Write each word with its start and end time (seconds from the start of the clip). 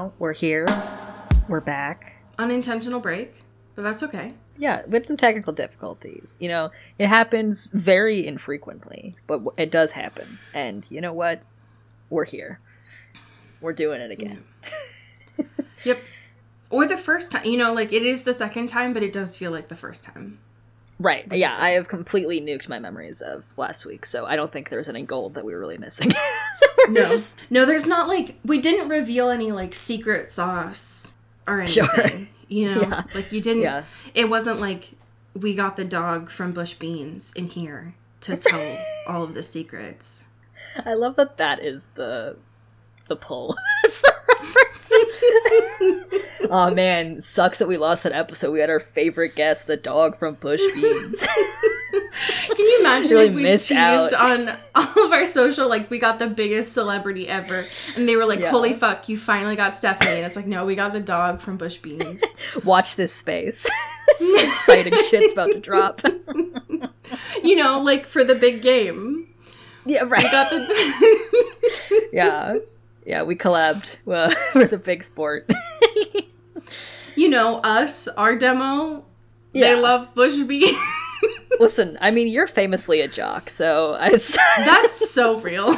Well, 0.00 0.14
we're 0.18 0.32
here. 0.32 0.66
We're 1.46 1.60
back. 1.60 2.14
Unintentional 2.38 3.00
break, 3.00 3.34
but 3.74 3.82
that's 3.82 4.02
okay. 4.02 4.32
Yeah, 4.56 4.80
with 4.86 5.04
some 5.04 5.18
technical 5.18 5.52
difficulties. 5.52 6.38
You 6.40 6.48
know, 6.48 6.70
it 6.98 7.08
happens 7.08 7.66
very 7.74 8.26
infrequently, 8.26 9.16
but 9.26 9.42
it 9.58 9.70
does 9.70 9.90
happen. 9.90 10.38
And 10.54 10.86
you 10.90 11.02
know 11.02 11.12
what? 11.12 11.42
We're 12.08 12.24
here. 12.24 12.60
We're 13.60 13.74
doing 13.74 14.00
it 14.00 14.10
again. 14.10 14.44
Yep. 15.84 15.98
Or 16.70 16.86
the 16.86 16.98
first 16.98 17.32
time. 17.32 17.44
You 17.44 17.56
know, 17.58 17.72
like 17.72 17.92
it 17.92 18.02
is 18.02 18.24
the 18.24 18.34
second 18.34 18.68
time, 18.68 18.94
but 18.94 19.02
it 19.02 19.12
does 19.12 19.36
feel 19.36 19.50
like 19.50 19.68
the 19.68 19.76
first 19.76 20.04
time. 20.04 20.38
Right. 21.00 21.26
Yeah, 21.32 21.56
I 21.58 21.70
have 21.70 21.88
completely 21.88 22.42
nuked 22.42 22.68
my 22.68 22.78
memories 22.78 23.22
of 23.22 23.52
last 23.56 23.86
week, 23.86 24.04
so 24.04 24.26
I 24.26 24.36
don't 24.36 24.52
think 24.52 24.68
there's 24.68 24.88
any 24.88 25.02
gold 25.02 25.32
that 25.34 25.44
we 25.46 25.52
were 25.54 25.58
really 25.58 25.78
missing. 25.78 26.12
No. 26.88 27.16
No, 27.50 27.66
there's 27.66 27.86
not 27.86 28.08
like 28.08 28.36
we 28.44 28.58
didn't 28.60 28.88
reveal 28.88 29.28
any 29.30 29.52
like 29.52 29.74
secret 29.74 30.30
sauce 30.30 31.14
or 31.46 31.60
anything. 31.60 31.84
Sure. 31.86 32.28
You 32.48 32.74
know? 32.74 32.80
Yeah. 32.80 33.02
Like 33.14 33.32
you 33.32 33.40
didn't 33.40 33.62
Yeah. 33.62 33.84
it 34.14 34.28
wasn't 34.30 34.60
like 34.60 34.90
we 35.34 35.54
got 35.54 35.76
the 35.76 35.84
dog 35.84 36.30
from 36.30 36.52
Bush 36.52 36.74
Beans 36.74 37.32
in 37.34 37.48
here 37.48 37.94
to 38.22 38.36
tell 38.48 38.78
all 39.06 39.22
of 39.22 39.34
the 39.34 39.42
secrets. 39.42 40.24
I 40.84 40.94
love 40.94 41.16
that 41.16 41.36
that 41.36 41.62
is 41.62 41.88
the 41.94 42.36
the 43.08 43.16
pull. 43.16 43.56
That's 43.82 44.00
the 44.00 44.14
reference. 44.40 44.92
oh 46.50 46.72
man, 46.74 47.20
sucks 47.20 47.58
that 47.58 47.68
we 47.68 47.76
lost 47.76 48.02
that 48.02 48.12
episode. 48.12 48.50
We 48.52 48.60
had 48.60 48.70
our 48.70 48.80
favorite 48.80 49.34
guest, 49.36 49.66
the 49.66 49.76
dog 49.76 50.16
from 50.16 50.34
Bush 50.34 50.62
Beans. 50.74 51.26
Can 51.92 52.66
you 52.66 52.78
imagine 52.80 53.12
Really 53.12 53.28
if 53.28 53.34
we 53.34 53.42
missed 53.42 53.68
teased 53.68 53.78
out. 53.78 54.12
on 54.12 54.56
all 54.74 55.06
of 55.06 55.12
our 55.12 55.24
social, 55.26 55.68
like 55.68 55.90
we 55.90 55.98
got 55.98 56.18
the 56.18 56.26
biggest 56.26 56.72
celebrity 56.72 57.28
ever, 57.28 57.64
and 57.96 58.08
they 58.08 58.16
were 58.16 58.26
like, 58.26 58.40
Yeah. 58.40 58.50
"Holy 58.50 58.72
fuck, 58.74 59.08
you 59.08 59.16
finally 59.16 59.56
got 59.56 59.74
Stephanie!" 59.76 60.16
And 60.18 60.26
it's 60.26 60.36
like, 60.36 60.46
"No, 60.46 60.64
we 60.66 60.74
got 60.74 60.92
the 60.92 61.00
dog 61.00 61.40
from 61.40 61.56
Bush 61.56 61.76
Beans." 61.78 62.22
Watch 62.64 62.96
this 62.96 63.12
space. 63.14 63.68
Some 64.18 64.38
exciting 64.38 64.94
shit's 65.08 65.32
about 65.32 65.52
to 65.52 65.60
drop. 65.60 66.00
you 67.42 67.56
know, 67.56 67.80
like 67.80 68.06
for 68.06 68.24
the 68.24 68.34
big 68.34 68.60
game. 68.62 69.28
yeah, 69.86 70.02
right. 70.04 70.24
We 70.24 70.30
got 70.30 70.50
the 70.50 72.08
yeah. 72.12 72.56
Yeah, 73.06 73.22
we 73.22 73.34
collabed 73.36 73.98
well, 74.04 74.30
for 74.52 74.66
the 74.66 74.78
big 74.78 75.02
sport. 75.04 75.50
you 77.16 77.28
know, 77.28 77.58
us, 77.58 78.06
our 78.08 78.36
demo, 78.36 79.04
Yeah. 79.52 79.74
they 79.74 79.80
love 79.80 80.14
Bush 80.14 80.36
Beans. 80.38 80.76
Listen, 81.60 81.96
I 82.00 82.10
mean, 82.10 82.28
you're 82.28 82.46
famously 82.46 83.00
a 83.02 83.08
jock, 83.08 83.50
so 83.50 83.96
That's 84.58 85.10
so 85.10 85.38
real. 85.40 85.76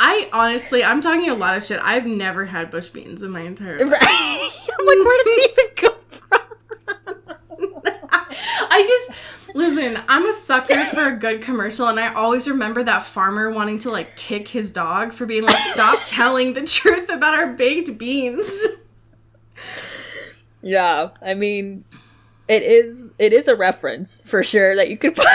I 0.00 0.28
honestly, 0.32 0.82
I'm 0.84 1.00
talking 1.00 1.28
a 1.28 1.34
lot 1.34 1.56
of 1.56 1.64
shit. 1.64 1.80
I've 1.82 2.06
never 2.06 2.44
had 2.44 2.70
Bush 2.70 2.88
Beans 2.88 3.22
in 3.22 3.30
my 3.30 3.40
entire 3.40 3.78
life. 3.78 3.92
right. 3.92 4.50
Like, 4.68 4.98
where 5.04 5.24
did 5.24 5.26
it 5.38 5.50
even 5.50 5.90
go 5.90 5.96
from? 6.08 6.40
I 8.70 8.84
just 8.86 9.10
listen, 9.58 9.98
I'm 10.08 10.24
a 10.26 10.32
sucker 10.32 10.84
for 10.86 11.08
a 11.08 11.12
good 11.16 11.42
commercial 11.42 11.88
and 11.88 11.98
I 11.98 12.14
always 12.14 12.48
remember 12.48 12.82
that 12.84 13.02
farmer 13.02 13.50
wanting 13.50 13.78
to 13.80 13.90
like 13.90 14.16
kick 14.16 14.48
his 14.48 14.72
dog 14.72 15.12
for 15.12 15.26
being 15.26 15.42
like 15.44 15.58
stop 15.58 15.98
telling 16.06 16.54
the 16.54 16.62
truth 16.62 17.10
about 17.10 17.34
our 17.34 17.48
baked 17.52 17.98
beans. 17.98 18.66
Yeah, 20.62 21.10
I 21.22 21.34
mean, 21.34 21.84
it 22.48 22.62
is 22.62 23.12
it 23.18 23.32
is 23.32 23.48
a 23.48 23.56
reference 23.56 24.22
for 24.22 24.42
sure 24.42 24.74
that 24.76 24.88
you 24.90 24.96
could. 24.96 25.14
put 25.14 25.26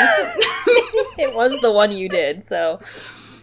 it 1.17 1.35
was 1.35 1.59
the 1.61 1.71
one 1.71 1.91
you 1.91 2.09
did, 2.09 2.43
so 2.45 2.79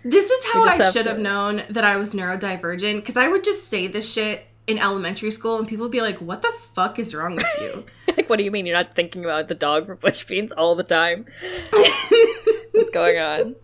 This 0.05 0.31
is 0.31 0.45
how 0.53 0.63
I 0.63 0.77
have 0.77 0.93
should 0.93 1.05
to- 1.05 1.11
have 1.11 1.19
known 1.19 1.63
that 1.71 1.85
I 1.85 1.97
was 1.97 2.15
neurodivergent 2.15 2.97
because 2.97 3.17
I 3.17 3.29
would 3.29 3.45
just 3.45 3.69
say 3.69 3.87
this 3.87 4.13
shit 4.13 4.47
in 4.71 4.79
elementary 4.79 5.31
school 5.31 5.59
and 5.59 5.67
people 5.67 5.85
would 5.85 5.93
be 5.93 6.01
like, 6.01 6.19
"What 6.19 6.43
the 6.43 6.53
fuck 6.75 6.99
is 6.99 7.15
wrong 7.15 7.37
with 7.37 7.47
you?" 7.61 7.85
like, 8.17 8.31
what 8.31 8.39
do 8.39 8.45
you 8.45 8.51
mean 8.51 8.67
you're 8.67 8.77
not 8.77 8.95
thinking 8.95 9.25
about 9.25 9.49
the 9.49 9.55
dog 9.55 9.87
for 9.87 9.97
bush 9.97 10.25
beans 10.25 10.53
all 10.53 10.75
the 10.75 10.85
time? 10.85 11.27
What's 12.73 12.91
going 12.91 13.19
on? 13.19 13.57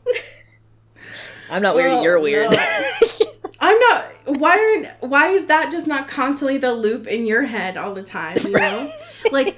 I'm 1.50 1.62
not 1.62 1.74
weird. 1.74 2.02
You're 2.02 2.20
weird. 2.20 2.50
no. 2.50 2.58
I'm 3.60 3.78
not. 3.78 4.12
Why 4.38 4.56
are 5.00 5.08
why 5.08 5.28
is 5.28 5.46
that 5.46 5.70
just 5.70 5.88
not 5.88 6.08
constantly 6.08 6.58
the 6.58 6.72
loop 6.72 7.06
in 7.06 7.26
your 7.26 7.44
head 7.44 7.76
all 7.76 7.94
the 7.94 8.02
time? 8.02 8.38
You 8.42 8.50
know, 8.50 8.92
like 9.30 9.56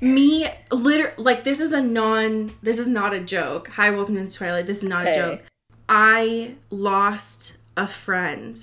me, 0.00 0.48
liter 0.70 1.14
like 1.16 1.44
this 1.44 1.60
is 1.60 1.72
a 1.72 1.80
non. 1.80 2.52
This 2.62 2.78
is 2.78 2.88
not 2.88 3.14
a 3.14 3.20
joke. 3.20 3.68
Hi, 3.68 3.90
welcome 3.90 4.16
to 4.16 4.28
Twilight. 4.28 4.66
This 4.66 4.82
is 4.82 4.88
not 4.88 5.06
a 5.06 5.14
joke. 5.14 5.42
I 5.88 6.56
lost 6.70 7.56
a 7.76 7.86
friend 7.86 8.60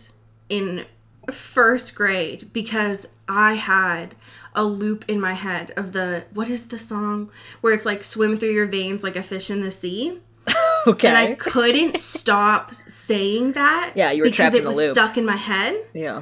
in 0.50 0.85
first 1.31 1.95
grade 1.95 2.49
because 2.53 3.07
I 3.27 3.53
had 3.53 4.15
a 4.53 4.63
loop 4.63 5.05
in 5.07 5.19
my 5.19 5.33
head 5.33 5.71
of 5.75 5.91
the 5.91 6.25
what 6.33 6.49
is 6.49 6.67
the 6.69 6.79
song 6.79 7.29
where 7.61 7.73
it's 7.73 7.85
like 7.85 8.03
swim 8.03 8.37
through 8.37 8.51
your 8.53 8.67
veins 8.67 9.03
like 9.03 9.15
a 9.15 9.23
fish 9.23 9.49
in 9.49 9.61
the 9.61 9.71
sea 9.71 10.19
okay. 10.87 11.07
and 11.07 11.17
I 11.17 11.33
couldn't 11.35 11.97
stop 11.97 12.73
saying 12.87 13.53
that. 13.53 13.93
Yeah, 13.95 14.11
you 14.11 14.21
were 14.21 14.25
because 14.29 14.51
trapped 14.51 14.55
it 14.55 14.63
was 14.63 14.77
loop. 14.77 14.91
stuck 14.91 15.17
in 15.17 15.25
my 15.25 15.35
head. 15.37 15.83
yeah. 15.93 16.21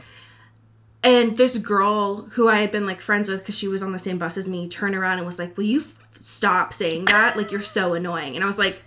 And 1.04 1.36
this 1.38 1.58
girl 1.58 2.28
who 2.32 2.48
I 2.48 2.56
had 2.62 2.72
been 2.72 2.86
like 2.86 3.02
friends 3.02 3.28
with 3.28 3.40
because 3.40 3.58
she 3.58 3.68
was 3.68 3.84
on 3.84 3.92
the 3.92 4.00
same 4.00 4.18
bus 4.18 4.38
as 4.38 4.48
me 4.48 4.70
turned 4.70 4.96
around 4.96 5.18
and 5.18 5.26
was 5.26 5.38
like, 5.38 5.58
"Will 5.58 5.66
you 5.66 5.82
f- 5.82 6.00
stop 6.22 6.72
saying 6.72 7.06
that? 7.06 7.36
Like 7.36 7.52
you're 7.52 7.60
so 7.62 7.94
annoying." 7.94 8.36
And 8.36 8.44
I 8.44 8.48
was 8.48 8.58
like, 8.58 8.82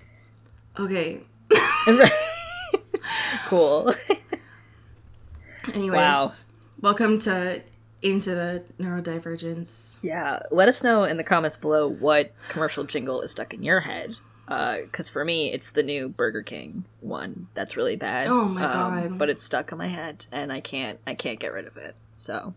"Okay." 0.78 1.20
cool. 3.46 3.92
Anyways, 5.74 5.92
Wow. 5.96 6.28
welcome 6.80 7.18
to 7.20 7.62
into 8.02 8.30
the 8.34 8.62
neurodivergence. 8.78 9.96
Yeah, 10.02 10.40
let 10.50 10.68
us 10.68 10.82
know 10.84 11.04
in 11.04 11.16
the 11.16 11.24
comments 11.24 11.56
below 11.56 11.88
what 11.88 12.32
commercial 12.48 12.84
jingle 12.84 13.20
is 13.22 13.30
stuck 13.32 13.52
in 13.54 13.62
your 13.62 13.80
head. 13.80 14.14
Because 14.46 15.08
for 15.08 15.24
me, 15.24 15.52
it's 15.52 15.72
the 15.72 15.82
new 15.82 16.08
Burger 16.08 16.42
King 16.42 16.84
one. 17.00 17.48
That's 17.54 17.76
really 17.76 17.96
bad. 17.96 18.28
Oh 18.28 18.44
my 18.44 18.64
Um, 18.64 18.72
God. 19.10 19.18
But 19.18 19.28
it's 19.28 19.42
stuck 19.42 19.72
in 19.72 19.78
my 19.78 19.88
head, 19.88 20.26
and 20.30 20.52
I 20.52 20.60
can't. 20.60 21.00
I 21.06 21.14
can't 21.14 21.40
get 21.40 21.52
rid 21.52 21.66
of 21.66 21.76
it. 21.76 21.96
So, 22.14 22.54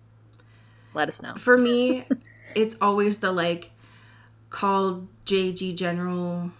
let 0.93 1.07
us 1.07 1.21
know. 1.23 1.33
For 1.35 1.57
me, 1.57 2.05
it's 2.55 2.77
always 2.79 3.19
the 3.21 3.31
like 3.31 3.71
called 4.51 5.07
JG 5.25 5.75
General 5.75 6.51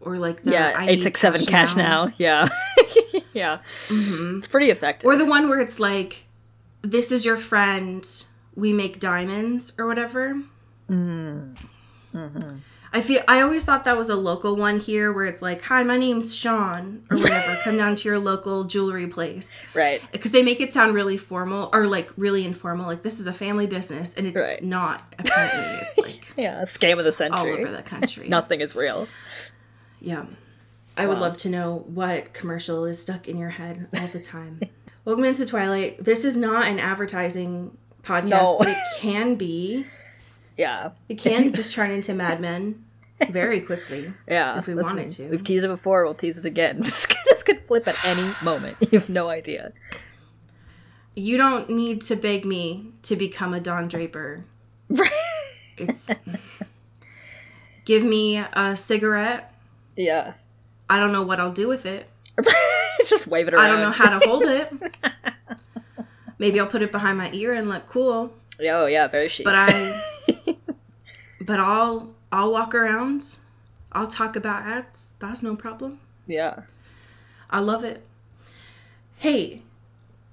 or 0.00 0.18
like 0.18 0.42
the 0.42 0.50
yeah, 0.50 0.82
eight 0.84 1.00
six 1.02 1.20
seven 1.20 1.44
cash 1.44 1.76
now. 1.76 2.10
Yeah, 2.18 2.48
yeah. 3.36 3.58
Mm-hmm. 3.88 4.38
It's 4.38 4.48
pretty 4.48 4.70
effective. 4.70 5.06
Or 5.06 5.16
the 5.16 5.24
one 5.26 5.48
where 5.48 5.60
it's 5.60 5.78
like, 5.78 6.24
this 6.82 7.12
is 7.12 7.24
your 7.24 7.36
friend, 7.36 8.06
we 8.54 8.72
make 8.72 8.98
diamonds 9.00 9.72
or 9.78 9.86
whatever. 9.86 10.42
Mm-hmm. 10.90 11.54
Mm-hmm. 12.16 12.56
I 12.92 13.02
feel 13.02 13.20
I 13.28 13.42
always 13.42 13.64
thought 13.64 13.84
that 13.84 13.96
was 13.98 14.08
a 14.08 14.16
local 14.16 14.56
one 14.56 14.80
here 14.80 15.12
where 15.12 15.26
it's 15.26 15.42
like, 15.42 15.60
hi, 15.62 15.82
my 15.82 15.98
name's 15.98 16.34
Sean 16.34 17.04
or 17.10 17.18
whatever. 17.18 17.58
Come 17.64 17.76
down 17.76 17.94
to 17.96 18.08
your 18.08 18.18
local 18.18 18.64
jewelry 18.64 19.06
place. 19.06 19.60
right. 19.74 20.00
Because 20.12 20.30
they 20.30 20.42
make 20.42 20.60
it 20.60 20.72
sound 20.72 20.94
really 20.94 21.18
formal 21.18 21.68
or 21.74 21.86
like 21.86 22.10
really 22.16 22.44
informal. 22.46 22.86
Like 22.86 23.02
this 23.02 23.20
is 23.20 23.26
a 23.26 23.34
family 23.34 23.66
business 23.66 24.14
and 24.14 24.26
it's 24.26 24.40
Right. 24.40 24.62
not. 24.62 25.02
Apparently, 25.18 25.86
it's 25.86 25.98
like 26.06 26.26
Yeah, 26.38 26.62
scam 26.62 26.98
of 26.98 27.04
the 27.04 27.12
century 27.12 27.38
all 27.38 27.44
century. 27.44 27.64
over 27.66 27.76
the 27.76 27.82
country. 27.82 28.28
Nothing 28.38 28.60
is 28.62 28.74
real. 28.74 29.08
Yeah. 30.00 30.24
I 30.96 31.06
would 31.06 31.18
love 31.18 31.36
to 31.38 31.50
know 31.50 31.84
what 31.86 32.32
commercial 32.32 32.84
is 32.86 33.00
stuck 33.00 33.28
in 33.28 33.36
your 33.36 33.50
head 33.50 33.88
all 33.98 34.06
the 34.08 34.20
time. 34.20 34.60
Welcome 35.04 35.24
into 35.24 35.40
the 35.40 35.46
Twilight. 35.46 36.02
This 36.02 36.24
is 36.24 36.36
not 36.36 36.66
an 36.66 36.80
advertising 36.80 37.76
podcast, 38.02 38.28
No. 38.30 38.56
but 38.58 38.68
it 38.68 38.78
can 38.98 39.34
be. 39.36 39.86
Yeah, 40.58 40.92
It 41.10 41.18
can 41.18 41.52
just 41.52 41.74
turn 41.74 41.90
into 41.90 42.14
Mad 42.14 42.40
Men 42.40 42.82
very 43.28 43.60
quickly. 43.60 44.14
yeah. 44.26 44.58
If 44.58 44.66
we 44.66 44.74
wanted 44.74 45.10
to. 45.10 45.28
we've 45.28 45.44
teased 45.44 45.66
it 45.66 45.68
before. 45.68 46.02
We'll 46.06 46.14
tease 46.14 46.38
it 46.38 46.46
again. 46.46 46.80
This 46.80 47.04
could, 47.04 47.18
this 47.26 47.42
could 47.42 47.60
flip 47.60 47.86
at 47.86 48.02
any 48.06 48.30
moment. 48.42 48.78
You 48.80 48.98
have 48.98 49.10
no 49.10 49.28
idea. 49.28 49.74
You 51.14 51.36
don't 51.36 51.68
need 51.68 52.00
to 52.02 52.16
beg 52.16 52.46
me 52.46 52.86
to 53.02 53.16
become 53.16 53.52
a 53.52 53.60
Don 53.60 53.86
Draper. 53.86 54.46
It's 55.76 56.24
give 57.84 58.02
me 58.02 58.38
a 58.38 58.74
cigarette 58.74 59.52
Yeah. 59.94 60.32
I 60.88 60.98
don't 60.98 61.12
know 61.12 61.22
what 61.22 61.40
I'll 61.40 61.52
do 61.52 61.68
with 61.68 61.84
it. 61.86 62.08
Just 63.06 63.26
wave 63.26 63.48
it 63.48 63.54
around. 63.54 63.64
I 63.64 63.68
don't 63.68 63.80
know 63.80 63.90
how 63.90 64.18
to 64.18 64.26
hold 64.28 64.44
it. 64.44 64.72
Maybe 66.38 66.60
I'll 66.60 66.66
put 66.66 66.82
it 66.82 66.92
behind 66.92 67.18
my 67.18 67.30
ear 67.32 67.54
and 67.54 67.68
look 67.68 67.86
cool. 67.86 68.32
Oh 68.60 68.86
yeah, 68.86 69.06
very 69.08 69.28
chic. 69.28 69.44
But 69.44 69.54
I 69.56 70.02
but 71.40 71.60
I'll 71.60 72.14
I'll 72.32 72.52
walk 72.52 72.74
around. 72.74 73.38
I'll 73.92 74.06
talk 74.08 74.36
about 74.36 74.62
ads. 74.66 75.14
That's 75.20 75.42
no 75.42 75.56
problem. 75.56 76.00
yeah. 76.26 76.60
I 77.48 77.60
love 77.60 77.84
it. 77.84 78.02
Hey, 79.18 79.62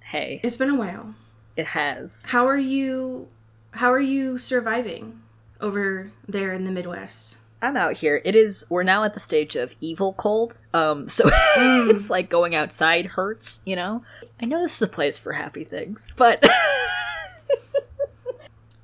Hey, 0.01 0.39
it's 0.43 0.55
been 0.55 0.69
a 0.71 0.75
while. 0.75 1.13
it 1.55 1.67
has. 1.67 2.25
How 2.25 2.47
are 2.47 2.57
you 2.57 3.27
how 3.71 3.91
are 3.93 3.99
you 3.99 4.37
surviving 4.37 5.21
over 5.61 6.11
there 6.27 6.51
in 6.53 6.63
the 6.65 6.71
Midwest? 6.71 7.37
I'm 7.63 7.77
out 7.77 7.97
here. 7.97 8.21
It 8.25 8.35
is. 8.35 8.65
We're 8.69 8.83
now 8.83 9.05
at 9.05 9.13
the 9.13 9.19
stage 9.19 9.55
of 9.55 9.75
evil 9.79 10.13
cold. 10.13 10.57
Um, 10.73 11.07
so 11.15 11.23
it's 11.25 12.09
like 12.09 12.29
going 12.29 12.53
outside 12.53 13.07
hurts. 13.07 13.61
You 13.65 13.75
know. 13.75 14.03
I 14.41 14.45
know 14.45 14.61
this 14.61 14.75
is 14.75 14.81
a 14.81 14.87
place 14.87 15.17
for 15.17 15.31
happy 15.31 15.63
things, 15.63 16.11
but 16.17 16.45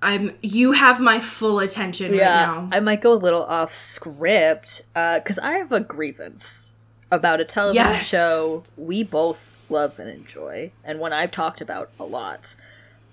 I'm 0.02 0.38
you 0.42 0.72
have 0.72 1.02
my 1.02 1.20
full 1.20 1.60
attention 1.60 2.14
yeah, 2.14 2.48
right 2.48 2.48
now. 2.48 2.70
I 2.78 2.80
might 2.80 3.02
go 3.02 3.14
a 3.14 3.20
little 3.20 3.44
off 3.44 3.74
script 3.74 4.84
uh, 4.96 5.20
because 5.20 5.38
I 5.40 5.58
have 5.58 5.74
a 5.74 5.82
grievance 5.82 6.76
about 7.12 7.42
a 7.42 7.46
television 7.46 7.86
Yes. 7.86 8.08
show 8.08 8.64
we 8.78 9.04
both 9.04 9.58
love 9.70 10.00
and 10.00 10.10
enjoy, 10.10 10.72
and 10.86 11.00
one 11.00 11.12
I've 11.12 11.32
talked 11.32 11.60
about 11.60 11.90
a 12.00 12.06
lot. 12.06 12.56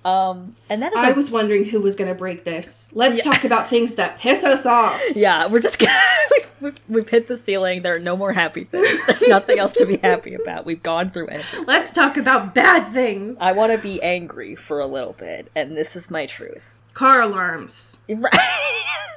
Um, 0.06 0.54
and 0.70 0.82
that 0.82 0.94
is 0.94 1.02
I 1.02 1.10
was 1.10 1.32
wondering 1.32 1.64
who 1.64 1.80
was 1.80 1.96
going 1.96 2.06
to 2.08 2.14
break 2.14 2.44
this. 2.44 2.92
Let's 2.94 3.20
talk 3.20 3.42
about 3.42 3.68
things 3.68 3.96
that 3.96 4.20
piss 4.20 4.44
us 4.44 4.64
off. 4.64 5.02
yeah, 5.16 5.48
we're 5.48 5.58
just 5.58 5.82
we, 6.60 6.72
we've 6.88 7.08
hit 7.08 7.26
the 7.26 7.36
ceiling. 7.36 7.82
There 7.82 7.96
are 7.96 8.00
no 8.00 8.16
more 8.16 8.32
happy 8.32 8.62
things. 8.62 9.04
There's 9.06 9.22
nothing 9.26 9.58
else 9.58 9.72
to 9.74 9.84
be 9.84 9.96
happy 9.96 10.34
about. 10.34 10.64
We've 10.64 10.82
gone 10.82 11.10
through 11.10 11.28
it. 11.30 11.44
Let's 11.66 11.90
talk 11.90 12.16
about 12.16 12.54
bad 12.54 12.92
things. 12.92 13.38
I 13.40 13.50
want 13.50 13.72
to 13.72 13.78
be 13.78 14.00
angry 14.00 14.54
for 14.54 14.78
a 14.78 14.86
little 14.86 15.14
bit, 15.14 15.50
and 15.56 15.76
this 15.76 15.96
is 15.96 16.08
my 16.08 16.26
truth. 16.26 16.78
Car 16.94 17.20
alarms, 17.20 17.98
Right. 18.08 18.32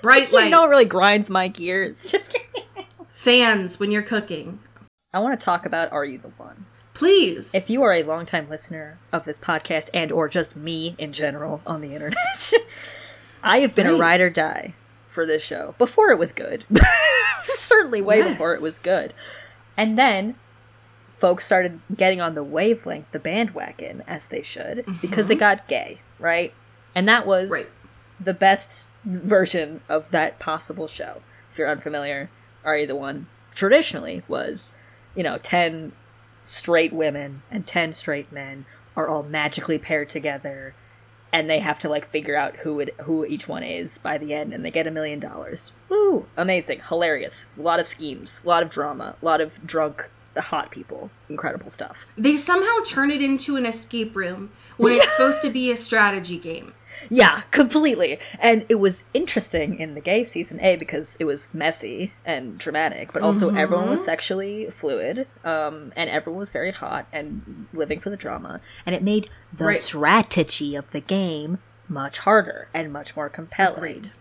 bright 0.01 0.31
you 0.31 0.37
lights, 0.37 0.51
know, 0.51 0.65
it 0.65 0.69
really 0.69 0.85
grinds 0.85 1.29
my 1.29 1.47
gears. 1.49 2.11
Just 2.11 2.33
kidding. 2.33 2.87
fans 3.11 3.79
when 3.79 3.91
you're 3.91 4.01
cooking. 4.01 4.59
I 5.13 5.19
want 5.19 5.39
to 5.39 5.43
talk 5.45 5.67
about 5.67 5.91
Are 5.91 6.03
You 6.03 6.17
the 6.17 6.29
One? 6.29 6.65
Please. 6.99 7.55
If 7.55 7.69
you 7.69 7.81
are 7.83 7.93
a 7.93 8.03
longtime 8.03 8.49
listener 8.49 8.99
of 9.13 9.23
this 9.23 9.39
podcast 9.39 9.89
and 9.93 10.11
or 10.11 10.27
just 10.27 10.57
me 10.57 10.95
in 10.97 11.13
general 11.13 11.61
on 11.65 11.79
the 11.79 11.93
internet, 11.93 12.51
I 13.43 13.61
have 13.61 13.73
been 13.73 13.87
a 13.87 13.95
ride 13.95 14.19
or 14.19 14.29
die 14.29 14.75
for 15.07 15.25
this 15.25 15.41
show 15.41 15.75
before 15.77 16.09
it 16.09 16.19
was 16.19 16.33
good. 16.33 16.65
Certainly 17.43 18.01
way 18.01 18.17
Yes. 18.17 18.31
before 18.31 18.53
it 18.53 18.61
was 18.61 18.79
good. 18.79 19.13
And 19.77 19.97
then 19.97 20.35
folks 21.07 21.45
started 21.45 21.79
getting 21.95 22.19
on 22.19 22.35
the 22.35 22.43
wavelength, 22.43 23.09
the 23.13 23.19
bandwagon, 23.19 24.03
as 24.05 24.27
they 24.27 24.43
should, 24.43 24.85
because 24.99 25.29
they 25.29 25.35
mm-hmm. 25.35 25.39
got 25.39 25.69
gay, 25.69 26.01
right? 26.19 26.53
And 26.93 27.07
that 27.07 27.25
was 27.25 27.49
Right. 27.49 27.71
the 28.19 28.33
best 28.33 28.89
version 29.05 29.79
of 29.87 30.11
that 30.11 30.37
possible 30.37 30.89
show. 30.89 31.21
If 31.49 31.57
you're 31.57 31.71
unfamiliar, 31.71 32.29
Are 32.65 32.75
You 32.75 32.87
the 32.87 32.95
One? 32.97 33.27
Traditionally 33.55 34.21
was, 34.27 34.73
you 35.15 35.23
know, 35.23 35.37
10 35.37 35.93
straight 36.49 36.91
women 36.91 37.43
and 37.51 37.67
10 37.67 37.93
straight 37.93 38.31
men 38.31 38.65
are 38.95 39.07
all 39.07 39.21
magically 39.21 39.77
paired 39.77 40.09
together 40.09 40.73
and 41.31 41.47
they 41.47 41.59
have 41.59 41.77
to 41.77 41.87
like 41.87 42.05
figure 42.05 42.35
out 42.35 42.57
who 42.57 42.79
it 42.79 42.95
who 43.01 43.23
each 43.23 43.47
one 43.47 43.61
is 43.61 43.99
by 43.99 44.17
the 44.17 44.33
end 44.33 44.51
and 44.51 44.65
they 44.65 44.71
get 44.71 44.87
a 44.87 44.91
million 44.91 45.19
dollars. 45.19 45.71
Woo! 45.89 46.25
Amazing. 46.35 46.81
Hilarious. 46.87 47.45
A 47.55 47.61
lot 47.61 47.79
of 47.79 47.85
schemes. 47.85 48.41
A 48.43 48.47
lot 48.47 48.63
of 48.63 48.71
drama. 48.71 49.15
A 49.21 49.25
lot 49.25 49.41
of 49.41 49.65
drunk 49.65 50.09
hot 50.37 50.71
people 50.71 51.09
incredible 51.29 51.69
stuff 51.69 52.05
they 52.17 52.35
somehow 52.37 52.73
turn 52.85 53.11
it 53.11 53.21
into 53.21 53.55
an 53.55 53.65
escape 53.65 54.15
room 54.15 54.51
when 54.77 54.93
it's 54.93 55.11
supposed 55.15 55.41
to 55.41 55.49
be 55.49 55.71
a 55.71 55.77
strategy 55.77 56.37
game. 56.37 56.73
yeah 57.09 57.41
completely 57.51 58.19
and 58.39 58.65
it 58.69 58.75
was 58.75 59.05
interesting 59.13 59.79
in 59.79 59.95
the 59.95 60.01
gay 60.01 60.23
season 60.23 60.59
a 60.61 60.75
because 60.75 61.15
it 61.19 61.25
was 61.25 61.53
messy 61.53 62.13
and 62.25 62.57
dramatic 62.57 63.11
but 63.13 63.21
also 63.21 63.53
everyone 63.55 63.89
was 63.89 64.03
sexually 64.03 64.69
fluid 64.69 65.27
um, 65.43 65.91
and 65.95 66.09
everyone 66.09 66.39
was 66.39 66.51
very 66.51 66.71
hot 66.71 67.07
and 67.11 67.67
living 67.73 67.99
for 67.99 68.09
the 68.09 68.17
drama 68.17 68.59
and 68.85 68.95
it 68.95 69.03
made 69.03 69.29
the 69.53 69.65
Right. 69.65 69.77
strategy 69.79 70.75
of 70.75 70.89
the 70.91 71.01
game 71.01 71.59
much 71.87 72.19
harder 72.19 72.67
and 72.73 72.93
much 72.93 73.15
more 73.15 73.29
compelling 73.29 73.77
Agreed. 73.77 74.11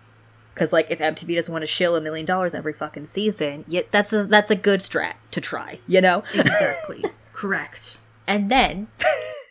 Because 0.59 0.73
like 0.73 0.91
if 0.91 0.99
MTV 0.99 1.37
doesn't 1.37 1.53
want 1.53 1.63
to 1.63 1.67
shill 1.69 1.95
a 1.95 2.01
million 2.01 2.27
dollars 2.27 2.53
every 2.53 2.73
fucking 2.73 3.07
season, 3.07 3.65
yet 3.69 3.93
that's 3.93 4.13
a, 4.13 4.25
that's 4.25 4.51
a 4.51 4.57
good 4.57 4.81
strat 4.81 5.15
to 5.31 5.41
try, 5.41 5.79
you 5.87 6.01
know. 6.01 6.25
Exactly. 6.35 7.05
Correct. 7.33 7.99
and 8.27 8.51
then 8.51 8.89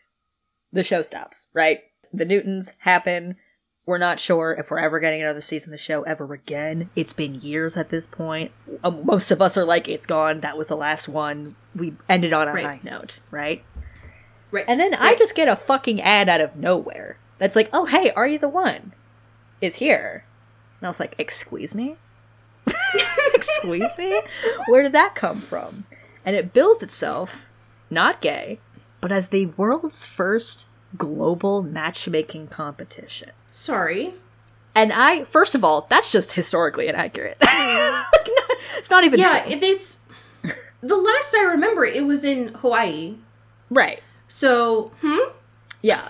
the 0.73 0.83
show 0.83 1.01
stops. 1.01 1.47
Right, 1.53 1.79
the 2.11 2.25
Newtons 2.25 2.71
happen. 2.79 3.37
We're 3.85 3.97
not 3.99 4.19
sure 4.19 4.51
if 4.59 4.69
we're 4.69 4.79
ever 4.79 4.99
getting 4.99 5.21
another 5.21 5.39
season 5.39 5.69
of 5.71 5.79
the 5.79 5.83
show 5.83 6.01
ever 6.03 6.33
again. 6.33 6.89
It's 6.93 7.13
been 7.13 7.35
years 7.35 7.77
at 7.77 7.87
this 7.89 8.05
point. 8.05 8.51
Um, 8.83 9.05
most 9.05 9.31
of 9.31 9.41
us 9.41 9.57
are 9.57 9.63
like, 9.63 9.87
it's 9.87 10.05
gone. 10.05 10.41
That 10.41 10.57
was 10.57 10.67
the 10.67 10.75
last 10.75 11.07
one. 11.07 11.55
We 11.73 11.93
ended 12.09 12.33
on 12.33 12.49
a 12.49 12.53
Right. 12.53 12.65
high 12.65 12.79
note, 12.83 13.21
right? 13.31 13.63
Right. 14.51 14.65
And 14.67 14.77
then 14.77 14.93
I 14.93 15.15
just 15.15 15.35
get 15.35 15.47
a 15.47 15.55
fucking 15.55 16.01
ad 16.01 16.27
out 16.27 16.41
of 16.41 16.57
nowhere 16.57 17.17
that's 17.37 17.55
like, 17.55 17.69
oh, 17.71 17.85
hey, 17.85 18.11
are 18.11 18.27
you 18.27 18.37
the 18.37 18.49
one? 18.49 18.91
Is 19.61 19.75
here. 19.75 20.25
And 20.79 20.87
I 20.87 20.89
was 20.89 20.99
like, 20.99 21.15
excuse 21.17 21.73
me? 21.75 21.95
excuse 23.33 23.97
me? 23.97 24.21
Where 24.67 24.83
did 24.83 24.91
that 24.93 25.15
come 25.15 25.39
from? 25.39 25.85
And 26.25 26.35
it 26.35 26.53
bills 26.53 26.83
itself, 26.83 27.47
not 27.89 28.21
gay, 28.21 28.59
but 29.01 29.11
as 29.11 29.29
the 29.29 29.47
world's 29.47 30.05
first 30.05 30.67
global 30.97 31.61
matchmaking 31.61 32.47
competition. 32.47 33.31
Sorry. 33.47 34.13
And 34.75 34.93
I, 34.93 35.23
first 35.23 35.55
of 35.55 35.63
all, 35.63 35.87
that's 35.89 36.11
just 36.11 36.33
historically 36.33 36.87
inaccurate. 36.87 37.37
Like, 38.13 38.27
not- 38.27 38.57
it's 38.77 38.89
not 38.89 39.03
even 39.03 39.19
Yeah, 39.19 39.41
true. 39.43 39.51
if 39.51 39.61
it's 39.63 39.99
the 40.81 40.95
last 40.95 41.33
I 41.35 41.43
remember, 41.43 41.83
it 41.85 42.05
was 42.05 42.23
in 42.23 42.49
Hawaii. 42.55 43.15
right. 43.69 44.01
So, 44.29 44.91
hmm? 45.01 45.31
Yeah. 45.81 46.07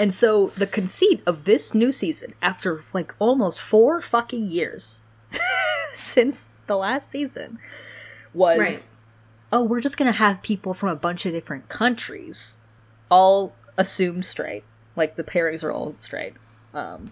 And 0.00 0.14
so 0.14 0.46
the 0.56 0.66
conceit 0.66 1.22
of 1.26 1.44
this 1.44 1.74
new 1.74 1.92
season, 1.92 2.32
after 2.40 2.80
like 2.94 3.14
almost 3.18 3.60
four 3.60 4.00
fucking 4.00 4.50
years 4.50 5.02
since 5.92 6.52
the 6.66 6.76
last 6.76 7.10
season, 7.10 7.58
was 8.32 8.58
Right. 8.58 8.88
oh, 9.52 9.62
we're 9.62 9.82
just 9.82 9.98
gonna 9.98 10.12
have 10.12 10.40
people 10.40 10.72
from 10.72 10.88
a 10.88 10.96
bunch 10.96 11.26
of 11.26 11.32
different 11.32 11.68
countries, 11.68 12.56
all 13.10 13.54
assumed 13.76 14.24
straight, 14.24 14.64
like 14.96 15.16
the 15.16 15.22
pairings 15.22 15.62
are 15.62 15.70
all 15.70 15.94
straight, 16.00 16.32
um, 16.72 17.10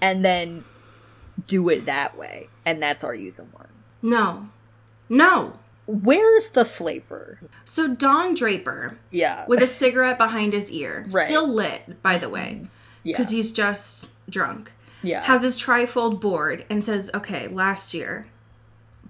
and 0.00 0.24
then 0.24 0.64
do 1.46 1.68
it 1.68 1.86
that 1.86 2.18
way, 2.18 2.48
and 2.66 2.82
that's 2.82 3.04
our 3.04 3.14
You 3.14 3.30
the 3.30 3.44
One? 3.44 3.68
No. 4.02 4.48
No. 5.08 5.60
Where's 5.90 6.50
the 6.50 6.66
flavor? 6.66 7.40
So 7.64 7.88
Don 7.94 8.34
Draper 8.34 8.98
Yeah, 9.10 9.46
with 9.48 9.62
a 9.62 9.66
cigarette 9.66 10.18
behind 10.18 10.52
his 10.52 10.70
ear, 10.70 11.06
Right. 11.10 11.26
still 11.26 11.48
lit, 11.48 12.02
by 12.02 12.18
the 12.18 12.28
way, 12.28 12.66
yeah, 13.04 13.16
because 13.16 13.30
he's 13.30 13.50
just 13.52 14.12
drunk. 14.28 14.72
yeah, 15.02 15.24
Has 15.24 15.42
his 15.42 15.56
trifold 15.56 16.20
board 16.20 16.66
and 16.68 16.84
says, 16.84 17.10
"Okay, 17.14 17.48
last 17.48 17.94
year, 17.94 18.26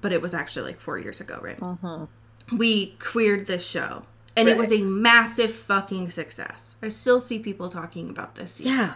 but 0.01 0.13
it 0.13 0.23
was 0.23 0.35
actually 0.35 0.71
like 0.71 0.81
four 0.81 0.99
years 0.99 1.21
ago, 1.21 1.41
right? 1.43 1.59
Mm-hmm. 1.59 2.57
We 2.57 2.95
queered 3.01 3.47
this 3.47 3.69
show, 3.69 4.05
and 4.37 4.49
it 4.49 4.57
was 4.57 4.71
a 4.71 4.81
massive 4.83 5.51
fucking 5.53 6.11
success. 6.11 6.77
I 6.81 6.87
still 6.89 7.19
see 7.19 7.41
people 7.41 7.69
talking 7.69 8.09
about 8.09 8.37
this. 8.37 8.53
season. 8.55 8.73
yeah, 8.73 8.95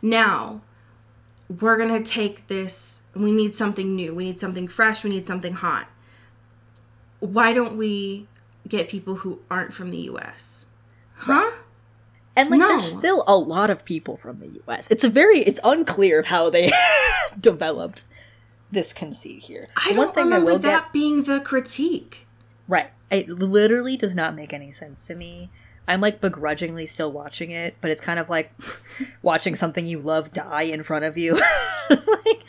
Now, 0.00 0.62
we're 1.60 1.76
gonna 1.76 2.02
take 2.02 2.46
this. 2.46 3.02
We 3.14 3.32
need 3.32 3.54
something 3.54 3.94
new. 3.94 4.14
We 4.14 4.24
need 4.24 4.40
something 4.40 4.66
fresh. 4.66 5.04
We 5.04 5.10
need 5.10 5.26
something 5.26 5.52
hot. 5.54 5.88
Why 7.32 7.52
don't 7.52 7.76
we 7.76 8.26
get 8.68 8.88
people 8.88 9.16
who 9.16 9.40
aren't 9.50 9.72
from 9.72 9.90
the 9.90 9.98
U.S.? 9.98 10.66
Huh? 11.14 11.50
And 12.34 12.50
like, 12.50 12.60
No. 12.60 12.68
there's 12.68 12.90
still 12.92 13.24
a 13.26 13.36
lot 13.36 13.70
of 13.70 13.84
people 13.84 14.16
from 14.16 14.40
the 14.40 14.48
U.S. 14.48 14.90
It's 14.90 15.04
a 15.04 15.08
very, 15.08 15.38
it's 15.40 15.60
unclear 15.64 16.18
of 16.20 16.26
how 16.26 16.50
they 16.50 16.70
developed 17.40 18.06
this 18.70 18.92
conceit 18.92 19.44
here. 19.44 19.68
I 19.76 19.90
One 19.92 20.08
don't 20.08 20.16
remember 20.16 20.52
will 20.52 20.58
that 20.58 20.92
being 20.92 21.22
the 21.22 21.40
critique. 21.40 22.26
right, 22.68 22.90
it 23.10 23.28
literally 23.28 23.96
does 23.96 24.14
not 24.14 24.34
make 24.34 24.52
any 24.52 24.72
sense 24.72 25.06
to 25.06 25.14
me. 25.14 25.48
I'm 25.88 26.00
like 26.00 26.20
begrudgingly 26.20 26.84
still 26.86 27.12
watching 27.12 27.52
it, 27.52 27.76
but 27.80 27.90
it's 27.92 28.00
kind 28.00 28.18
of 28.18 28.28
like 28.28 28.52
watching 29.22 29.54
something 29.54 29.86
you 29.86 30.00
love 30.00 30.32
die 30.32 30.62
in 30.62 30.82
front 30.82 31.04
of 31.04 31.16
you. 31.16 31.34
like, 31.90 32.42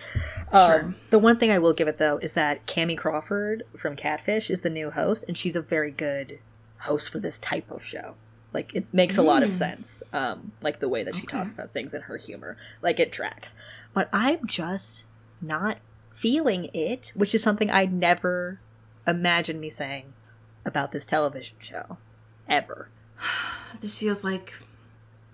um, 0.52 0.96
the 1.10 1.20
one 1.20 1.38
thing 1.38 1.52
I 1.52 1.60
will 1.60 1.74
give 1.74 1.88
it 1.88 1.98
though 1.98 2.18
is 2.18 2.34
that 2.34 2.66
Kamie 2.68 2.98
Crawford 2.98 3.64
from 3.76 3.96
Catfish 3.96 4.50
is 4.50 4.62
the 4.62 4.70
new 4.70 4.92
host, 4.92 5.26
and 5.28 5.38
she's 5.38 5.56
a 5.56 5.62
very 5.62 5.92
good 5.92 6.40
host 6.80 7.10
for 7.10 7.20
this 7.20 7.38
type 7.40 7.70
of 7.72 7.84
show. 7.84 8.16
Like 8.54 8.74
it 8.74 8.94
makes 8.94 9.18
a 9.18 9.22
lot 9.22 9.44
of 9.44 9.54
sense, 9.54 10.04
um, 10.14 10.54
like 10.62 10.80
the 10.80 10.90
way 10.90 11.04
that 11.04 11.16
she 11.16 11.28
talks 11.28 11.54
about 11.54 11.72
things 11.72 11.94
and 11.94 12.06
her 12.06 12.18
humor, 12.18 12.58
like 12.82 13.00
it 13.00 13.12
tracks. 13.12 13.56
But 13.94 14.10
I'm 14.14 14.48
just 14.48 15.06
not 15.42 15.80
feeling 16.12 16.70
it, 16.74 17.12
which 17.14 17.36
is 17.36 17.44
something 17.44 17.70
I'd 17.70 17.94
never 17.94 18.60
imagined 19.06 19.60
me 19.62 19.70
saying 19.70 20.14
about 20.66 20.92
this 20.92 21.06
television 21.06 21.58
show. 21.60 21.98
Ever. 22.48 22.90
This 23.82 24.00
feels 24.00 24.24
like 24.24 24.54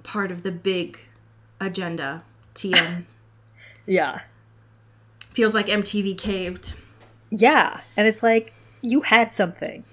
part 0.02 0.32
of 0.32 0.44
the 0.44 0.52
big 0.52 1.00
agenda. 1.62 2.24
TM. 2.56 3.06
Yeah. 3.86 4.22
Feels 5.34 5.54
like 5.54 5.68
MTV 5.68 6.18
caved. 6.18 6.76
Yeah. 7.30 7.82
And 7.98 8.08
it's 8.08 8.24
like, 8.24 8.54
you 8.82 9.02
had 9.02 9.32
something. 9.32 9.84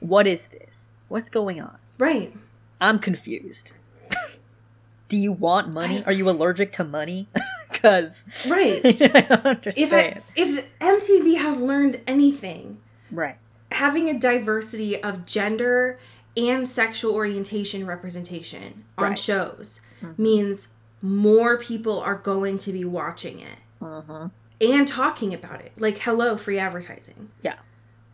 What 0.00 0.26
is 0.26 0.48
this? 0.48 0.96
What's 1.08 1.28
going 1.28 1.60
on? 1.60 1.78
Right. 1.98 2.34
I'm 2.80 2.98
confused. 2.98 3.72
Do 5.08 5.16
you 5.16 5.32
want 5.32 5.72
money? 5.72 6.04
Are 6.04 6.12
you 6.12 6.28
allergic 6.28 6.72
to 6.72 6.84
money? 6.84 7.28
Because 7.68 8.46
Right. 8.48 8.80
I 8.84 9.20
don't 9.20 9.66
if. 9.66 9.92
I, 9.92 10.20
if 10.34 10.78
MTV 10.78 11.36
has 11.36 11.60
learned 11.60 12.00
anything, 12.06 12.78
right. 13.10 13.36
having 13.70 14.08
a 14.08 14.18
diversity 14.18 15.02
of 15.02 15.26
gender 15.26 15.98
and 16.36 16.66
sexual 16.66 17.12
orientation 17.12 17.86
representation 17.86 18.84
on 18.96 19.10
Right. 19.10 19.18
shows 19.18 19.80
mm-hmm. 20.00 20.22
means 20.22 20.68
more 21.02 21.58
people 21.58 22.00
are 22.00 22.14
going 22.14 22.58
to 22.60 22.72
be 22.72 22.84
watching 22.84 23.40
it 23.40 23.58
mm-hmm. 23.82 24.26
And 24.60 24.86
talking 24.86 25.34
about 25.34 25.60
it. 25.60 25.72
Like, 25.76 25.98
hello, 25.98 26.36
free 26.36 26.58
advertising. 26.58 27.30
Yeah. 27.42 27.56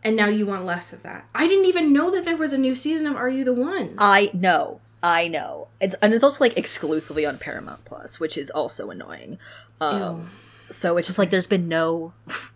And 0.03 0.15
now 0.15 0.27
you 0.27 0.45
want 0.45 0.65
less 0.65 0.91
of 0.91 1.01
that. 1.03 1.25
I 1.33 1.47
didn't 1.47 1.65
even 1.65 1.93
know 1.93 2.11
that 2.11 2.25
there 2.25 2.35
was 2.35 2.51
a 2.51 2.57
new 2.57 2.75
season 2.75 3.07
of 3.07 3.15
Are 3.15 3.29
You 3.29 3.43
the 3.43 3.53
One? 3.53 3.95
I 3.97 4.29
know. 4.33 4.81
I 5.01 5.27
know. 5.27 5.67
It's 5.81 5.95
and 5.95 6.13
it's 6.13 6.23
also 6.23 6.43
like 6.43 6.57
exclusively 6.57 7.25
on 7.25 7.37
Paramount 7.37 7.83
Plus, 7.83 8.19
which 8.19 8.37
is 8.37 8.49
also 8.49 8.89
annoying. 8.89 9.37
Um, 9.81 10.31
so 10.69 10.97
it's 10.97 11.07
just 11.07 11.19
like 11.19 11.29
there's 11.29 11.47
been 11.47 11.67
no 11.67 12.13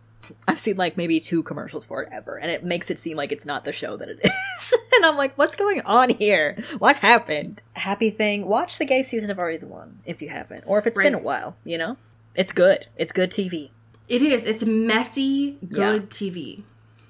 I've 0.47 0.59
seen 0.59 0.77
like 0.77 0.97
maybe 0.97 1.19
two 1.19 1.43
commercials 1.43 1.85
for 1.85 2.03
it 2.03 2.09
ever, 2.11 2.37
and 2.37 2.51
it 2.51 2.63
makes 2.63 2.89
it 2.89 2.99
seem 2.99 3.17
like 3.17 3.31
it's 3.31 3.45
not 3.45 3.63
the 3.63 3.71
show 3.71 3.97
that 3.97 4.09
it 4.09 4.19
is. 4.59 4.73
and 4.95 5.05
I'm 5.05 5.17
like, 5.17 5.37
what's 5.37 5.55
going 5.55 5.81
on 5.81 6.09
here? 6.09 6.57
What 6.79 6.97
happened? 6.97 7.61
Happy 7.73 8.09
thing. 8.09 8.45
Watch 8.47 8.77
the 8.77 8.85
gay 8.85 9.03
season 9.03 9.31
of 9.31 9.39
Are 9.39 9.51
You 9.51 9.57
the 9.59 9.67
One 9.67 9.99
if 10.05 10.21
you 10.21 10.29
haven't, 10.29 10.63
or 10.65 10.79
if 10.79 10.87
it's 10.87 10.97
been 10.97 11.15
a 11.15 11.19
while. 11.19 11.55
You 11.63 11.77
know, 11.77 11.97
it's 12.35 12.51
good. 12.51 12.87
It's 12.97 13.11
good 13.11 13.31
TV. 13.31 13.69
It 14.07 14.21
is. 14.21 14.45
It's 14.45 14.65
messy, 14.65 15.57
good 15.69 16.09
TV. 16.09 16.63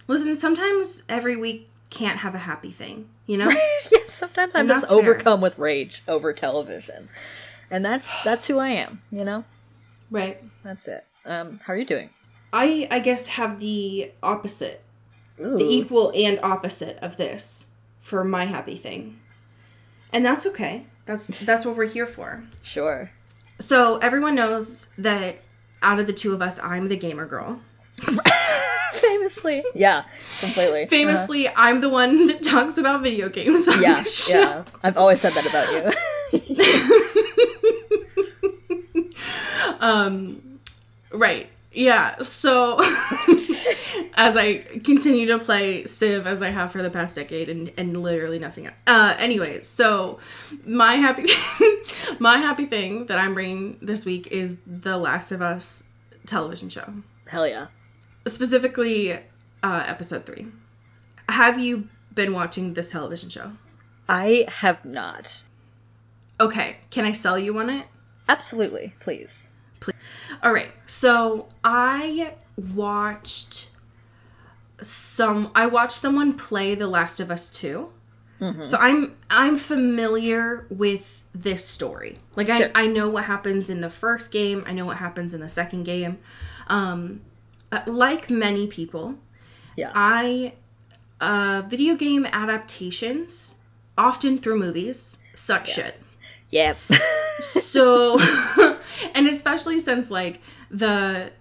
Listen, 0.08 0.36
sometimes 0.36 1.04
every 1.08 1.36
week 1.36 1.68
can't 1.90 2.20
have 2.20 2.34
a 2.34 2.40
happy 2.40 2.72
thing, 2.72 3.08
you 3.26 3.38
know? 3.38 3.50
yeah, 3.92 4.00
sometimes 4.08 4.56
I'm 4.56 4.68
just 4.68 4.90
fair. 4.90 4.98
overcome 4.98 5.42
with 5.42 5.60
rage 5.60 6.02
over 6.08 6.34
television, 6.34 7.10
and 7.70 7.86
that's 7.86 8.22
that's 8.24 8.48
who 8.48 8.58
I 8.58 8.70
am. 8.70 9.02
You 9.12 9.26
know, 9.26 9.46
right. 10.10 10.38
that's 10.64 10.88
it. 10.88 11.06
Um, 11.26 11.60
how 11.66 11.74
are 11.74 11.78
you 11.78 11.86
doing? 11.86 12.10
I 12.52 12.88
I 12.90 13.00
guess 13.00 13.28
have 13.28 13.60
the 13.60 14.12
opposite, 14.24 14.82
the 15.38 15.66
equal 15.66 16.12
and 16.16 16.40
opposite 16.42 16.98
of 17.02 17.18
this 17.18 17.68
for 18.02 18.24
my 18.24 18.46
happy 18.46 18.76
thing. 18.76 19.18
And 20.14 20.26
that's 20.26 20.46
okay. 20.48 20.84
That's 21.06 21.28
that's 21.46 21.66
what 21.66 21.76
we're 21.76 21.88
here 21.88 22.06
for. 22.06 22.46
Sure. 22.64 23.12
So 23.60 23.98
everyone 23.98 24.36
knows 24.36 24.94
that 24.98 25.38
out 25.82 26.00
of 26.00 26.08
the 26.08 26.14
two 26.14 26.34
of 26.34 26.42
us, 26.42 26.60
I'm 26.62 26.88
the 26.88 26.98
gamer 26.98 27.26
girl. 27.26 27.60
Famously. 28.94 29.64
Yeah, 29.76 30.04
completely. 30.40 30.88
Famously, 30.88 31.48
uh-huh. 31.48 31.56
I'm 31.62 31.82
the 31.82 31.90
one 31.90 32.28
that 32.28 32.44
talks 32.44 32.78
about 32.78 33.02
video 33.02 33.30
games. 33.30 33.68
Yeah, 33.80 34.04
yeah. 34.28 34.64
I've 34.84 34.98
always 34.98 35.22
said 35.22 35.34
that 35.34 35.46
about 35.46 35.72
you. 35.72 35.92
Um, 39.80 40.42
right. 41.14 41.50
Yeah. 41.72 42.16
So 42.22 42.78
as 44.16 44.38
I 44.38 44.58
continue 44.84 45.28
to 45.28 45.40
play 45.40 45.86
Civ 45.86 46.28
as 46.28 46.42
I 46.42 46.50
have 46.50 46.72
for 46.72 46.82
the 46.82 46.90
past 46.90 47.16
decade 47.16 47.50
and, 47.50 47.72
and 47.78 48.02
literally 48.02 48.40
nothing 48.40 48.68
else. 48.68 48.76
Uh 48.86 49.16
anyways, 49.18 49.68
so 49.68 50.20
my 50.66 50.96
happy 50.96 51.28
my 52.20 52.38
happy 52.38 52.66
thing 52.66 53.06
that 53.08 53.20
I'm 53.20 53.34
bringing 53.34 53.78
this 53.82 54.06
week 54.06 54.28
is 54.28 54.62
the 54.66 54.98
Last 54.98 55.32
of 55.32 55.42
Us 55.42 55.90
television 56.26 56.70
show. 56.70 56.94
Hell 57.28 57.48
yeah. 57.48 57.68
Specifically 58.26 59.14
uh 59.14 59.84
episode 59.86 60.26
3. 60.26 60.48
Have 61.30 61.60
you 61.60 61.88
been 62.14 62.34
watching 62.34 62.74
this 62.74 62.92
television 62.92 63.30
show? 63.30 63.52
I 64.10 64.46
have 64.48 64.86
not. 64.86 65.44
Okay, 66.40 66.78
can 66.92 67.04
I 67.06 67.12
sell 67.12 67.38
you 67.38 67.58
on 67.58 67.70
it? 67.70 67.88
Absolutely, 68.30 68.94
please. 69.00 69.52
Please. 69.80 69.96
All 70.44 70.54
right. 70.54 70.72
So 70.86 71.48
I 71.64 72.36
watched 72.58 73.70
some. 74.82 75.52
I 75.56 75.66
watched 75.68 75.98
someone 75.98 76.34
play 76.34 76.76
The 76.76 76.88
Last 76.88 77.20
of 77.20 77.32
Us 77.32 77.50
2 77.50 77.90
So 78.64 78.78
I'm 78.78 79.16
I'm 79.30 79.58
familiar 79.58 80.66
with 80.70 81.24
this 81.34 81.66
story. 81.66 82.20
Like 82.36 82.48
Sure. 82.48 82.70
I 82.76 82.84
I 82.84 82.88
know 82.88 83.10
what 83.10 83.26
happens 83.26 83.70
in 83.70 83.82
the 83.82 83.90
first 83.90 84.32
game. 84.32 84.64
I 84.68 84.74
know 84.74 84.86
what 84.86 84.98
happens 84.98 85.34
in 85.34 85.42
the 85.42 85.50
second 85.50 85.84
game. 85.84 86.20
Um, 86.68 87.22
uh, 87.72 87.82
like 87.88 88.30
many 88.30 88.68
people, 88.68 89.16
Yeah. 89.76 89.92
I 89.94 90.54
uh, 91.20 91.64
video 91.68 91.96
game 91.96 92.26
adaptations, 92.28 93.56
often 93.98 94.38
through 94.38 94.60
movies, 94.60 95.24
suck 95.34 95.66
shit 95.66 96.00
Yep. 96.52 96.78
so 97.40 98.20
and 99.16 99.28
especially 99.28 99.80
since 99.80 100.10
like 100.12 100.42
the 100.70 101.32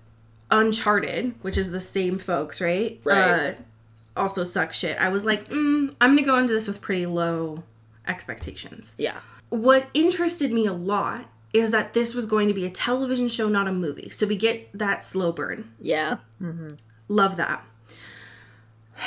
uncharted 0.50 1.34
which 1.42 1.58
is 1.58 1.70
the 1.70 1.80
same 1.80 2.18
folks 2.18 2.60
right 2.60 3.00
Right. 3.04 3.50
uh, 3.50 3.54
also 4.16 4.44
suck 4.44 4.72
shit 4.72 4.96
i 4.98 5.08
was 5.08 5.24
like 5.24 5.48
mm, 5.50 5.94
i'm 6.00 6.14
gonna 6.14 6.22
go 6.26 6.38
into 6.38 6.52
this 6.54 6.66
with 6.68 6.80
pretty 6.80 7.06
low 7.06 7.62
expectations 8.06 8.94
yeah. 8.96 9.18
what 9.48 9.88
interested 9.94 10.52
me 10.52 10.66
a 10.66 10.72
lot 10.72 11.26
is 11.52 11.70
that 11.70 11.94
this 11.94 12.14
was 12.14 12.26
going 12.26 12.48
to 12.48 12.54
be 12.54 12.64
a 12.66 12.70
television 12.70 13.28
show 13.28 13.48
not 13.48 13.66
a 13.66 13.72
movie 13.72 14.08
so 14.10 14.26
we 14.26 14.36
get 14.36 14.68
that 14.72 15.02
slow 15.02 15.32
burn 15.32 15.70
Yeah. 15.80 16.18
Love 17.08 17.36
that. 17.36 17.64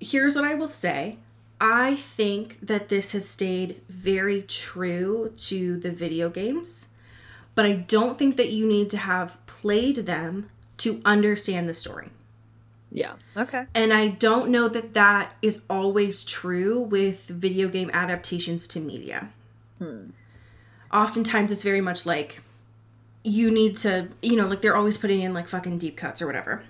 Here's 0.00 0.36
what 0.36 0.44
I 0.44 0.54
will 0.54 0.68
say. 0.68 1.16
I 1.60 1.94
think 1.94 2.58
that 2.60 2.88
this 2.88 3.12
has 3.12 3.26
stayed 3.28 3.80
very 3.88 4.42
true 4.42 5.32
to 5.48 5.78
the 5.78 5.90
video 5.90 6.28
games, 6.28 6.88
but 7.54 7.64
I 7.64 7.72
don't 7.72 8.18
think 8.18 8.36
that 8.36 8.50
you 8.50 8.66
need 8.66 8.90
to 8.90 8.98
have 8.98 9.43
played 9.64 9.96
them 10.04 10.50
to 10.76 11.00
understand 11.06 11.66
the 11.66 11.72
story. 11.72 12.10
Yeah. 12.92 13.14
Okay. 13.34 13.64
And 13.74 13.94
I 13.94 14.08
don't 14.08 14.50
know 14.50 14.68
that 14.68 14.92
that 14.92 15.32
is 15.40 15.62
always 15.70 16.22
true 16.22 16.78
with 16.78 17.28
video 17.28 17.68
game 17.68 17.90
adaptations 17.94 18.68
to 18.68 18.78
media. 18.80 19.30
Hmm. 19.78 20.10
Oftentimes 20.92 21.50
it's 21.50 21.62
very 21.62 21.80
much 21.80 22.04
like 22.04 22.42
you 23.24 23.50
need 23.50 23.78
to, 23.78 24.08
you 24.20 24.36
know, 24.36 24.46
like 24.46 24.60
they're 24.60 24.76
always 24.76 24.98
putting 24.98 25.20
in 25.22 25.32
like 25.32 25.48
fucking 25.48 25.78
deep 25.78 25.96
cuts 25.96 26.20
or 26.20 26.26
whatever. 26.26 26.62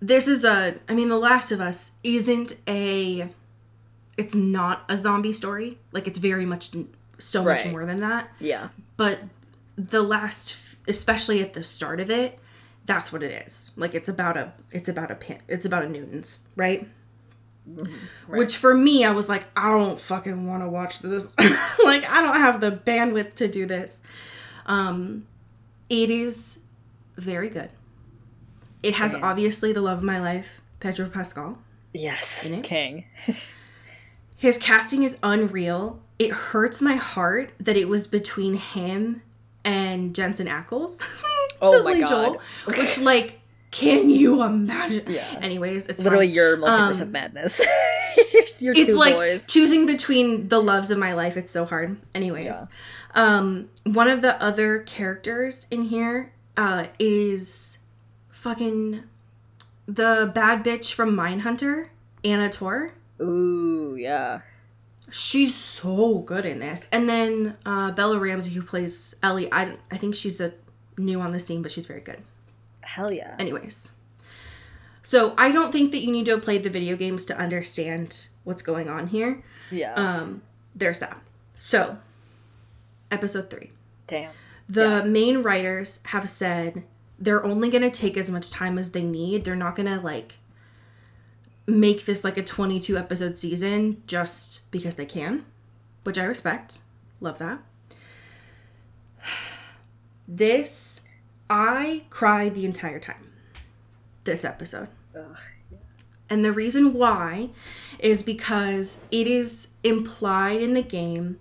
This 0.00 0.26
is 0.26 0.42
a, 0.42 0.76
I 0.88 0.94
mean, 0.94 1.10
The 1.10 1.18
Last 1.18 1.52
of 1.52 1.60
Us 1.60 1.92
isn't 2.02 2.54
a, 2.66 3.28
it's 4.16 4.34
not 4.34 4.84
a 4.88 4.96
zombie 4.96 5.34
story. 5.34 5.78
Like 5.92 6.06
it's 6.08 6.18
very 6.18 6.46
much 6.46 6.70
so 7.18 7.44
much 7.44 7.66
more 7.66 7.84
than 7.84 7.98
that 8.00 8.30
Yeah. 8.40 8.68
but 8.96 9.18
the 9.76 10.02
last 10.02 10.56
especially 10.88 11.40
at 11.42 11.52
the 11.52 11.62
start 11.62 12.00
of 12.00 12.10
it 12.10 12.38
that's 12.86 13.12
what 13.12 13.22
it 13.22 13.46
is 13.46 13.72
like 13.76 13.94
it's 13.94 14.08
about 14.08 14.36
a 14.36 14.52
it's 14.72 14.88
about 14.88 15.10
a 15.10 15.14
pin 15.14 15.38
it's 15.48 15.64
about 15.64 15.84
a 15.84 15.88
newtons 15.88 16.40
right, 16.56 16.88
which 18.26 18.56
for 18.56 18.74
me 18.74 19.04
i 19.04 19.10
was 19.10 19.28
like 19.28 19.44
i 19.56 19.70
don't 19.70 20.00
fucking 20.00 20.46
want 20.46 20.62
to 20.62 20.68
watch 20.68 21.00
this 21.00 21.36
like 21.84 22.10
i 22.10 22.22
don't 22.22 22.36
have 22.36 22.60
the 22.60 22.70
bandwidth 22.70 23.34
to 23.34 23.46
do 23.46 23.66
this 23.66 24.02
um 24.66 25.26
it 25.90 26.08
is 26.10 26.62
very 27.16 27.50
good 27.50 27.70
it 28.82 28.94
has 28.94 29.12
Damn. 29.12 29.24
obviously 29.24 29.72
the 29.72 29.82
love 29.82 29.98
of 29.98 30.04
my 30.04 30.18
life 30.20 30.60
pedro 30.80 31.08
pascal 31.10 31.58
Yes. 31.92 32.44
it? 32.44 32.62
King. 32.64 33.04
His 34.36 34.58
casting 34.58 35.02
is 35.02 35.16
unreal. 35.22 36.00
It 36.18 36.30
hurts 36.30 36.80
my 36.80 36.96
heart 36.96 37.52
that 37.58 37.76
it 37.76 37.88
was 37.88 38.06
between 38.06 38.54
him 38.54 39.22
and 39.64 40.14
Jensen 40.14 40.46
Ackles. 40.46 41.02
Oh 41.60 41.82
my 41.82 41.98
God. 41.98 42.38
Which, 42.66 43.00
like, 43.00 43.40
can 43.72 44.10
you 44.10 44.44
imagine? 44.44 45.02
Yeah. 45.08 45.24
Anyways, 45.42 45.88
it's 45.88 46.00
Literally 46.00 46.28
fine. 46.28 46.34
your 46.36 46.56
multiverse 46.56 47.00
Um, 47.00 47.08
of 47.08 47.10
madness. 47.10 47.58
your 48.60 48.74
It's 48.76 48.92
two 48.92 48.96
like 48.96 49.16
boys. 49.16 49.48
choosing 49.48 49.84
between 49.84 50.46
the 50.46 50.60
loves 50.62 50.92
of 50.92 50.98
my 50.98 51.14
life. 51.14 51.36
It's 51.36 51.50
so 51.50 51.64
hard. 51.64 51.96
Anyways, 52.14 52.62
um, 53.16 53.70
one 53.82 54.06
of 54.08 54.20
the 54.22 54.40
other 54.40 54.78
characters 54.84 55.66
in 55.68 55.82
here 55.82 56.32
uh, 56.56 56.86
is 57.00 57.78
fucking 58.30 59.02
the 59.88 60.30
bad 60.32 60.62
bitch 60.62 60.92
from 60.92 61.16
Mindhunter, 61.16 61.88
Anna 62.24 62.48
Torv. 62.48 62.92
Ooh, 63.20 63.96
yeah. 63.98 64.42
She's 65.10 65.54
so 65.54 66.18
good 66.18 66.44
in 66.44 66.58
this. 66.58 66.88
And 66.92 67.08
then 67.08 67.56
uh, 67.64 67.92
Bella 67.92 68.18
Ramsey, 68.18 68.52
who 68.52 68.62
plays 68.62 69.16
Ellie, 69.22 69.52
I, 69.52 69.76
I 69.90 69.96
think 69.96 70.14
she's 70.14 70.40
a 70.40 70.52
new 70.96 71.20
on 71.20 71.32
the 71.32 71.40
scene, 71.40 71.62
but 71.62 71.70
she's 71.70 71.86
very 71.86 72.00
good. 72.00 72.22
Hell 72.80 73.12
yeah. 73.12 73.36
Anyways. 73.38 73.92
So 75.02 75.34
I 75.38 75.50
don't 75.50 75.72
think 75.72 75.92
that 75.92 75.98
you 75.98 76.12
need 76.12 76.26
to 76.26 76.32
have 76.32 76.42
played 76.42 76.62
the 76.62 76.70
video 76.70 76.96
games 76.96 77.24
to 77.26 77.38
understand 77.38 78.28
what's 78.44 78.62
going 78.62 78.88
on 78.88 79.06
here. 79.06 79.42
Yeah. 79.70 79.94
Um, 79.94 80.42
there's 80.74 81.00
that. 81.00 81.18
So, 81.54 81.98
episode 83.10 83.50
three. 83.50 83.70
Damn. 84.06 84.32
The 84.68 85.04
main 85.04 85.42
writers 85.42 86.00
have 86.06 86.28
said 86.28 86.84
they're 87.18 87.44
only 87.44 87.70
going 87.70 87.82
to 87.82 87.90
take 87.90 88.16
as 88.16 88.30
much 88.30 88.50
time 88.50 88.78
as 88.78 88.92
they 88.92 89.02
need. 89.02 89.44
They're 89.44 89.56
not 89.56 89.76
going 89.76 89.86
to 89.86 90.00
like 90.00 90.36
make 91.68 92.06
this 92.06 92.24
like 92.24 92.38
a 92.38 92.42
22 92.42 92.96
episode 92.96 93.36
season 93.36 94.02
just 94.06 94.70
because 94.70 94.96
they 94.96 95.04
can, 95.04 95.44
which 96.02 96.18
I 96.18 96.24
respect. 96.24 96.78
Love 97.20 97.38
that. 97.38 97.60
This, 100.30 101.10
I 101.48 102.02
cried 102.10 102.54
the 102.54 102.66
entire 102.66 103.00
time. 103.00 103.32
This 104.24 104.44
episode. 104.44 104.88
And 106.28 106.44
the 106.44 106.52
reason 106.52 106.92
why 106.92 107.48
is 107.98 108.22
because 108.22 109.00
it 109.10 109.26
is 109.26 109.68
implied 109.82 110.60
in 110.60 110.74
the 110.74 110.82
game 110.82 111.38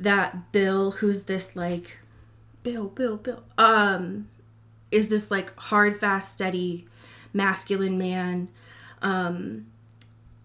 that 0.00 0.50
Bill, 0.50 0.90
who's 0.90 1.26
this 1.26 1.54
like 1.54 1.98
Bill, 2.64 2.88
Bill, 2.88 3.16
Bill, 3.16 3.44
um, 3.56 4.26
is 4.90 5.08
this 5.08 5.30
like 5.30 5.56
hard, 5.56 5.96
fast, 6.00 6.32
steady, 6.32 6.88
masculine 7.32 7.96
man, 7.96 8.48
um, 9.06 9.66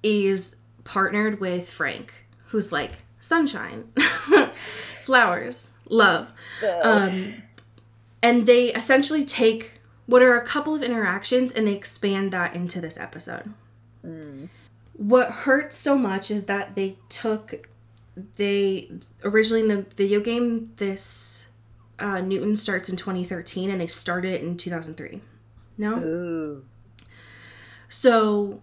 is 0.03 0.55
partnered 0.83 1.39
with 1.39 1.67
Frank, 1.67 2.13
who's 2.47 2.71
like 2.71 3.01
sunshine, 3.19 3.85
flowers, 5.03 5.71
love. 5.89 6.31
Um, 6.83 7.33
and 8.21 8.45
they 8.45 8.67
essentially 8.67 9.25
take 9.25 9.81
what 10.05 10.21
are 10.21 10.37
a 10.37 10.45
couple 10.45 10.75
of 10.75 10.83
interactions 10.83 11.51
and 11.51 11.67
they 11.67 11.73
expand 11.73 12.31
that 12.33 12.55
into 12.55 12.79
this 12.79 12.99
episode. 12.99 13.51
What 14.93 15.31
hurts 15.31 15.75
so 15.75 15.97
much 15.97 16.29
is 16.29 16.45
that 16.45 16.75
they 16.75 16.97
took 17.09 17.67
they 18.35 18.91
originally 19.23 19.61
in 19.61 19.69
the 19.69 19.85
video 19.95 20.19
game 20.19 20.71
this 20.75 21.47
uh, 21.97 22.19
Newton 22.19 22.55
starts 22.55 22.89
in 22.89 22.95
2013 22.97 23.71
and 23.71 23.81
they 23.81 23.87
started 23.87 24.33
it 24.33 24.41
in 24.41 24.55
2003. 24.57 25.21
No, 25.77 25.97
Ooh. 25.99 26.65
So 27.91 28.61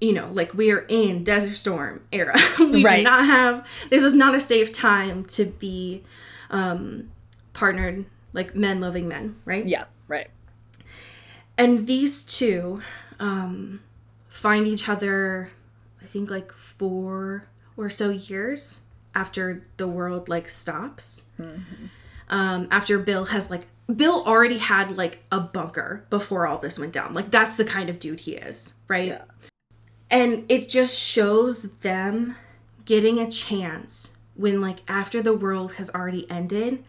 you 0.00 0.12
know, 0.12 0.28
like 0.32 0.52
we 0.52 0.72
are 0.72 0.84
in 0.88 1.22
Desert 1.22 1.54
Storm 1.56 2.02
era. 2.10 2.34
we 2.58 2.82
Right. 2.84 2.96
do 2.98 3.02
not 3.04 3.24
have 3.24 3.66
this 3.88 4.02
is 4.02 4.14
not 4.14 4.34
a 4.34 4.40
safe 4.40 4.72
time 4.72 5.24
to 5.26 5.44
be 5.44 6.02
um, 6.50 7.10
partnered 7.52 8.04
like 8.32 8.54
men 8.56 8.80
loving 8.80 9.06
men, 9.06 9.36
right? 9.44 9.64
Yeah. 9.66 9.84
Right. 10.08 10.28
and 11.56 11.86
these 11.86 12.24
two 12.24 12.80
um, 13.20 13.80
find 14.28 14.66
each 14.66 14.88
other 14.88 15.50
i 16.02 16.06
think 16.06 16.30
like 16.30 16.50
four 16.52 17.46
or 17.76 17.88
so 17.88 18.10
years 18.10 18.80
after 19.14 19.62
the 19.76 19.86
world 19.86 20.28
like 20.28 20.48
stops 20.48 21.24
um, 22.28 22.68
after 22.70 22.98
bill 22.98 23.26
has 23.26 23.50
like 23.50 23.66
bill 23.94 24.22
already 24.26 24.58
had 24.58 24.96
like 24.96 25.22
a 25.30 25.40
bunker 25.40 26.04
before 26.10 26.46
all 26.46 26.58
this 26.58 26.78
went 26.78 26.92
down 26.92 27.12
like 27.14 27.30
that's 27.30 27.56
the 27.56 27.64
kind 27.64 27.88
of 27.88 27.98
dude 28.00 28.20
he 28.20 28.32
is 28.32 28.74
right 28.88 29.08
Yeah. 29.08 29.22
and 30.10 30.44
it 30.48 30.68
just 30.68 30.98
shows 30.98 31.62
them 31.80 32.36
getting 32.84 33.18
a 33.18 33.30
chance 33.30 34.10
when 34.34 34.60
like 34.60 34.80
after 34.88 35.20
the 35.22 35.34
world 35.34 35.74
has 35.74 35.90
already 35.90 36.30
ended 36.30 36.84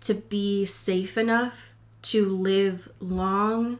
to 0.00 0.14
be 0.14 0.64
safe 0.64 1.16
enough 1.18 1.74
to 2.02 2.26
live 2.28 2.88
long 3.00 3.78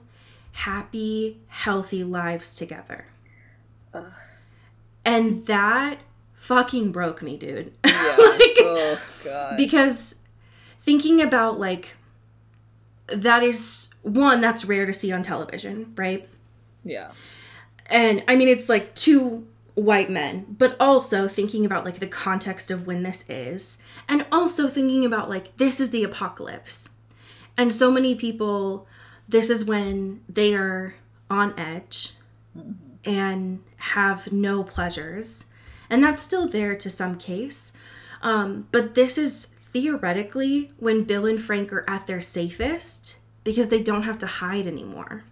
happy 0.53 1.39
healthy 1.49 2.05
lives 2.05 2.55
together 2.57 3.07
and 5.05 5.47
that 5.47 5.99
fucking 6.35 6.93
broke 6.93 7.23
me 7.23 7.37
dude 7.37 7.73
Yeah. 7.85 8.17
Like, 8.19 8.57
oh 8.61 9.01
god. 9.25 9.57
because 9.57 10.17
thinking 10.81 11.21
about 11.21 11.59
like 11.59 11.97
that 13.15 13.43
is 13.43 13.91
one 14.03 14.41
that's 14.41 14.65
rare 14.65 14.87
to 14.87 14.93
see 14.93 15.13
on 15.13 15.23
television 15.23 15.93
right 15.97 16.29
yeah. 16.85 17.11
and 17.87 18.23
I 18.29 18.37
mean, 18.37 18.49
it's 18.49 18.69
like 18.69 18.95
two 18.95 19.47
white 19.75 20.11
men, 20.11 20.57
but 20.59 20.77
also 20.81 21.29
thinking 21.29 21.65
about 21.65 21.85
like 21.85 22.01
the 22.01 22.07
context 22.07 22.71
of 22.71 22.87
when 22.87 23.03
this 23.03 23.25
is, 23.29 23.83
and 24.09 24.27
also 24.33 24.69
thinking 24.69 25.05
about 25.05 25.29
like 25.29 25.57
this 25.59 25.81
is 25.81 25.91
the 25.91 26.05
apocalypse. 26.05 26.91
And 27.57 27.75
so 27.75 27.91
many 27.91 28.15
people, 28.15 28.87
this 29.29 29.51
is 29.51 29.65
when 29.65 30.23
they 30.29 30.55
are 30.55 30.95
on 31.29 31.59
edge 31.59 32.15
and 33.05 33.63
have 33.77 34.33
no 34.33 34.63
pleasures. 34.63 35.47
And 35.91 36.03
that's 36.05 36.23
still 36.23 36.47
there 36.47 36.77
to 36.77 36.91
some 36.91 37.17
case. 37.17 37.73
Um, 38.23 38.69
but 38.73 38.95
this 38.95 39.19
is 39.19 39.55
theoretically 39.73 40.73
when 40.79 41.05
Bill 41.05 41.27
and 41.27 41.41
Frank 41.41 41.73
are 41.73 41.85
at 41.89 42.07
their 42.07 42.21
safest 42.21 43.19
because 43.45 43.69
they 43.69 43.83
don't 43.83 44.03
have 44.03 44.19
to 44.19 44.27
hide 44.27 44.67
anymore. 44.67 45.25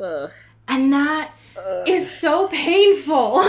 Ugh. 0.00 0.30
And 0.68 0.92
that 0.92 1.32
is 1.86 2.10
so 2.10 2.48
painful. 2.48 3.40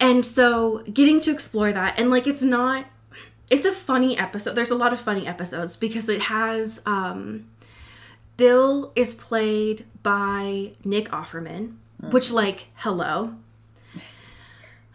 and 0.00 0.24
so 0.24 0.82
getting 0.92 1.20
to 1.20 1.30
explore 1.30 1.72
that 1.72 1.98
and 1.98 2.10
like 2.10 2.26
it's 2.26 2.42
not 2.42 2.86
it's 3.50 3.64
a 3.64 3.72
funny 3.72 4.18
episode. 4.18 4.54
There's 4.54 4.72
a 4.72 4.76
lot 4.76 4.92
of 4.92 5.00
funny 5.00 5.26
episodes 5.26 5.76
because 5.76 6.08
it 6.08 6.22
has 6.22 6.82
um 6.86 7.46
Bill 8.36 8.92
is 8.96 9.14
played 9.14 9.86
by 10.02 10.72
Nick 10.84 11.08
Offerman, 11.10 11.76
which 12.10 12.30
like 12.32 12.68
hello. 12.76 13.34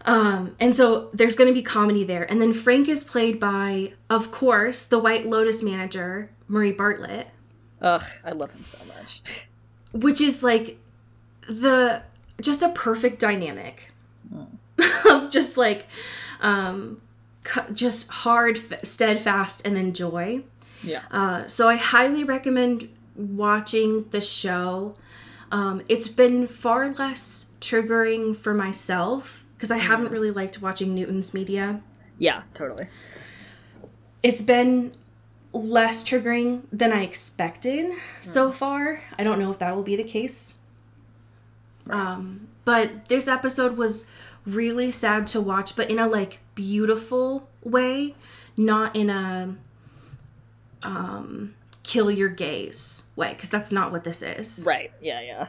Um 0.06 0.56
and 0.60 0.76
so 0.76 1.10
there's 1.14 1.36
going 1.36 1.48
to 1.50 1.54
be 1.54 1.62
comedy 1.62 2.04
there. 2.04 2.30
And 2.30 2.42
then 2.42 2.54
Frank 2.54 2.88
is 2.90 3.04
played 3.04 3.40
by 3.40 3.94
of 4.10 4.32
course 4.32 4.86
the 4.86 5.00
White 5.00 5.26
Lotus 5.26 5.62
manager, 5.64 6.30
Murray 6.48 6.72
Bartlett 6.72 7.28
Ugh. 7.82 8.04
I 8.24 8.32
love 8.32 8.52
him 8.54 8.64
so 8.64 8.78
much. 8.88 9.22
which 9.92 10.22
is 10.22 10.44
like 10.44 10.78
the 11.48 12.02
just 12.42 12.62
a 12.64 12.70
perfect 12.70 13.20
dynamic 13.20 13.92
of 15.10 15.30
just 15.32 15.58
like 15.58 15.88
um 16.42 17.02
just 17.74 18.10
hard 18.10 18.58
f- 18.58 18.84
steadfast 18.86 19.66
and 19.66 19.76
then 19.76 19.94
joy 19.94 20.42
Yeah. 20.84 21.02
uh, 21.12 21.48
so 21.48 21.68
i 21.70 21.76
highly 21.76 22.24
recommend 22.24 22.90
watching 23.16 24.06
the 24.12 24.22
show 24.22 24.96
um, 25.52 25.82
it's 25.90 26.08
been 26.08 26.48
far 26.48 26.90
less 26.92 27.48
triggering 27.60 28.36
for 28.38 28.54
myself 28.54 29.44
because 29.62 29.69
i 29.71 29.78
haven't 29.78 30.12
really 30.12 30.32
liked 30.32 30.60
watching 30.60 30.95
newton's 30.95 31.34
media 31.36 31.82
Yeah. 32.17 32.41
Totally. 32.56 32.88
it's 34.24 34.41
been 34.41 34.91
less 35.54 36.04
triggering 36.04 36.62
than 36.71 36.91
I 36.93 37.04
expected 37.04 37.91
so 38.21 38.52
far. 38.54 39.02
I 39.19 39.24
don't 39.26 39.38
know 39.38 39.52
if 39.52 39.60
that 39.60 39.76
will 39.76 39.84
be 39.84 39.97
the 39.97 40.04
case. 40.06 40.60
Um, 41.89 42.47
but 42.63 43.10
this 43.10 43.28
episode 43.28 43.76
was 43.76 44.08
really 44.45 44.91
sad 44.91 45.28
to 45.28 45.41
watch, 45.41 45.76
but 45.76 45.89
in 45.89 46.00
a 46.00 46.08
like 46.08 46.39
beautiful 46.56 47.50
way, 47.63 48.15
not 48.56 48.95
in 48.95 49.10
a 49.10 49.56
um 50.84 51.54
kill 51.84 52.10
your 52.10 52.30
gays 52.30 53.04
way, 53.17 53.34
because 53.34 53.50
that's 53.50 53.71
not 53.74 53.91
what 53.91 54.04
this 54.06 54.21
is. 54.21 54.63
Right. 54.65 54.91
Yeah. 55.02 55.19
Yeah. 55.21 55.47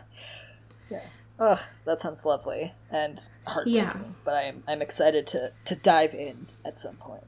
Yeah. 0.90 1.00
Ugh. 1.42 1.58
That 1.86 1.98
sounds 2.00 2.24
lovely 2.24 2.72
and 2.90 3.18
heartbreaking. 3.46 3.82
Yeah. 3.82 3.96
But 4.24 4.34
I'm 4.44 4.62
I'm 4.68 4.80
excited 4.82 5.26
to 5.28 5.52
to 5.64 5.74
dive 5.76 6.14
in 6.14 6.46
at 6.64 6.76
some 6.76 6.96
point 6.96 7.24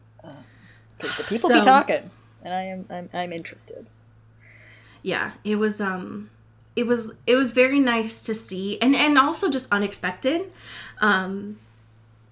because 0.96 1.16
the 1.16 1.24
people 1.24 1.48
So- 1.50 1.58
be 1.60 1.64
talking, 1.64 2.10
and 2.44 2.54
I 2.54 2.62
am 2.74 2.86
I'm 2.90 3.08
I'm 3.12 3.32
interested. 3.32 3.86
yeah 5.02 5.32
it 5.42 5.56
was 5.56 5.80
um 5.80 6.30
it 6.76 6.86
was 6.86 7.12
it 7.26 7.34
was 7.34 7.50
very 7.52 7.80
nice 7.80 8.22
to 8.22 8.34
see 8.34 8.78
and 8.80 8.94
and 8.96 9.18
also 9.18 9.50
just 9.50 9.66
unexpected 9.72 10.40
um 11.00 11.58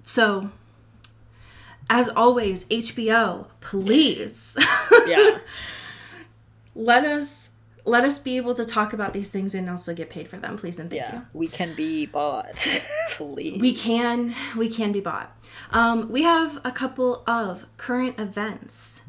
so 0.02 0.50
as 1.90 2.08
always 2.22 2.64
hbo 2.66 3.46
please 3.60 4.56
Yeah. 5.06 5.38
let 6.74 7.04
us 7.04 7.50
let 7.84 8.04
us 8.04 8.18
be 8.18 8.36
able 8.36 8.54
to 8.54 8.64
talk 8.64 8.92
about 8.92 9.12
these 9.12 9.28
things 9.28 9.54
and 9.54 9.68
also 9.68 9.94
get 9.94 10.08
paid 10.08 10.28
for 10.28 10.36
them 10.36 10.56
please 10.56 10.78
and 10.78 10.90
thank 10.90 11.02
yeah. 11.02 11.14
you 11.16 11.26
We 11.32 11.48
can 11.48 11.74
be 11.74 12.06
bought. 12.06 12.82
Please. 13.10 13.60
we 13.60 13.74
can 13.74 14.34
we 14.56 14.68
can 14.68 14.92
be 14.92 15.00
bought 15.00 15.36
um, 15.70 16.10
we 16.10 16.22
have 16.22 16.60
a 16.64 16.72
couple 16.72 17.22
of 17.26 17.66
current 17.76 18.18
events 18.18 19.02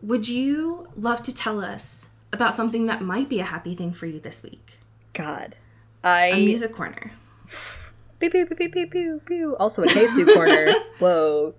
would 0.00 0.28
you 0.28 0.88
love 0.96 1.22
to 1.24 1.34
tell 1.34 1.62
us 1.62 2.08
about 2.32 2.54
something 2.54 2.86
that 2.86 3.02
might 3.02 3.28
be 3.28 3.40
a 3.40 3.44
happy 3.44 3.74
thing 3.74 3.92
for 3.92 4.06
you 4.06 4.20
this 4.20 4.42
week 4.42 4.78
God. 5.12 5.56
a 6.02 6.32
I 6.32 6.36
music 6.36 6.74
corner 6.74 7.12
pew 8.20 8.28
pew 8.28 8.46
pew 8.46 8.54
pew 8.54 8.68
pew 8.68 8.86
pew 8.86 9.20
pew. 9.24 9.56
Also 9.56 9.82
a 9.82 9.86
KStew 9.86 10.32
corner. 10.34 10.72
Whoa. 10.98 11.54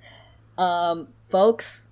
Um, 0.58 1.08
folks, 1.24 1.89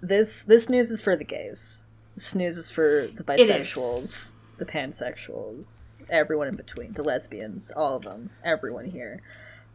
this 0.00 0.42
this 0.42 0.68
news 0.68 0.90
is 0.90 1.00
for 1.00 1.16
the 1.16 1.24
gays. 1.24 1.85
Snooze 2.16 2.56
is 2.56 2.70
for 2.70 3.08
the 3.14 3.22
bisexuals, 3.24 4.34
the 4.58 4.64
pansexuals, 4.64 5.98
everyone 6.10 6.48
in 6.48 6.56
between, 6.56 6.92
the 6.94 7.02
lesbians, 7.02 7.70
all 7.70 7.96
of 7.96 8.02
them, 8.02 8.30
everyone 8.44 8.86
here. 8.86 9.22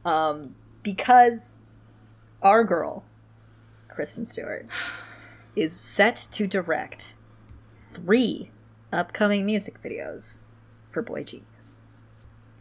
Um, 0.03 0.55
because 0.81 1.61
our 2.41 2.63
girl, 2.63 3.03
Kristen 3.89 4.25
Stewart, 4.25 4.65
is 5.55 5.73
set 5.79 6.15
to 6.31 6.47
direct 6.47 7.15
three 7.75 8.49
upcoming 8.91 9.45
music 9.45 9.81
videos 9.81 10.39
for 10.89 11.01
Boy 11.01 11.23
Genius. 11.23 11.91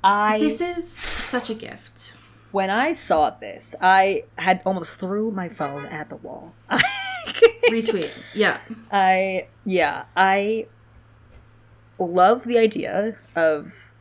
I 0.04 0.38
This 0.38 0.60
is 0.60 0.90
such 0.90 1.50
a 1.50 1.54
gift. 1.54 2.16
when 2.52 2.68
I 2.70 2.92
saw 2.92 3.30
this, 3.30 3.74
I 3.80 4.24
had 4.36 4.60
almost 4.66 4.98
threw 5.00 5.30
my 5.30 5.48
phone 5.48 5.86
at 5.86 6.10
the 6.10 6.16
wall. 6.16 6.54
Retweet. 7.70 8.10
Yeah. 8.34 8.58
I 8.90 9.46
yeah, 9.64 10.04
I 10.16 10.66
love 11.98 12.44
the 12.44 12.58
idea 12.58 13.16
of 13.36 13.92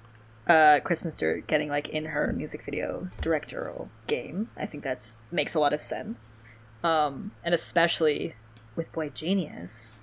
uh 0.47 0.79
Kristen 0.83 1.11
Stewart 1.11 1.47
getting 1.47 1.69
like 1.69 1.89
in 1.89 2.05
her 2.05 2.33
music 2.33 2.63
video 2.63 3.09
directorial 3.21 3.89
game. 4.07 4.49
I 4.57 4.65
think 4.65 4.83
that's 4.83 5.19
makes 5.31 5.55
a 5.55 5.59
lot 5.59 5.73
of 5.73 5.81
sense. 5.81 6.41
Um 6.83 7.31
and 7.43 7.53
especially 7.53 8.35
with 8.75 8.91
Boy 8.91 9.09
Genius. 9.09 10.01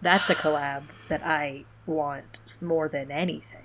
That's 0.00 0.28
a 0.28 0.34
collab 0.34 0.84
that 1.08 1.24
I 1.24 1.64
want 1.86 2.38
more 2.60 2.88
than 2.88 3.10
anything. 3.12 3.60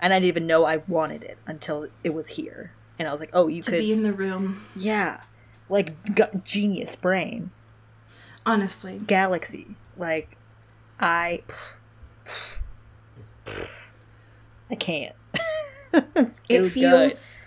And 0.00 0.12
I 0.14 0.16
didn't 0.18 0.28
even 0.28 0.46
know 0.46 0.64
I 0.64 0.78
wanted 0.78 1.22
it 1.22 1.36
until 1.46 1.88
it 2.02 2.14
was 2.14 2.28
here. 2.28 2.72
And 2.98 3.06
I 3.06 3.10
was 3.10 3.20
like, 3.20 3.28
"Oh, 3.34 3.48
you 3.48 3.60
To 3.62 3.70
could 3.70 3.80
be 3.80 3.92
in 3.92 4.02
the 4.02 4.12
room. 4.14 4.62
yeah. 4.74 5.20
Like 5.68 6.14
g- 6.14 6.22
genius 6.44 6.96
brain 6.96 7.50
Honestly. 8.46 9.00
galaxy. 9.06 9.76
Like, 9.96 10.36
I, 11.00 11.42
I 14.70 14.74
can't. 14.74 15.14
It 15.92 16.36
good. 16.48 16.72
feels 16.72 17.46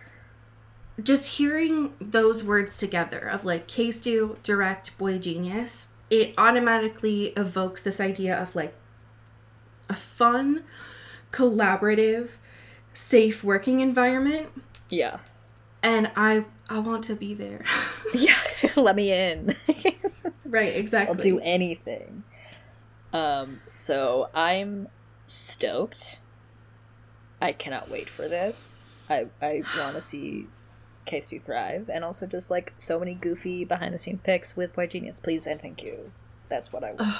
just 1.02 1.38
hearing 1.38 1.94
those 2.02 2.44
words 2.44 2.78
together 2.78 3.20
of 3.20 3.46
like 3.46 3.68
KStew, 3.68 4.42
direct, 4.44 4.98
boy 4.98 5.20
genius, 5.20 5.94
it 6.10 6.34
automatically 6.38 7.28
evokes 7.38 7.84
this 7.84 8.00
idea 8.00 8.36
of 8.42 8.56
like 8.56 8.74
a 9.88 9.96
fun, 9.96 10.64
collaborative, 11.32 12.32
safe 12.94 13.44
working 13.44 13.80
environment. 13.82 14.50
Yeah, 14.90 15.20
And 15.84 16.12
I 16.16 16.46
I 16.70 16.80
want 16.80 17.04
to 17.06 17.16
be 17.16 17.34
there. 17.36 17.64
yeah. 18.14 18.36
Let 18.76 18.96
me 18.96 19.12
in. 19.12 19.56
Right, 20.50 20.76
exactly. 20.76 21.16
I'll 21.16 21.22
do 21.22 21.40
anything. 21.40 22.24
Um. 23.14 23.62
So 23.68 24.30
I'm 24.34 24.88
stoked. 25.28 26.20
I 27.42 27.54
cannot 27.54 27.90
wait 27.90 28.10
for 28.10 28.28
this. 28.28 28.90
I 29.10 29.28
I 29.42 29.64
want 29.78 29.96
to 29.96 30.02
see 30.02 30.48
KStew 31.08 31.42
thrive, 31.42 31.90
and 31.92 32.04
also 32.04 32.26
just 32.28 32.52
like 32.52 32.74
so 32.78 33.00
many 33.00 33.14
goofy 33.16 33.64
behind 33.66 33.94
the 33.94 34.00
scenes 34.00 34.22
pics 34.22 34.56
with 34.58 34.76
White 34.78 34.92
Genius. 34.92 35.20
Please 35.20 35.48
and 35.48 35.60
thank 35.62 35.82
you. 35.84 36.12
That's 36.50 36.72
what 36.74 36.84
I 36.84 36.92
want. 36.94 37.16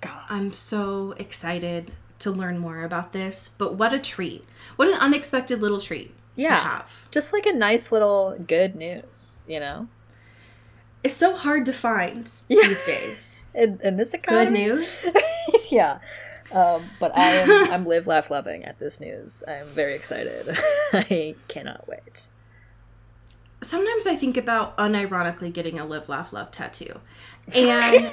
God. 0.00 0.22
I'm 0.28 0.52
so 0.52 1.14
excited 1.18 1.92
to 2.20 2.30
learn 2.30 2.58
more 2.58 2.82
about 2.84 3.12
this, 3.12 3.48
but 3.48 3.74
what 3.74 3.92
a 3.92 3.98
treat. 3.98 4.44
What 4.76 4.88
an 4.88 4.94
unexpected 4.94 5.60
little 5.60 5.80
treat 5.80 6.08
to 6.36 6.42
Yeah. 6.42 6.60
have. 6.60 7.08
just 7.10 7.32
like 7.32 7.46
a 7.46 7.52
nice 7.52 7.90
little 7.92 8.36
good 8.46 8.74
news, 8.76 9.44
you 9.48 9.60
know. 9.60 9.88
It's 11.02 11.14
so 11.16 11.34
hard 11.34 11.66
to 11.66 11.72
find 11.72 12.30
Yeah. 12.48 12.66
these 12.68 12.84
days. 12.84 13.36
In, 13.54 13.80
in 13.82 13.96
this 13.96 14.14
Good 14.26 14.52
news. 14.52 15.12
yeah. 15.72 15.98
Um, 16.52 16.84
but 17.00 17.16
I 17.18 17.30
am 17.32 17.50
I'm 17.72 17.84
live 17.84 18.06
laugh 18.06 18.30
loving 18.30 18.64
at 18.64 18.78
this 18.78 19.00
news. 19.00 19.42
I'm 19.48 19.66
very 19.66 19.94
excited. 19.94 20.56
I 20.92 21.34
cannot 21.48 21.88
wait. 21.88 22.28
Sometimes 23.62 24.06
I 24.06 24.14
think 24.16 24.36
about 24.36 24.76
unironically 24.78 25.52
getting 25.52 25.80
a 25.80 25.84
live, 25.84 26.08
laugh, 26.08 26.32
love 26.32 26.50
tattoo. 26.52 27.00
And 27.54 28.12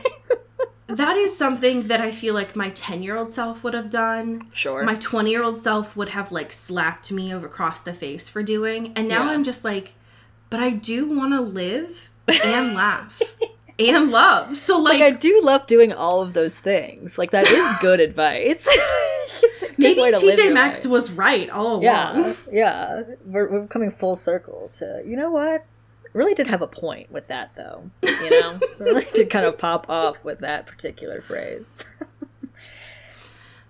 that 0.88 1.18
is 1.18 1.38
something 1.38 1.88
that 1.88 2.02
I 2.02 2.12
feel 2.12 2.34
like 2.34 2.56
my 2.56 2.70
10 2.70 3.04
year 3.04 3.16
old 3.16 3.32
self 3.32 3.64
would 3.64 3.74
have 3.76 3.90
done. 3.92 4.48
Sure. 4.54 4.84
My 4.84 4.96
20 4.96 5.30
year 5.30 5.44
old 5.44 5.58
self 5.60 5.96
would 5.96 6.10
have 6.10 6.32
like 6.32 6.52
slapped 6.52 7.12
me 7.12 7.34
over 7.34 7.46
across 7.46 7.82
the 7.82 7.94
face 7.94 8.28
for 8.28 8.42
doing. 8.42 8.92
And 8.96 9.08
now 9.08 9.26
Yeah. 9.26 9.32
I'm 9.32 9.44
just 9.44 9.64
like, 9.64 9.94
but 10.50 10.60
I 10.60 10.72
do 10.72 11.08
want 11.10 11.34
to 11.34 11.42
live 11.42 12.07
and 12.28 12.74
laugh 12.74 13.22
and 13.80 14.12
love. 14.12 14.56
So, 14.56 14.80
like, 14.80 15.00
like 15.00 15.14
I 15.14 15.16
do 15.16 15.42
love 15.44 15.68
doing 15.68 15.94
all 15.94 16.22
of 16.22 16.34
those 16.34 16.60
things. 16.60 17.18
Like 17.18 17.32
that 17.32 17.50
is 17.50 17.78
good 17.80 18.00
advice. 18.00 18.68
Good 19.62 19.78
maybe 19.78 20.02
way 20.02 20.12
to 20.12 20.26
live 20.26 20.38
TJ 20.38 20.54
Maxx 20.54 20.88
was 20.88 21.12
right 21.12 21.50
all 21.50 21.74
along. 21.74 21.84
Yeah, 21.84 22.34
yeah. 22.52 23.04
We're, 23.26 23.48
we're 23.48 23.68
coming 23.68 23.92
full 23.92 24.16
circle 24.16 24.70
to 24.78 25.04
you 25.06 25.16
know 25.16 25.30
what? 25.30 25.66
Really 26.14 26.34
did 26.34 26.48
have 26.48 26.64
a 26.64 26.68
point 26.68 27.12
with 27.12 27.28
that 27.28 27.52
though. 27.56 27.92
You 28.02 28.30
know, 28.30 28.60
really 28.80 29.06
did 29.14 29.30
kind 29.30 29.46
of 29.46 29.58
pop 29.60 29.88
off 29.90 30.24
with 30.24 30.40
that 30.40 30.66
particular 30.66 31.22
phrase. 31.22 31.84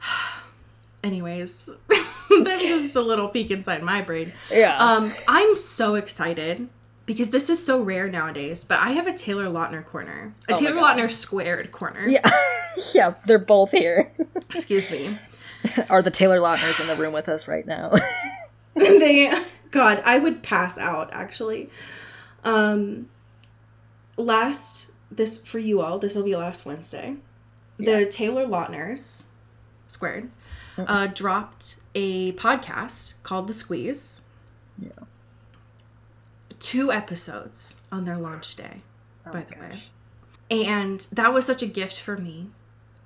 Anyways, 1.04 1.70
that's 1.89 2.63
just 2.63 2.96
a 2.96 3.02
little 3.02 3.28
peek 3.28 3.52
inside 3.52 3.84
my 3.84 4.02
brain. 4.02 4.32
Yeah. 4.52 4.78
Um, 4.78 5.13
I'm 5.28 5.58
so 5.58 5.96
excited 5.96 6.70
because 7.08 7.32
this 7.32 7.50
is 7.50 7.65
so 7.65 7.82
rare 7.82 8.08
nowadays. 8.08 8.63
But 8.63 8.78
I 8.80 8.91
have 8.91 9.08
a 9.08 9.13
Taylor 9.13 9.46
Lautner 9.46 9.84
corner, 9.84 10.36
a 10.48 10.54
Oh 10.54 10.60
Taylor 10.60 10.80
Lautner 10.80 11.10
squared 11.10 11.72
corner. 11.72 12.08
yeah, 12.08 12.30
yeah. 12.93 13.15
They're 13.26 13.39
both 13.39 13.72
here. 13.72 14.13
Excuse 14.52 14.91
me. 14.91 15.17
Are 15.89 16.04
the 16.04 16.12
Taylor 16.12 16.39
Lautners 16.39 16.80
in 16.80 16.86
the 16.86 16.96
room 16.96 17.13
with 17.13 17.28
us 17.28 17.48
right 17.48 17.65
now? 17.65 17.91
they, 18.76 19.34
God, 19.72 20.04
I 20.06 20.20
would 20.20 20.43
pass 20.43 20.78
out 20.78 21.10
actually. 21.12 21.72
Um, 22.43 23.10
last 24.17 24.91
this 25.10 25.39
for 25.39 25.58
you 25.58 25.82
all. 25.82 25.98
This 25.98 26.15
will 26.15 26.24
be 26.24 26.36
last 26.36 26.65
Wednesday. 26.65 27.15
The 27.80 28.06
Taylor 28.06 28.46
Lautners 28.48 29.30
squared 29.88 30.30
uh, 30.78 31.08
dropped 31.08 31.80
a 31.96 32.34
podcast 32.34 33.22
called 33.24 33.48
The 33.48 33.54
Squeeze. 33.54 34.22
Yeah. 34.80 34.89
Two 36.60 36.91
episodes 36.91 37.78
on 37.91 38.06
their 38.06 38.17
launch 38.17 38.56
day. 38.56 38.82
Oh 39.26 39.32
by 39.32 39.41
the 39.41 39.56
gosh. 39.56 39.62
way. 40.50 40.65
And 40.65 41.00
that 41.12 41.34
was 41.34 41.46
such 41.46 41.62
a 41.62 41.67
gift 41.67 42.00
for 42.00 42.17
me 42.17 42.50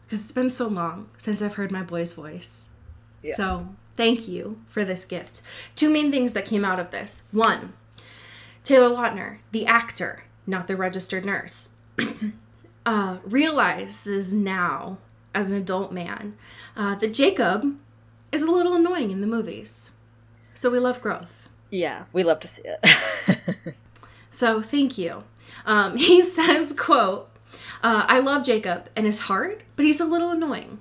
because 0.03 0.23
it's 0.23 0.31
been 0.31 0.51
so 0.51 0.67
long 0.67 1.09
since 1.17 1.41
I've 1.41 1.55
heard 1.55 1.71
my 1.71 1.83
boy's 1.83 2.13
voice. 2.13 2.69
Yeah. 3.23 3.35
So 3.35 3.67
thank 3.95 4.27
you 4.27 4.61
for 4.67 4.83
this 4.83 5.05
gift. 5.05 5.41
Two 5.75 5.89
main 5.89 6.11
things 6.11 6.33
that 6.33 6.45
came 6.45 6.65
out 6.65 6.79
of 6.79 6.91
this. 6.91 7.27
One, 7.31 7.73
Taylor 8.63 8.89
Lautner, 8.89 9.39
the 9.51 9.65
actor, 9.65 10.25
not 10.45 10.67
the 10.67 10.75
registered 10.75 11.25
nurse, 11.25 11.75
uh, 12.85 13.17
realizes 13.23 14.33
now, 14.33 14.97
as 15.33 15.49
an 15.49 15.57
adult 15.57 15.91
man, 15.91 16.35
uh, 16.75 16.95
that 16.95 17.13
Jacob 17.13 17.77
is 18.31 18.43
a 18.43 18.51
little 18.51 18.75
annoying 18.75 19.11
in 19.11 19.21
the 19.21 19.27
movies. 19.27 19.91
So 20.53 20.69
we 20.69 20.79
love 20.79 21.01
growth. 21.01 21.40
Yeah, 21.71 22.03
we 22.13 22.23
love 22.23 22.39
to 22.41 22.47
see 22.47 22.63
it. 22.65 23.57
So 24.33 24.61
thank 24.61 24.97
you. 24.97 25.25
Um, 25.65 25.97
he 26.09 26.23
says, 26.23 26.71
"quote 26.71 27.29
uh, 27.83 28.05
I 28.07 28.19
love 28.19 28.45
Jacob 28.45 28.87
and 28.95 29.05
his 29.05 29.19
heart, 29.19 29.61
but 29.75 29.83
he's 29.85 29.99
a 29.99 30.05
little 30.05 30.31
annoying." 30.31 30.79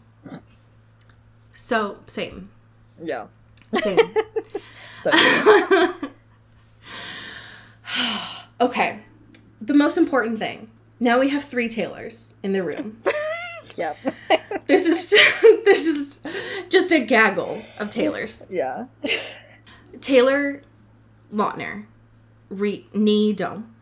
So 1.53 1.99
same, 2.07 2.51
yeah. 3.03 3.27
same. 3.81 3.99
So 5.01 5.11
okay, 8.61 9.01
the 9.61 9.75
most 9.75 9.97
important 9.97 10.39
thing. 10.39 10.71
Now 11.01 11.19
we 11.19 11.31
have 11.31 11.43
three 11.43 11.69
Taylors 11.69 12.35
in 12.43 12.53
the 12.53 12.63
room. 12.63 13.03
yeah, 13.77 13.95
This 14.67 14.87
is 14.87 15.11
this 15.65 15.87
is 15.87 16.23
just 16.69 16.93
a 16.93 17.01
gaggle 17.01 17.63
of 17.79 17.91
Taylors. 17.91 18.45
yeah. 18.51 18.87
Taylor 20.01 20.63
Lautner, 21.33 21.87
re- 22.49 22.87
dome, 23.35 23.75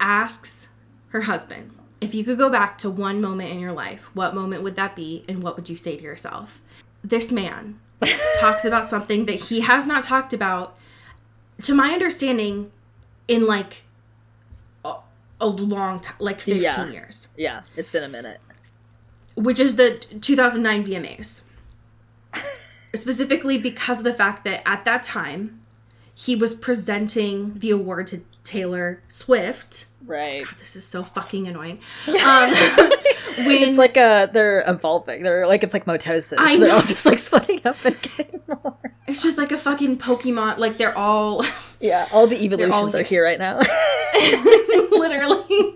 asks 0.00 0.68
her 1.08 1.22
husband, 1.22 1.70
if 2.00 2.14
you 2.14 2.24
could 2.24 2.38
go 2.38 2.48
back 2.50 2.78
to 2.78 2.90
one 2.90 3.20
moment 3.20 3.50
in 3.50 3.60
your 3.60 3.72
life, 3.72 4.08
what 4.14 4.34
moment 4.34 4.62
would 4.62 4.76
that 4.76 4.96
be 4.96 5.24
and 5.28 5.42
what 5.42 5.56
would 5.56 5.68
you 5.68 5.76
say 5.76 5.96
to 5.96 6.02
yourself? 6.02 6.60
This 7.04 7.30
man 7.30 7.78
talks 8.40 8.64
about 8.64 8.88
something 8.88 9.26
that 9.26 9.34
he 9.34 9.60
has 9.60 9.86
not 9.86 10.02
talked 10.02 10.32
about, 10.32 10.76
to 11.62 11.74
my 11.74 11.92
understanding, 11.92 12.72
in 13.28 13.46
like 13.46 13.84
a, 14.84 14.94
a 15.40 15.46
long 15.46 16.00
time, 16.00 16.16
like 16.18 16.40
15 16.40 16.60
Yeah. 16.62 16.90
years, 16.90 17.28
Yeah, 17.36 17.62
it's 17.76 17.90
been 17.92 18.02
a 18.02 18.08
minute. 18.08 18.40
which 19.36 19.60
is 19.60 19.76
the 19.76 19.98
2009 20.20 20.84
VMAs. 20.84 21.42
Specifically 22.94 23.58
because 23.58 23.98
of 23.98 24.04
the 24.04 24.12
fact 24.12 24.44
that 24.44 24.66
at 24.68 24.84
that 24.84 25.02
time, 25.04 25.61
he 26.14 26.36
was 26.36 26.54
presenting 26.54 27.58
the 27.58 27.70
award 27.70 28.06
to 28.08 28.22
Taylor 28.44 29.02
Swift. 29.08 29.86
Right. 30.04 30.44
This 30.58 30.76
is 30.76 30.84
so 30.84 31.02
fucking 31.02 31.46
annoying. 31.48 31.80
Um, 32.08 32.50
when 33.46 33.62
It's 33.62 33.78
like 33.78 33.96
uh 33.96 34.26
they're 34.26 34.62
evolving. 34.66 35.22
They're 35.22 35.46
like 35.46 35.62
it's 35.62 35.72
like 35.72 35.86
mitosis. 35.86 36.34
I 36.38 36.58
they're 36.58 36.68
know. 36.68 36.76
all 36.76 36.82
just 36.82 37.06
like 37.06 37.18
splitting 37.18 37.60
up 37.64 37.82
and 37.84 38.00
getting 38.02 38.40
more. 38.46 38.76
it's 39.06 39.22
just 39.22 39.38
like 39.38 39.52
a 39.52 39.58
fucking 39.58 39.98
Pokemon. 39.98 40.58
Like 40.58 40.76
they're 40.76 40.96
all 40.96 41.44
Yeah, 41.80 42.08
all 42.12 42.26
the 42.26 42.42
evolutions 42.44 42.94
all 42.94 43.00
are 43.00 43.02
here 43.02 43.24
right 43.24 43.38
now. 43.38 43.58
literally. 44.90 45.74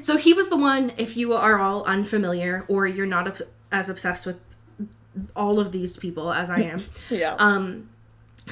So 0.00 0.16
he 0.16 0.32
was 0.32 0.48
the 0.48 0.56
one. 0.56 0.92
If 0.96 1.16
you 1.16 1.34
are 1.34 1.58
all 1.58 1.84
unfamiliar 1.84 2.64
or 2.68 2.86
you're 2.86 3.06
not 3.06 3.40
as 3.72 3.88
obsessed 3.88 4.24
with 4.24 4.38
all 5.34 5.58
of 5.58 5.72
these 5.72 5.96
people 5.96 6.32
as 6.32 6.48
I 6.48 6.60
am, 6.60 6.82
yeah. 7.10 7.34
um, 7.38 7.88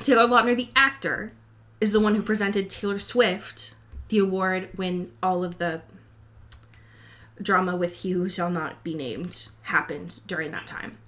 Taylor 0.03 0.27
Lautner, 0.29 0.57
the 0.57 0.71
actor, 0.75 1.33
is 1.81 1.93
the 1.93 2.01
one 2.01 2.15
who 2.15 2.23
presented 2.23 2.69
Taylor 2.69 2.99
Swift 2.99 3.75
the 4.09 4.19
award 4.19 4.69
when 4.77 5.11
all 5.23 5.43
of 5.43 5.59
the 5.59 5.83
drama 7.41 7.75
with 7.75 7.97
He 8.03 8.11
Who 8.13 8.29
Shall 8.29 8.51
Not 8.51 8.85
Be 8.85 8.95
Named 8.95 9.49
happened 9.63 10.21
during 10.27 10.51
that 10.53 10.67
time. 10.67 10.99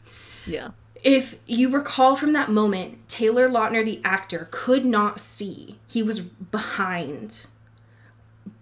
yeah. 0.47 0.71
If 1.05 1.39
you 1.47 1.73
recall 1.73 2.17
from 2.17 2.33
that 2.33 2.51
moment, 2.51 3.07
Taylor 3.09 3.49
Lautner, 3.49 3.85
the 3.85 4.01
actor, 4.03 4.49
could 4.51 4.85
not 4.85 5.21
see. 5.21 5.79
He 5.87 6.03
was 6.03 6.21
behind 6.21 7.47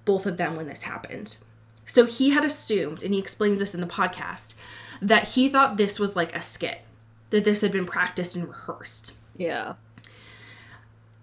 both 0.04 0.26
of 0.26 0.36
them 0.36 0.56
when 0.56 0.66
this 0.66 0.82
happened. 0.82 1.38
So 1.86 2.04
he 2.04 2.30
had 2.30 2.44
assumed, 2.44 3.02
and 3.02 3.14
he 3.14 3.20
explains 3.20 3.60
this 3.60 3.74
in 3.74 3.80
the 3.80 3.86
podcast, 3.86 4.56
that 5.00 5.28
he 5.28 5.48
thought 5.48 5.76
this 5.76 5.98
was 5.98 6.16
like 6.16 6.34
a 6.34 6.42
skit, 6.42 6.80
that 7.30 7.44
this 7.44 7.62
had 7.62 7.72
been 7.72 7.86
practiced 7.86 8.36
and 8.36 8.48
rehearsed. 8.48 9.12
Yeah. 9.36 9.74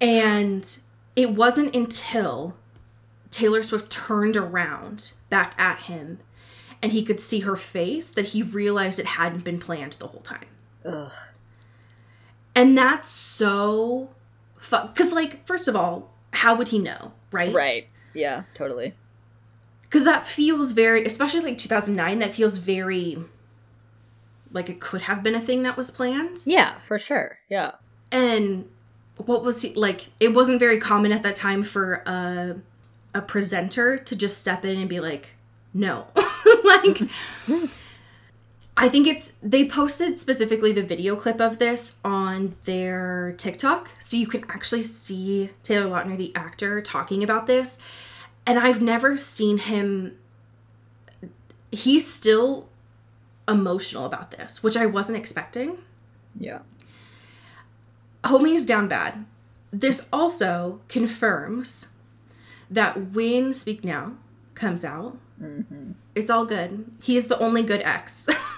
And 0.02 0.80
it 1.16 1.32
wasn't 1.32 1.76
until 1.76 2.56
Taylor 3.30 3.64
Swift 3.64 3.92
turned 3.92 4.36
around 4.36 5.14
back 5.30 5.54
at 5.58 5.84
him 5.84 6.20
and 6.82 6.92
he 6.92 7.04
could 7.04 7.20
see 7.20 7.42
her 7.42 7.56
face 7.56 8.12
that 8.12 8.28
he 8.28 8.42
realized 8.42 9.00
it 9.00 9.06
hadn't 9.06 9.44
been 9.44 9.60
planned 9.60 9.94
the 9.94 10.08
whole 10.08 10.22
time. 10.22 10.48
Ugh. 10.84 11.12
And 12.56 12.78
that's 12.78 13.08
so 13.08 14.10
fun. 14.58 14.88
Because, 14.88 15.14
like, 15.14 15.46
first 15.46 15.68
of 15.68 15.76
all, 15.76 16.12
how 16.34 16.56
would 16.56 16.70
he 16.70 16.80
know, 16.80 17.14
right? 17.32 17.54
Right. 17.54 17.88
Yeah, 18.14 18.44
totally. 18.54 18.96
Because 19.84 20.04
that 20.06 20.28
feels 20.28 20.72
very, 20.72 21.06
especially 21.06 21.42
like 21.42 21.58
2009, 21.58 22.20
that 22.20 22.32
feels 22.32 22.58
very 22.58 23.24
like 24.54 24.70
it 24.70 24.82
could 24.82 25.04
have 25.04 25.24
been 25.24 25.36
a 25.36 25.40
thing 25.40 25.64
that 25.64 25.78
was 25.78 25.92
planned. 25.92 26.40
Yeah, 26.46 26.80
for 26.80 27.00
sure. 27.00 27.40
Yeah. 27.50 27.74
And 28.12 28.70
what 29.26 29.44
was 29.44 29.62
he 29.62 29.74
like? 29.74 30.10
It 30.20 30.34
wasn't 30.34 30.60
very 30.60 30.80
common 30.80 31.12
at 31.12 31.24
that 31.24 31.36
time 31.36 31.64
for 31.64 32.04
a 32.06 32.56
a 33.14 33.22
presenter 33.22 33.98
to 33.98 34.16
just 34.16 34.40
step 34.40 34.64
in 34.64 34.78
and 34.80 34.90
be 34.90 35.00
like, 35.00 35.36
"No," 35.74 36.08
like. 36.64 37.02
I 38.78 38.90
think 38.90 39.06
it's 39.06 39.34
they 39.44 39.68
posted 39.68 40.18
specifically 40.18 40.72
the 40.72 40.82
video 40.82 41.16
clip 41.16 41.40
of 41.40 41.60
this 41.60 42.00
on 42.04 42.56
their 42.64 43.36
TikTok, 43.38 43.92
so 44.00 44.18
you 44.18 44.28
can 44.28 44.44
actually 44.50 44.84
see 44.84 45.52
Taylor 45.62 45.90
Lautner, 45.90 46.18
the 46.18 46.36
actor, 46.36 46.82
talking 46.82 47.24
about 47.24 47.46
this. 47.46 47.78
And 48.48 48.58
I've 48.58 48.82
never 48.82 49.18
seen 49.18 49.60
him. 49.60 50.18
He's 51.72 52.12
still 52.12 52.70
emotional 53.48 54.06
about 54.06 54.32
this, 54.32 54.64
which 54.64 54.76
I 54.76 54.88
wasn't 54.88 55.18
expecting. 55.20 55.78
Yeah. 56.40 56.60
Homie 58.24 58.56
is 58.56 58.66
down 58.66 58.88
bad. 58.88 59.26
This 59.72 60.08
also 60.12 60.82
confirms 60.88 61.88
that 62.70 63.12
when 63.14 63.54
Speak 63.54 63.84
Now 63.84 64.14
comes 64.54 64.84
out, 64.86 65.18
it's 66.14 66.30
all 66.30 66.46
good. 66.46 66.86
He 67.02 67.18
is 67.18 67.28
the 67.28 67.40
only 67.40 67.64
good 67.64 67.82
ex 67.82 68.26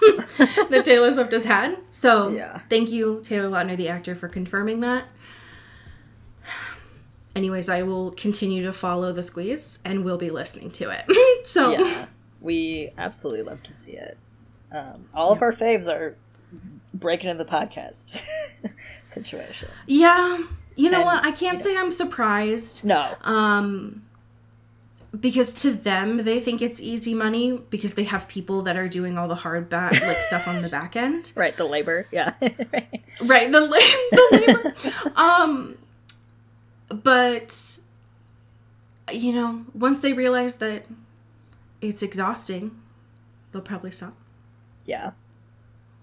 that 0.68 0.82
Taylor 0.84 1.10
Swift 1.12 1.32
has 1.32 1.44
had. 1.44 1.78
So 1.92 2.28
Yeah. 2.30 2.60
thank 2.68 2.90
you, 2.90 3.20
Taylor 3.22 3.48
Lautner, 3.48 3.76
the 3.76 3.88
actor, 3.88 4.14
for 4.14 4.28
confirming 4.28 4.80
that. 4.80 5.04
Anyways, 7.34 7.68
I 7.68 7.82
will 7.82 8.12
continue 8.12 8.62
to 8.64 8.72
follow 8.72 9.12
the 9.12 9.22
squeeze 9.22 9.80
and 9.84 10.04
we'll 10.04 10.18
be 10.18 10.30
listening 10.30 10.70
to 10.72 10.90
it. 10.90 11.46
so 11.46 11.72
Yeah. 11.72 12.06
We 12.40 12.92
absolutely 12.98 13.42
love 13.42 13.62
to 13.64 13.72
see 13.74 13.92
it. 13.92 14.18
Um, 14.70 15.06
all 15.14 15.32
of 15.32 15.40
our 15.40 15.52
faves 15.52 15.88
are 15.88 16.16
breaking 16.92 17.30
in 17.30 17.38
the 17.38 17.44
podcast 17.44 18.22
situation. 19.14 19.68
yeah, 19.86 20.38
you 20.76 20.90
know 20.90 20.98
And, 20.98 21.06
what? 21.06 21.24
I 21.24 21.30
can't 21.30 21.62
say 21.62 21.76
I'm 21.76 21.92
surprised. 21.92 22.84
No. 22.84 23.14
Um, 23.22 24.02
because 25.18 25.54
to 25.54 25.70
them, 25.72 26.24
they 26.24 26.40
think 26.40 26.60
it's 26.60 26.80
easy 26.80 27.14
money 27.14 27.58
because 27.70 27.94
they 27.94 28.02
have 28.04 28.26
people 28.26 28.62
that 28.62 28.76
are 28.76 28.88
doing 28.88 29.16
all 29.16 29.28
the 29.28 29.36
hard 29.36 29.68
back 29.68 29.92
like 30.02 30.18
stuff 30.30 30.48
on 30.48 30.60
the 30.62 30.68
back 30.68 30.96
end. 30.96 31.30
Right, 31.36 31.56
the 31.56 31.64
labor. 31.64 32.06
Yeah. 32.10 32.34
Right, 33.24 33.50
the, 33.52 33.60
la- 33.60 33.68
the 34.10 34.28
labor. 34.32 35.12
um, 35.16 35.78
but 36.88 37.78
you 39.12 39.32
know, 39.32 39.64
once 39.72 40.00
they 40.00 40.12
realize 40.12 40.56
that 40.56 40.86
it's 41.80 42.02
exhausting, 42.02 42.72
they'll 43.52 43.62
probably 43.62 43.92
stop. 43.92 44.14
yeah. 44.84 45.12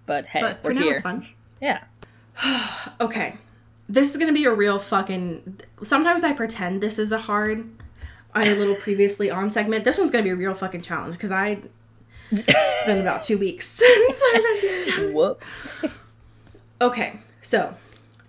But 0.05 0.25
hey, 0.27 0.39
But 0.41 0.63
we're 0.63 0.69
for 0.69 0.73
now, 0.73 0.81
here. 0.83 0.91
it's 0.93 1.01
fun. 1.01 1.25
Yeah. 1.61 1.83
Okay, 2.99 3.37
this 3.89 4.11
is 4.11 4.17
gonna 4.17 4.33
be 4.33 4.45
a 4.45 4.53
real 4.53 4.77
fucking. 4.77 5.59
Sometimes 5.83 6.23
I 6.23 6.33
pretend 6.33 6.81
this 6.81 6.99
is 6.99 7.11
a 7.11 7.17
hard. 7.17 7.67
I 8.33 8.47
a 8.47 8.55
little 8.55 8.75
previously 8.79 9.31
on 9.31 9.49
segment. 9.49 9.85
This 9.85 9.97
one's 9.97 10.11
gonna 10.11 10.23
be 10.23 10.29
a 10.29 10.35
real 10.35 10.53
fucking 10.53 10.81
challenge 10.81 11.13
because 11.13 11.31
I. 11.31 11.59
It's 12.29 12.85
been 12.85 13.01
about 13.01 13.23
two 13.23 13.37
weeks 13.37 13.65
since 13.67 14.21
I 14.23 14.91
read. 14.97 15.13
Whoops. 15.13 15.83
Okay, 16.79 17.19
so 17.41 17.75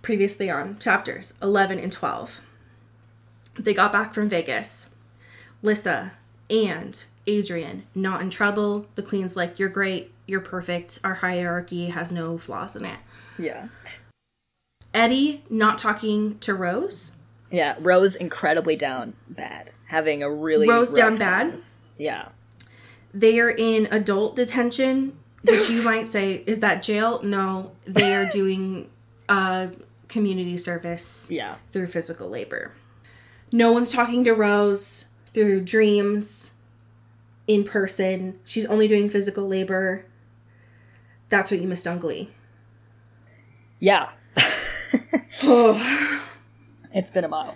previously 0.01 0.49
on 0.49 0.77
chapters 0.79 1.35
11 1.41 1.79
and 1.79 1.91
12. 1.91 2.41
They 3.57 3.73
got 3.73 3.91
back 3.91 4.13
from 4.13 4.27
Vegas. 4.27 4.89
Lissa 5.61 6.11
and 6.49 7.05
Adrian 7.25 7.83
not 7.95 8.21
in 8.21 8.29
trouble. 8.29 8.87
The 8.95 9.03
queen's 9.03 9.35
like, 9.35 9.59
You're 9.59 9.69
great. 9.69 10.12
You're 10.27 10.41
perfect. 10.41 10.99
Our 11.03 11.15
hierarchy 11.15 11.87
has 11.87 12.11
no 12.11 12.37
flaws 12.37 12.75
in 12.75 12.85
it. 12.85 12.97
Yeah. 13.37 13.67
Eddie 14.93 15.43
not 15.49 15.77
talking 15.77 16.37
to 16.39 16.53
Rose. 16.53 17.17
Yeah, 17.51 17.75
Rose 17.79 18.15
incredibly 18.15 18.75
down 18.75 19.13
bad. 19.29 19.71
Having 19.87 20.23
a 20.23 20.31
really 20.31 20.67
Rose 20.67 20.93
down 20.93 21.11
rough 21.11 21.19
bad? 21.19 21.43
times. 21.49 21.89
Yeah. 21.97 22.29
They 23.13 23.39
are 23.39 23.49
in 23.49 23.87
adult 23.91 24.35
detention, 24.35 25.17
which 25.47 25.69
you 25.69 25.81
might 25.83 26.07
say, 26.07 26.43
Is 26.47 26.61
that 26.61 26.81
jail? 26.83 27.21
No, 27.23 27.71
they 27.85 28.15
are 28.15 28.25
doing 28.31 28.89
uh, 29.29 29.67
community 30.07 30.57
service. 30.57 31.27
Yeah. 31.29 31.55
through 31.71 31.87
physical 31.87 32.29
labor. 32.29 32.71
No 33.51 33.71
one's 33.71 33.91
talking 33.91 34.23
to 34.23 34.31
Rose 34.33 35.05
through 35.33 35.61
dreams 35.61 36.53
in 37.47 37.63
person. 37.63 38.39
She's 38.45 38.65
only 38.65 38.87
doing 38.87 39.09
physical 39.09 39.47
labor. 39.47 40.05
That's 41.29 41.49
what 41.51 41.59
you 41.59 41.67
missed 41.67 41.87
on 41.87 41.99
Glee. 41.99 42.29
Yeah. 43.79 44.09
Oh, 45.43 46.19
It's 46.93 47.09
been 47.09 47.23
a 47.23 47.27
while. 47.29 47.55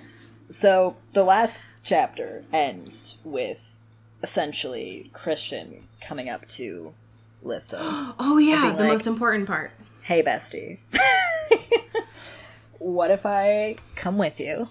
So 0.49 0.95
the 1.13 1.23
last 1.23 1.63
chapter 1.83 2.43
ends 2.51 3.17
with 3.23 3.75
essentially 4.23 5.11
Christian 5.13 5.83
coming 6.01 6.27
up 6.27 6.47
to 6.49 6.93
Lissa. 7.43 7.77
oh 8.19 8.39
yeah, 8.39 8.71
the 8.71 8.83
like- 8.83 8.91
most 8.91 9.05
important 9.07 9.45
part. 9.47 9.71
hey, 10.03 10.23
bestie. 10.23 10.79
what 12.79 13.11
if 13.11 13.25
I 13.27 13.75
come 13.95 14.17
with 14.17 14.39
you 14.39 14.69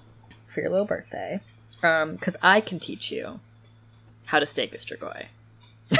for 0.48 0.60
your 0.60 0.70
little 0.70 0.86
birthday? 0.86 1.40
Um, 1.82 2.16
because 2.16 2.36
I 2.42 2.60
can 2.60 2.80
teach 2.80 3.12
you 3.12 3.38
how 4.24 4.40
to 4.40 4.46
stake 4.46 4.74
a 4.74 4.78
strigoi. 4.78 5.26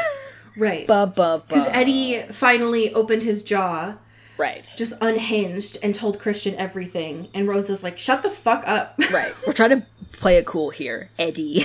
Right. 0.57 0.87
Ba 0.87 1.07
ba 1.07 1.39
ba. 1.39 1.43
Because 1.49 1.69
Eddie 1.69 2.23
finally 2.31 2.93
opened 2.95 3.23
his 3.23 3.43
jaw, 3.43 3.95
Right. 4.39 4.69
just 4.77 4.95
unhinged, 5.01 5.79
and 5.83 5.95
told 5.95 6.19
Christian 6.19 6.55
everything. 6.57 7.29
And 7.35 7.47
Rose 7.49 7.69
was 7.69 7.83
like, 7.83 7.99
shut 7.99 8.23
the 8.23 8.31
fuck 8.31 8.65
up. 8.67 8.99
Right. 9.11 9.33
We're 9.47 9.53
trying 9.53 9.71
to 9.81 9.87
play 10.13 10.37
it 10.37 10.47
cool 10.47 10.71
here, 10.71 11.11
Eddie. 11.19 11.65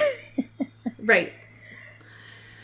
right. 1.04 1.32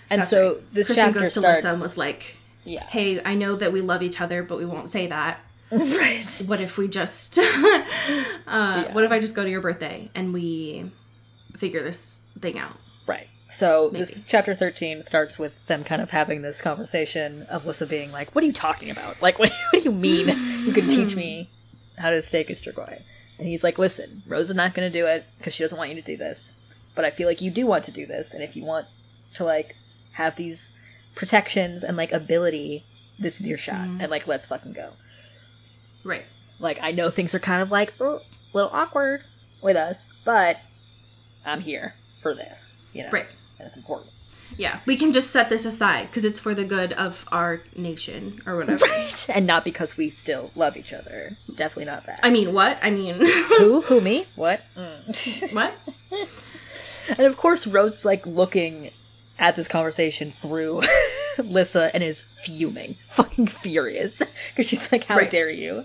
And 0.10 0.22
That's 0.22 0.30
so 0.30 0.54
right. 0.56 0.74
this 0.74 0.88
Christian 0.88 1.06
chapter 1.08 1.20
goes 1.22 1.34
to 1.34 1.40
starts. 1.40 1.58
Lissa 1.64 1.70
and 1.74 1.82
was 1.82 1.98
like, 1.98 2.38
yeah. 2.64 2.84
hey, 2.88 3.22
I 3.24 3.36
know 3.36 3.56
that 3.56 3.74
we 3.74 3.82
love 3.82 4.02
each 4.04 4.22
other, 4.22 4.44
but 4.44 4.58
we 4.58 4.66
won't 4.66 4.90
say 4.90 5.08
that. 5.08 5.40
Right. 5.70 6.24
what 6.46 6.62
if 6.62 6.78
we 6.78 6.88
just 6.88 7.38
uh, 7.38 8.84
what 8.94 9.04
if 9.04 9.12
i 9.12 9.20
just 9.20 9.36
go 9.36 9.44
to 9.44 9.50
your 9.50 9.60
birthday 9.60 10.10
and 10.16 10.34
we 10.34 10.90
figure 11.58 11.84
this 11.84 12.22
thing 12.40 12.58
out 12.58 12.72
So 13.50 13.90
this 13.90 14.22
chapter 14.28 14.54
thirteen 14.54 15.02
starts 15.02 15.40
with 15.40 15.66
them 15.68 15.84
kind 15.84 16.02
of 16.02 16.10
having 16.10 16.42
this 16.42 16.62
conversation 16.62 17.44
of 17.44 17.66
Lissa 17.66 17.86
being 17.86 18.12
like, 18.12 18.36
"What 18.36 18.44
are 18.44 18.48
you 18.48 18.54
talking 18.54 18.90
about? 18.90 19.18
Like, 19.22 19.40
what, 19.40 19.52
what 19.72 19.84
do 19.84 19.90
you 19.90 19.96
mean 19.96 20.28
you 20.66 20.74
can 20.74 20.88
teach 20.88 21.16
me 21.16 21.50
how 21.98 22.10
to 22.10 22.22
stake 22.22 22.50
a 22.50 22.54
strigoi?" 22.54 23.02
And 23.40 23.48
he's 23.48 23.64
like, 23.64 23.78
listen, 23.78 24.24
Rose 24.28 24.50
is 24.50 24.56
not 24.56 24.74
going 24.74 24.92
to 24.92 25.00
do 25.00 25.06
it 25.06 25.26
because 25.38 25.54
she 25.54 25.64
doesn't 25.64 25.78
want 25.78 25.92
you 25.92 25.96
to 25.96 26.02
do 26.02 26.18
this. 26.18 26.54
But 26.96 27.06
I 27.06 27.12
feel 27.12 27.28
like 27.28 27.42
you 27.42 27.52
do 27.52 27.68
want 27.68 27.84
to 27.86 27.92
do 27.92 28.06
this. 28.06 28.34
And 28.34 28.44
if 28.44 28.56
you 28.56 28.66
want 28.66 28.88
to, 29.36 29.44
like, 29.44 29.76
have 30.14 30.36
these 30.36 30.74
protections 31.14 31.84
and, 31.84 31.96
like, 31.96 32.12
ability, 32.12 32.84
this 33.20 33.40
is 33.40 33.48
your 33.48 33.58
shot. 33.58 33.76
Mm-hmm. 33.76 34.02
And, 34.02 34.10
like, 34.10 34.26
let's 34.26 34.48
fucking 34.48 34.74
go. 34.74 34.94
Right. 36.04 36.26
Like, 36.60 36.80
I 36.82 36.92
know 36.92 37.12
things 37.12 37.36
are 37.36 37.40
kind 37.40 37.62
of, 37.62 37.70
like, 37.70 37.94
oh, 38.00 38.22
a 38.54 38.58
little 38.58 38.72
awkward 38.74 39.22
with 39.62 39.76
us, 39.76 40.20
but 40.26 40.60
I'm 41.46 41.62
here 41.62 41.94
for 42.28 42.36
this, 42.36 42.82
you 42.94 43.04
know? 43.04 43.10
Right. 43.10 43.26
And 43.60 43.66
it's 43.68 43.78
important. 43.78 44.12
Yeah. 44.58 44.80
We 44.86 44.96
can 44.98 45.14
just 45.14 45.30
set 45.32 45.50
this 45.50 45.66
aside 45.66 46.08
because 46.08 46.24
it's 46.26 46.40
for 46.40 46.54
the 46.54 46.64
good 46.66 46.94
of 46.94 47.26
our 47.32 47.62
nation 47.76 48.42
or 48.46 48.58
whatever. 48.58 48.86
Right. 48.86 49.26
And 49.30 49.46
not 49.46 49.64
because 49.64 49.98
we 49.98 50.10
still 50.10 50.52
love 50.56 50.78
each 50.78 50.94
other. 50.94 51.32
Definitely 51.56 51.86
not 51.86 52.06
that. 52.06 52.20
I 52.24 52.30
mean, 52.30 52.54
what? 52.54 52.78
I 52.82 52.90
mean, 52.92 53.16
Who? 53.58 53.82
Who? 53.82 54.02
Me? 54.02 54.26
What? 54.36 54.62
Mm. 54.76 55.54
what? 55.54 55.74
And 57.18 57.28
of 57.28 57.38
course, 57.38 57.66
Rose 57.68 58.00
is 58.00 58.06
like 58.06 58.26
looking 58.26 58.92
at 59.40 59.56
this 59.56 59.68
conversation 59.68 60.32
through 60.32 60.82
Lissa 61.38 61.92
and 61.94 62.04
is 62.04 62.22
fuming, 62.22 62.94
fucking 62.96 63.48
furious. 63.48 64.22
Because 64.50 64.68
she's 64.68 64.92
like, 64.92 65.04
How 65.06 65.18
Right. 65.18 65.30
dare 65.32 65.50
you? 65.50 65.84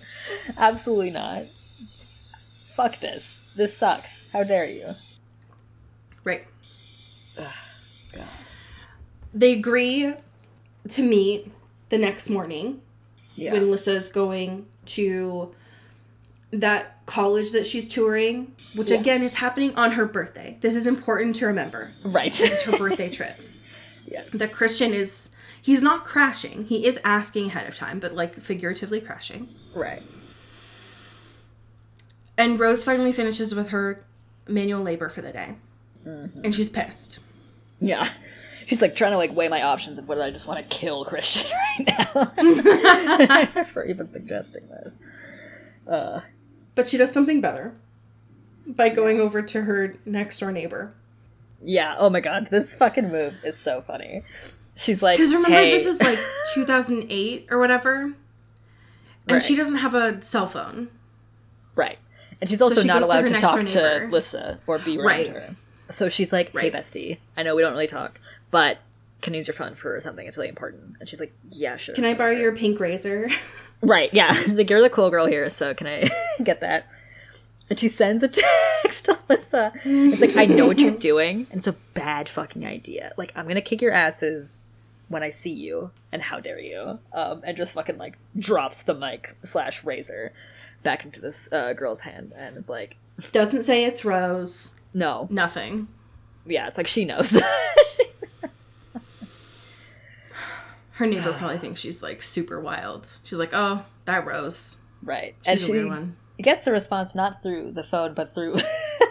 Absolutely 0.56 1.10
not. 1.10 1.44
Fuck 2.74 2.98
this. 3.00 3.52
This 3.56 3.76
sucks. 3.76 4.30
How 4.32 4.44
dare 4.44 4.66
you? 4.66 4.94
Right. 6.24 6.44
God. 7.36 8.24
They 9.34 9.52
agree 9.52 10.14
to 10.88 11.02
meet 11.02 11.50
the 11.88 11.98
next 11.98 12.28
morning 12.30 12.80
Yeah. 13.34 13.52
when 13.52 13.70
Lissa's 13.70 14.08
going 14.08 14.66
to 14.86 15.54
that 16.50 17.04
college 17.06 17.52
that 17.52 17.64
she's 17.64 17.88
touring, 17.88 18.52
which 18.74 18.90
Yeah. 18.90 19.00
again 19.00 19.22
is 19.22 19.34
happening 19.34 19.74
on 19.74 19.92
her 19.92 20.04
birthday. 20.06 20.58
This 20.60 20.76
is 20.76 20.86
important 20.86 21.36
to 21.36 21.46
remember. 21.46 21.90
right. 22.04 22.32
This 22.32 22.52
is 22.52 22.62
her 22.62 22.76
birthday 22.76 23.08
trip. 23.18 23.36
yes. 24.06 24.30
The 24.30 24.48
Christian 24.48 24.92
is 24.92 25.30
he's 25.62 25.82
not 25.82 26.04
crashing. 26.04 26.64
He 26.66 26.84
is 26.86 26.98
asking 27.04 27.46
ahead 27.46 27.66
of 27.68 27.76
time, 27.76 28.00
but 28.00 28.14
like 28.14 28.34
figuratively 28.38 29.00
crashing. 29.00 29.48
right. 29.74 30.02
And 32.38 32.58
Rose 32.58 32.82
finally 32.82 33.12
finishes 33.12 33.54
with 33.54 33.70
her 33.70 34.04
manual 34.48 34.82
labor 34.82 35.08
for 35.10 35.20
the 35.22 35.30
day. 35.32 35.54
Mm-hmm. 36.06 36.44
And 36.44 36.54
she's 36.54 36.70
pissed. 36.70 37.18
Yeah. 37.80 38.08
She's 38.66 38.80
like 38.82 38.94
trying 38.94 39.12
to 39.12 39.18
like 39.18 39.34
weigh 39.34 39.48
my 39.48 39.62
options 39.62 39.98
of 39.98 40.08
whether 40.08 40.22
I 40.22 40.30
just 40.30 40.46
want 40.46 40.68
to 40.68 40.76
kill 40.76 41.04
Christian 41.04 41.50
right 41.78 41.86
now. 42.14 43.64
For 43.72 43.84
even 43.84 44.08
suggesting 44.08 44.66
this. 44.68 44.98
Uh, 45.86 46.20
but 46.74 46.86
she 46.88 46.96
does 46.96 47.12
something 47.12 47.40
better 47.40 47.74
by 48.66 48.88
going 48.88 49.20
over 49.20 49.42
to 49.42 49.62
her 49.62 49.94
next 50.06 50.38
door 50.38 50.52
neighbor. 50.52 50.92
Yeah, 51.64 51.94
oh 51.98 52.10
my 52.10 52.20
god, 52.20 52.48
this 52.50 52.74
fucking 52.74 53.10
move 53.10 53.34
is 53.44 53.56
so 53.58 53.80
funny. 53.82 54.22
She's 54.74 55.02
like, 55.02 55.18
Because 55.18 55.34
remember, 55.34 55.56
"Hey." 55.56 55.70
this 55.70 55.86
is 55.86 56.00
like 56.00 56.18
2008 56.54 57.46
or 57.50 57.58
whatever. 57.58 58.12
And 59.28 59.42
she 59.42 59.54
doesn't 59.54 59.76
have 59.76 59.94
a 59.94 60.20
cell 60.22 60.48
phone. 60.48 60.88
right, 61.76 61.98
and 62.40 62.50
she's 62.50 62.60
also 62.60 62.80
she 62.80 62.88
not 62.88 63.02
goes 63.02 63.10
to 63.10 63.16
allowed 63.18 63.26
to 63.28 63.38
talk 63.40 63.54
door 63.54 63.64
to 63.64 63.74
neighbor. 64.00 64.08
Lissa 64.10 64.60
or 64.66 64.78
be 64.78 64.96
around 64.98 65.06
Right. 65.06 65.28
her. 65.28 65.56
So 65.90 66.08
she's 66.08 66.32
like, 66.32 66.50
"Hey, 66.52 66.58
Right. 66.58 66.72
bestie, 66.72 67.18
I 67.36 67.42
know 67.44 67.54
we 67.54 67.62
don't 67.62 67.72
really 67.72 67.86
talk, 67.86 68.18
but 68.52 68.78
can 69.22 69.34
use 69.34 69.48
your 69.48 69.54
phone 69.54 69.74
for 69.74 70.00
something? 70.00 70.24
It's 70.28 70.36
really 70.36 70.48
important." 70.48 70.94
And 71.00 71.08
she's 71.08 71.18
like, 71.18 71.32
"Yeah, 71.50 71.76
sure." 71.76 71.94
Can 71.96 72.04
I 72.04 72.14
borrow 72.14 72.30
your 72.30 72.54
pink 72.56 72.78
razor? 72.78 73.28
Right, 73.84 74.14
yeah. 74.14 74.40
like 74.52 74.70
you're 74.70 74.80
the 74.80 74.88
cool 74.88 75.10
girl 75.10 75.26
here, 75.26 75.50
so 75.50 75.74
can 75.74 75.88
I 75.88 76.08
get 76.44 76.60
that? 76.60 76.86
And 77.68 77.80
she 77.80 77.88
sends 77.88 78.22
a 78.22 78.28
text 78.28 79.06
to 79.06 79.18
Lissa. 79.28 79.72
It's 79.84 80.20
like, 80.20 80.36
I 80.36 80.44
know 80.46 80.66
what 80.68 80.78
you're 80.78 80.92
doing, 80.92 81.48
and 81.50 81.58
it's 81.58 81.66
a 81.66 81.72
bad 81.92 82.28
fucking 82.28 82.64
idea. 82.64 83.12
Like, 83.16 83.32
I'm 83.34 83.48
gonna 83.48 83.60
kick 83.60 83.82
your 83.82 83.90
asses 83.90 84.62
when 85.08 85.24
I 85.24 85.30
see 85.30 85.50
you, 85.52 85.90
and 86.12 86.22
how 86.22 86.38
dare 86.38 86.60
you? 86.60 87.00
Um, 87.12 87.40
and 87.44 87.56
just 87.56 87.72
fucking 87.72 87.98
like 87.98 88.18
drops 88.38 88.84
the 88.84 88.94
mic 88.94 89.34
slash 89.42 89.82
razor 89.82 90.30
back 90.84 91.04
into 91.04 91.20
this 91.20 91.52
uh, 91.52 91.72
girl's 91.72 92.02
hand, 92.02 92.30
and 92.36 92.56
it's 92.56 92.68
like, 92.68 92.94
Doesn't 93.32 93.64
say 93.64 93.84
it's 93.84 94.04
Rose. 94.04 94.78
no, 94.94 95.26
Nothing. 95.28 95.88
yeah, 96.46 96.68
it's 96.68 96.76
like 96.78 96.86
she 96.86 97.04
knows. 97.04 97.36
Her 100.92 101.06
neighbor 101.06 101.32
probably 101.38 101.58
thinks 101.58 101.80
she's 101.80 102.02
like 102.02 102.22
super 102.22 102.60
wild. 102.60 103.18
She's 103.24 103.38
like, 103.38 103.50
oh, 103.52 103.84
that 104.04 104.26
Rose. 104.26 104.82
right, 105.02 105.34
She's 105.42 105.48
and 105.48 105.58
a 105.58 105.62
she 105.62 105.72
weird 105.72 105.88
one. 105.88 106.16
gets 106.40 106.66
a 106.66 106.72
response 106.72 107.14
not 107.14 107.42
through 107.42 107.72
the 107.72 107.84
phone, 107.84 108.14
but 108.14 108.34
through 108.34 108.56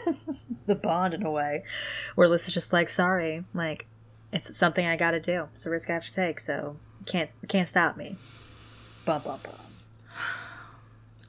the 0.66 0.76
bond 0.76 1.14
in 1.14 1.24
a 1.24 1.32
way, 1.32 1.64
where 2.16 2.28
Lissa's 2.28 2.54
just 2.54 2.72
like, 2.74 2.90
"Sorry, 2.90 3.44
like 3.54 3.88
it's 4.32 4.56
something 4.58 4.86
I 4.86 4.96
got 4.96 5.12
to 5.12 5.20
do. 5.20 5.48
It's 5.54 5.66
a 5.66 5.70
risk 5.70 5.90
I 5.90 5.94
have 5.94 6.06
to 6.06 6.14
take, 6.14 6.40
so 6.40 6.78
can't 7.06 7.34
can't 7.48 7.68
stop 7.68 7.98
me." 7.98 8.18
Bum 9.06 9.22
bum 9.24 9.40
bum. 9.44 9.54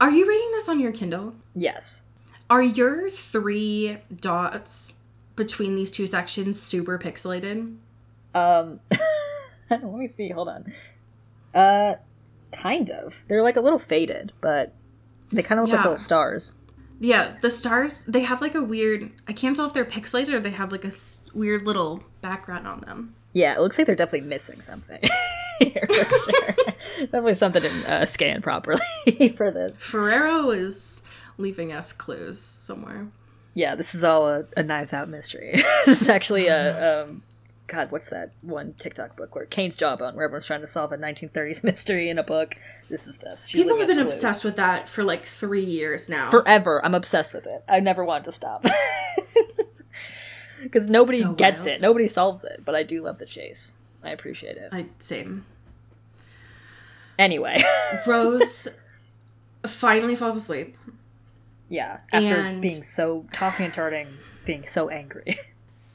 Are 0.01 0.11
you 0.11 0.27
reading 0.29 0.51
this 0.53 0.69
on 0.69 0.81
your 0.81 0.93
Kindle? 0.93 1.35
Yes. 1.55 2.03
Are 2.51 2.63
your 2.63 3.09
three 3.09 3.99
dots 4.21 4.95
between 5.37 5.77
these 5.77 5.91
two 5.91 6.07
sections 6.07 6.61
super 6.61 6.99
pixelated? 6.99 7.77
Um, 8.35 8.81
let 9.83 9.99
me 9.99 10.09
see. 10.09 10.31
Hold 10.31 10.49
on. 10.49 10.73
Uh, 11.55 11.95
kind 12.53 12.91
of. 12.91 13.25
They're 13.29 13.43
like 13.43 13.57
a 13.57 13.61
little 13.61 13.79
faded, 13.79 14.33
but 14.41 14.75
they 15.31 15.43
kind 15.43 15.61
of 15.61 15.67
look 15.67 15.77
like 15.77 15.85
little 15.85 15.99
stars. 15.99 16.55
Yeah, 17.01 17.37
the 17.41 17.51
stars, 17.51 18.05
they 18.05 18.21
have 18.21 18.41
like 18.41 18.55
a 18.55 18.63
weird, 18.63 19.11
I 19.27 19.33
can't 19.33 19.57
tell 19.57 19.67
if 19.67 19.73
they're 19.73 19.85
pixelated 19.85 20.29
or 20.35 20.41
they 20.41 20.51
have 20.53 20.71
like 20.71 20.85
a 20.85 20.89
s- 20.89 21.29
weird 21.35 21.63
little 21.67 22.05
background 22.21 22.69
on 22.69 22.81
them. 22.83 23.17
Yeah, 23.33 23.55
it 23.57 23.61
looks 23.61 23.77
like 23.77 23.89
they're 23.89 23.97
definitely 23.97 24.29
missing 24.29 24.61
something 24.61 25.01
here 25.59 25.89
sure. 25.91 26.55
definitely 27.01 27.35
something 27.35 27.63
didn't 27.63 27.87
uh, 27.87 28.07
scan 28.07 28.41
properly 28.41 28.79
for 29.37 29.51
this. 29.51 29.83
Ferrero 29.83 30.51
is 30.51 31.03
leaving 31.39 31.73
us 31.73 31.93
clues 31.93 32.39
somewhere. 32.41 33.09
Yeah, 33.55 33.75
this 33.75 33.95
is 33.97 34.05
all 34.05 34.29
a, 34.29 34.45
a 34.57 34.63
Knives 34.63 34.93
Out 34.93 35.09
mystery. 35.09 35.61
this 35.87 36.03
is 36.03 36.09
actually 36.09 36.47
a 36.47 37.03
um, 37.05 37.23
God, 37.73 37.91
what's 37.91 38.11
that 38.11 38.33
one 38.43 38.75
TikTok 38.75 39.17
book 39.17 39.35
where 39.35 39.47
Cain's 39.47 39.77
Jawbone, 39.79 40.15
where 40.15 40.27
everyone's 40.27 40.45
trying 40.45 40.61
to 40.61 40.67
solve 40.67 40.93
a 40.93 40.99
1930s 40.99 41.65
mystery 41.65 42.11
in 42.11 42.19
a 42.19 42.23
book. 42.23 42.55
This 42.91 43.07
is 43.07 43.17
this. 43.19 43.47
She's 43.47 43.63
People 43.65 43.79
have 43.79 43.87
been 43.89 43.97
clues. 43.97 44.13
obsessed 44.15 44.45
with 44.45 44.57
that 44.57 44.91
for 44.91 45.03
like 45.03 45.25
three 45.25 45.65
years 45.65 46.07
now. 46.11 46.31
forever. 46.31 46.85
I'm 46.85 46.95
obsessed 46.95 47.33
with 47.33 47.47
it. 47.47 47.65
I 47.67 47.81
never 47.81 48.05
want 48.05 48.27
to 48.27 48.33
stop 48.33 48.67
because 50.63 50.89
nobody 50.91 51.23
So 51.23 51.33
gets 51.33 51.65
wild. 51.65 51.77
it, 51.79 51.81
nobody 51.83 52.07
solves 52.09 52.45
it. 52.45 52.63
But 52.63 52.75
I 52.75 52.83
do 52.83 53.01
love 53.03 53.17
the 53.19 53.25
chase. 53.27 53.75
I 54.05 54.11
appreciate 54.11 54.57
it. 54.59 54.69
I 54.73 54.87
same. 54.99 55.47
Anyway, 57.19 57.63
Rose 58.07 58.69
finally 59.67 60.17
falls 60.17 60.37
asleep. 60.37 60.77
yeah. 61.69 62.01
After 62.13 62.35
And- 62.37 62.61
being 62.61 62.83
so 62.83 63.25
tossing 63.33 63.65
and 63.67 63.75
turning, 63.75 64.09
being 64.45 64.67
so 64.67 64.89
angry. 64.91 65.39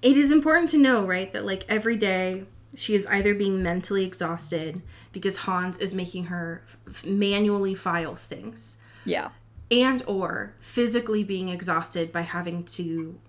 It 0.07 0.15
is 0.15 0.31
important 0.31 0.69
to 0.69 0.77
know, 0.77 1.05
right, 1.05 1.29
that 1.33 1.45
like 1.45 1.65
every 1.67 1.97
day 1.97 2.45
she 2.77 2.95
is 2.95 3.05
either 3.07 3.35
being 3.35 3.61
mentally 3.61 4.05
exhausted 4.05 4.81
because 5.11 5.39
Hans 5.39 5.77
is 5.79 5.93
making 5.93 6.25
her 6.25 6.63
f- 6.87 7.05
manually 7.05 7.75
file 7.75 8.15
things 8.15 8.77
yeah. 9.03 9.31
and 9.69 10.01
or 10.07 10.53
physically 10.59 11.25
being 11.25 11.49
exhausted 11.49 12.13
by 12.13 12.21
having 12.21 12.63
to 12.65 13.19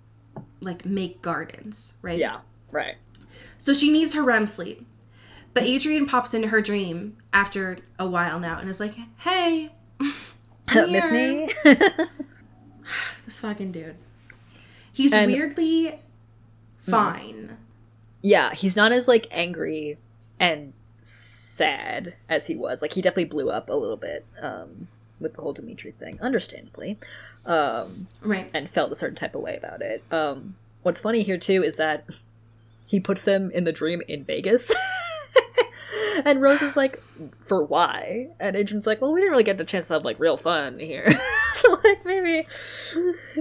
like 0.61 0.85
make 0.85 1.21
gardens, 1.21 1.95
right? 2.01 2.19
Yeah. 2.19 2.43
Right. 2.71 2.95
So 3.59 3.73
she 3.75 3.91
needs 3.91 4.15
her 4.15 4.23
REM 4.23 4.47
sleep. 4.47 4.87
But 5.55 5.65
Adrian 5.65 6.07
pops 6.07 6.33
into 6.33 6.47
her 6.47 6.61
dream 6.61 7.17
after 7.33 7.79
a 7.99 8.07
while 8.07 8.39
now 8.39 8.61
and 8.61 8.69
is 8.69 8.79
like, 8.79 8.95
"Hey, 9.17 9.73
Miss 10.75 11.11
me? 11.11 11.53
This 13.25 13.41
fucking 13.41 13.73
dude. 13.73 13.97
He's 14.93 15.13
And- 15.13 15.33
weirdly 15.33 15.99
fine. 16.91 17.57
yeah, 18.23 18.55
he's 18.55 18.77
not 18.77 18.93
as 18.93 19.09
like 19.09 19.27
angry 19.31 19.99
and 20.41 20.73
sad 20.97 22.15
as 22.29 22.47
he 22.47 22.55
was. 22.57 22.83
Like 22.83 22.93
he 22.93 23.03
definitely 23.03 23.25
blew 23.27 23.51
up 23.51 23.69
a 23.69 23.75
little 23.75 23.97
bit 23.97 24.25
um, 24.41 24.89
with 25.21 25.35
the 25.35 25.43
whole 25.43 25.53
Dimitri 25.53 25.91
thing, 25.93 26.19
understandably, 26.21 26.99
um, 27.47 28.09
Right. 28.23 28.51
and 28.55 28.69
felt 28.71 28.93
a 28.93 28.95
certain 28.95 29.17
type 29.17 29.35
of 29.35 29.41
way 29.41 29.57
about 29.57 29.83
it. 29.83 30.03
Um, 30.11 30.57
what's 30.83 31.01
funny 31.01 31.23
here 31.23 31.39
too 31.39 31.63
is 31.65 31.77
that 31.77 32.05
he 32.87 33.01
puts 33.01 33.25
them 33.25 33.51
in 33.53 33.65
the 33.65 33.73
dream 33.73 34.03
in 34.09 34.25
Vegas. 34.25 34.73
And 36.25 36.43
Rose 36.43 36.63
is 36.63 36.77
like, 36.77 37.01
for 37.39 37.65
why? 37.65 38.27
And 38.41 38.57
Adrian's 38.57 38.89
like, 38.89 39.01
well, 39.01 39.13
we 39.13 39.21
didn't 39.21 39.31
really 39.31 39.45
get 39.45 39.57
the 39.57 39.65
chance 39.65 39.87
to 39.87 39.95
have 39.95 40.05
like 40.05 40.19
real 40.19 40.37
fun 40.37 40.81
here. 40.81 41.17
so 41.55 41.79
like 41.85 42.05
maybe 42.05 42.45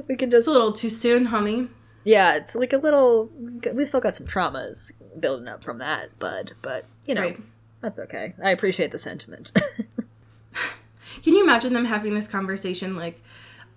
we 0.07 0.15
can 0.15 0.29
just 0.29 0.41
It's 0.41 0.47
a 0.47 0.51
little 0.51 0.71
too 0.71 0.91
soon, 0.91 1.27
homie. 1.29 1.69
Yeah, 2.07 2.35
it's 2.35 2.55
like 2.55 2.71
a 2.71 2.77
little. 2.77 3.29
We 3.73 3.83
still 3.83 3.99
got 3.99 4.15
some 4.15 4.27
traumas 4.27 4.93
building 5.19 5.49
up 5.49 5.61
from 5.61 5.79
that, 5.79 6.17
bud. 6.19 6.53
But 6.61 6.85
you 7.05 7.13
know, 7.13 7.21
Right. 7.21 7.39
that's 7.81 7.99
okay. 7.99 8.33
I 8.41 8.51
appreciate 8.51 8.91
the 8.91 8.97
sentiment. 8.97 9.51
Can 11.23 11.33
you 11.33 11.43
imagine 11.43 11.73
them 11.73 11.85
having 11.85 12.15
this 12.15 12.27
conversation 12.27 12.95
like 12.95 13.21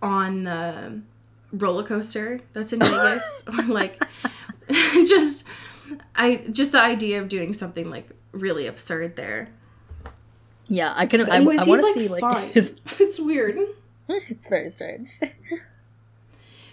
on 0.00 0.44
the 0.44 1.00
roller 1.52 1.82
coaster 1.82 2.40
that's 2.52 2.72
in 2.72 2.78
Vegas. 2.78 3.42
or 3.58 3.64
like 3.64 4.00
just 5.06 5.44
I 6.14 6.44
just 6.50 6.70
the 6.70 6.80
idea 6.80 7.20
of 7.20 7.28
doing 7.28 7.52
something 7.52 7.90
like 7.90 8.08
really 8.30 8.68
absurd 8.68 9.16
there. 9.16 9.48
Yeah, 10.68 10.92
I 10.94 11.06
can. 11.06 11.28
I, 11.28 11.36
Anyways, 11.36 11.62
I 11.62 11.64
he's, 11.64 11.68
want 11.68 11.80
to 11.80 11.86
like, 11.86 11.94
see 11.94 12.08
like 12.08 12.52
his. 12.52 12.80
It's 13.00 13.18
weird. 13.18 13.54
It's 14.08 14.48
very 14.48 14.70
strange. 14.70 15.18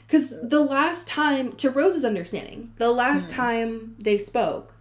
Because 0.07 0.47
the 0.47 0.61
last 0.61 1.07
time, 1.07 1.51
to 1.57 1.69
Rose's 1.69 2.05
understanding, 2.05 2.71
the 2.77 2.91
last 2.91 3.31
Hmm. 3.31 3.35
time 3.37 3.95
they 3.99 4.17
spoke, 4.17 4.73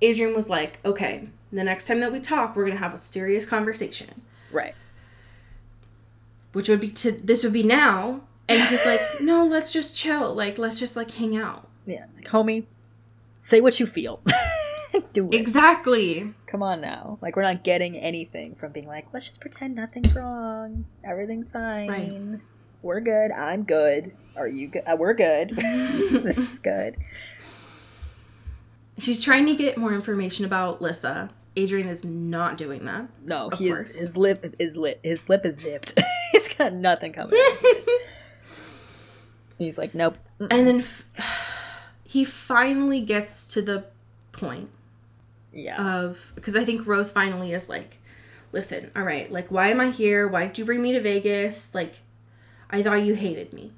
Adrian 0.00 0.34
was 0.34 0.48
like, 0.48 0.78
okay, 0.84 1.28
the 1.52 1.64
next 1.64 1.86
time 1.88 1.98
that 2.00 2.12
we 2.12 2.20
talk, 2.20 2.54
we're 2.56 2.64
going 2.64 2.76
to 2.76 2.82
have 2.82 2.94
a 2.94 2.98
serious 2.98 3.44
conversation. 3.44 4.22
right. 4.52 4.74
Which 6.52 6.68
would 6.68 6.80
be 6.80 6.90
to, 6.90 7.12
this 7.12 7.42
would 7.44 7.52
be 7.54 7.62
now. 7.62 8.20
And 8.48 8.60
he's 8.68 8.84
like, 8.84 9.00
no, 9.22 9.46
let's 9.46 9.72
just 9.72 9.96
chill. 9.96 10.34
Like, 10.34 10.58
let's 10.58 10.78
just 10.78 10.96
like 10.96 11.10
hang 11.12 11.34
out. 11.36 11.66
Yeah, 11.86 12.04
it's 12.04 12.20
like, 12.20 12.28
homie, 12.30 12.64
say 13.40 13.60
what 13.62 13.80
you 13.80 13.86
feel. 13.86 14.20
Do 15.14 15.28
it. 15.28 15.34
Exactly. 15.34 16.34
Come 16.46 16.62
on 16.62 16.82
now. 16.82 17.16
Like 17.22 17.36
we're 17.36 17.42
not 17.42 17.64
getting 17.64 17.96
anything 17.96 18.54
from 18.54 18.72
being 18.72 18.86
like, 18.86 19.06
let's 19.14 19.26
just 19.26 19.40
pretend 19.40 19.74
nothing's 19.74 20.14
wrong. 20.14 20.84
Everything's 21.02 21.50
fine. 21.52 21.88
Right. 21.88 22.40
We're 22.82 23.00
good. 23.00 23.30
I'm 23.30 23.62
good. 23.64 24.12
Are 24.36 24.48
you 24.48 24.68
good? 24.68 24.82
Uh, 24.86 24.96
we're 24.98 25.14
good. 25.14 25.50
this 25.50 26.38
is 26.38 26.58
good. 26.58 26.96
She's 28.98 29.22
trying 29.24 29.46
to 29.46 29.54
get 29.54 29.78
more 29.78 29.92
information 29.94 30.44
about 30.44 30.82
Lissa. 30.82 31.30
Adrian 31.56 31.88
is 31.88 32.04
not 32.04 32.56
doing 32.56 32.84
that. 32.86 33.08
No, 33.24 33.48
Of 33.50 33.58
he 33.58 33.68
is, 33.68 33.76
course. 33.76 33.96
his 33.98 34.16
lip 34.16 34.54
is 34.58 34.76
lit. 34.76 35.00
His 35.02 35.28
lip 35.28 35.44
is 35.44 35.60
zipped. 35.60 35.98
He's 36.32 36.54
got 36.54 36.72
nothing 36.72 37.12
coming. 37.12 37.38
He's 39.58 39.76
like, 39.78 39.94
nope. 39.94 40.16
And 40.40 40.66
then 40.66 40.78
f- 40.80 41.04
he 42.04 42.24
finally 42.24 43.00
gets 43.00 43.46
to 43.48 43.62
the 43.62 43.84
point 44.32 44.70
Yeah. 45.52 45.76
of 46.00 46.32
because 46.34 46.56
I 46.56 46.64
think 46.64 46.86
Rose 46.86 47.12
finally 47.12 47.52
is 47.52 47.68
like, 47.68 47.98
listen, 48.52 48.90
all 48.96 49.02
right, 49.02 49.30
like 49.30 49.50
why 49.50 49.68
am 49.68 49.80
I 49.80 49.90
here? 49.90 50.26
Why 50.26 50.46
did 50.46 50.58
you 50.58 50.64
bring 50.64 50.80
me 50.82 50.92
to 50.92 51.00
Vegas? 51.00 51.74
Like, 51.74 51.96
I 52.72 52.82
thought 52.82 53.02
you 53.02 53.14
hated 53.14 53.52
me. 53.52 53.70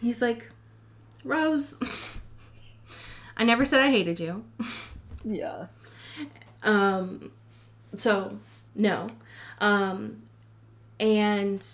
He's 0.00 0.22
like, 0.22 0.48
Rose, 1.24 1.82
I 3.36 3.44
never 3.44 3.64
said 3.64 3.80
I 3.80 3.90
hated 3.90 4.20
you. 4.20 4.44
yeah. 5.24 5.66
Um, 6.62 7.32
so 7.96 8.38
no, 8.74 9.08
um, 9.60 10.22
and 11.00 11.66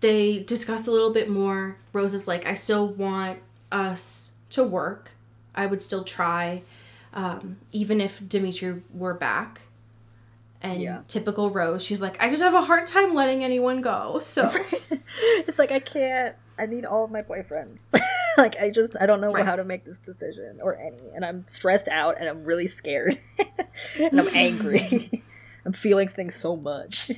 they 0.00 0.40
discuss 0.40 0.86
a 0.86 0.92
little 0.92 1.12
bit 1.12 1.28
more. 1.28 1.76
Rose 1.92 2.14
is 2.14 2.28
like, 2.28 2.46
I 2.46 2.54
still 2.54 2.86
want 2.88 3.40
us 3.72 4.32
to 4.50 4.62
work. 4.64 5.10
I 5.54 5.66
would 5.66 5.80
still 5.80 6.04
try, 6.04 6.62
um, 7.12 7.56
even 7.72 8.00
if 8.00 8.26
Dimitri 8.28 8.82
were 8.92 9.14
back. 9.14 9.62
And 10.64 10.80
Yeah. 10.80 11.02
typical 11.06 11.50
Rose, 11.50 11.84
she's 11.84 12.00
like, 12.02 12.20
I 12.22 12.30
just 12.30 12.42
have 12.42 12.54
a 12.54 12.62
hard 12.62 12.86
time 12.86 13.14
letting 13.14 13.44
anyone 13.44 13.82
go. 13.82 14.18
So 14.18 14.50
it's 15.46 15.58
like 15.58 15.70
I 15.70 15.78
can't. 15.78 16.34
I 16.58 16.66
need 16.66 16.84
all 16.86 17.04
of 17.04 17.10
my 17.10 17.20
boyfriends. 17.22 17.92
like 18.38 18.56
I 18.56 18.70
just 18.70 18.96
I 18.98 19.06
don't 19.06 19.20
know 19.20 19.32
Right. 19.32 19.44
how 19.44 19.56
to 19.56 19.64
make 19.64 19.84
this 19.84 19.98
decision 20.00 20.60
or 20.62 20.76
any, 20.76 21.10
and 21.14 21.24
I'm 21.24 21.46
stressed 21.46 21.88
out 21.88 22.16
and 22.18 22.28
I'm 22.28 22.44
really 22.44 22.66
scared 22.66 23.18
and 24.00 24.18
I'm 24.20 24.28
angry. 24.34 25.22
I'm 25.66 25.72
feeling 25.72 26.08
things 26.08 26.34
so 26.34 26.56
much. 26.56 27.10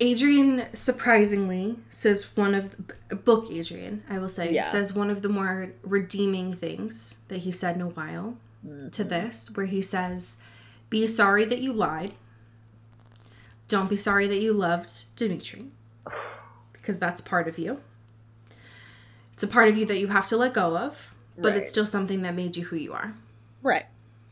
Adrian 0.00 0.66
surprisingly 0.74 1.76
says 1.88 2.36
one 2.36 2.54
of 2.54 2.76
the, 3.08 3.14
book 3.16 3.46
Adrian, 3.50 4.02
I 4.10 4.18
will 4.18 4.28
say, 4.28 4.52
Yeah. 4.52 4.64
says 4.64 4.92
one 4.92 5.10
of 5.10 5.22
the 5.22 5.28
more 5.28 5.72
redeeming 5.82 6.52
things 6.52 7.18
that 7.28 7.38
he 7.38 7.52
said 7.52 7.76
in 7.76 7.82
a 7.82 7.88
while 7.88 8.36
mm-hmm. 8.66 8.88
to 8.88 9.04
this, 9.04 9.50
where 9.54 9.66
he 9.66 9.80
says, 9.80 10.42
"Be 10.90 11.06
sorry 11.06 11.44
that 11.44 11.60
you 11.60 11.72
lied. 11.72 12.14
Don't 13.74 13.90
be 13.90 13.96
sorry 13.96 14.28
that 14.28 14.40
you 14.40 14.52
loved 14.52 15.16
Dimitri, 15.16 15.66
because 16.72 17.00
that's 17.00 17.20
part 17.20 17.48
of 17.48 17.58
you. 17.58 17.80
It's 19.32 19.42
a 19.42 19.48
part 19.48 19.66
of 19.68 19.76
you 19.76 19.84
that 19.86 19.98
you 19.98 20.06
have 20.06 20.28
to 20.28 20.36
let 20.36 20.54
go 20.54 20.76
of, 20.78 21.12
but 21.36 21.48
Right. 21.48 21.56
it's 21.62 21.70
still 21.70 21.84
something 21.84 22.22
that 22.22 22.36
made 22.36 22.56
you 22.56 22.66
who 22.66 22.76
you 22.76 22.92
are." 22.92 23.14
Right. 23.64 23.86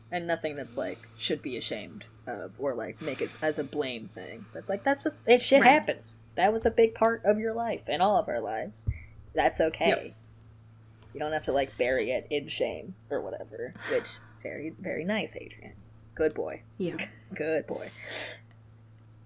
And 0.09 0.25
nothing 0.25 0.55
that's 0.55 0.77
like 0.77 0.99
should 1.17 1.41
be 1.41 1.57
ashamed 1.57 2.05
of 2.25 2.53
or 2.57 2.73
like 2.73 3.01
make 3.01 3.19
it 3.21 3.31
as 3.41 3.59
a 3.59 3.65
blame 3.65 4.07
thing. 4.15 4.45
That's 4.53 4.69
like 4.69 4.85
that's 4.85 5.03
just 5.03 5.17
it 5.25 5.41
shit 5.41 5.59
Right. 5.59 5.71
happens. 5.71 6.21
That 6.35 6.53
was 6.53 6.65
a 6.65 6.71
big 6.71 6.95
part 6.95 7.21
of 7.25 7.37
your 7.37 7.51
life 7.53 7.81
and 7.87 8.01
all 8.01 8.15
of 8.15 8.29
our 8.29 8.39
lives. 8.39 8.87
That's 9.35 9.59
okay. 9.59 9.87
Yep. 9.89 10.15
You 11.15 11.19
don't 11.19 11.33
have 11.33 11.43
to 11.43 11.51
like 11.51 11.75
bury 11.77 12.11
it 12.11 12.27
in 12.29 12.47
shame 12.47 12.95
or 13.09 13.19
whatever. 13.19 13.73
Which 13.91 14.19
very 14.41 14.69
very 14.79 15.03
nice, 15.03 15.35
Adrian. 15.35 15.73
Good 16.15 16.33
boy. 16.33 16.61
Yeah. 16.77 16.95
Good 17.35 17.67
boy. 17.67 17.89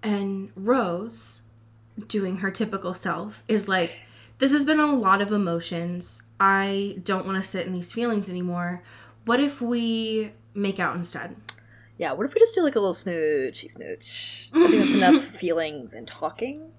And 0.02 0.50
Rose, 0.54 1.42
doing 2.06 2.38
her 2.38 2.50
typical 2.50 2.94
self, 2.94 3.42
is 3.48 3.68
like, 3.68 4.04
This 4.38 4.52
has 4.52 4.64
been 4.64 4.78
a 4.80 4.94
lot 4.94 5.20
of 5.20 5.32
emotions. 5.32 6.22
I 6.38 6.98
don't 7.02 7.26
want 7.26 7.42
to 7.42 7.48
sit 7.48 7.66
in 7.66 7.72
these 7.72 7.92
feelings 7.92 8.28
anymore. 8.28 8.82
What 9.24 9.40
if 9.40 9.60
we 9.60 10.32
make 10.54 10.78
out 10.78 10.94
instead? 10.96 11.36
Yeah, 11.98 12.12
what 12.12 12.26
if 12.26 12.34
we 12.34 12.38
just 12.40 12.54
do 12.54 12.62
like 12.62 12.76
a 12.76 12.80
little 12.80 12.94
smoochy 12.94 13.68
smooch? 13.70 14.50
I 14.54 14.68
think 14.68 14.82
that's 14.84 14.94
enough 14.94 15.22
feelings 15.40 15.94
and 15.94 16.06
talking 16.06 16.70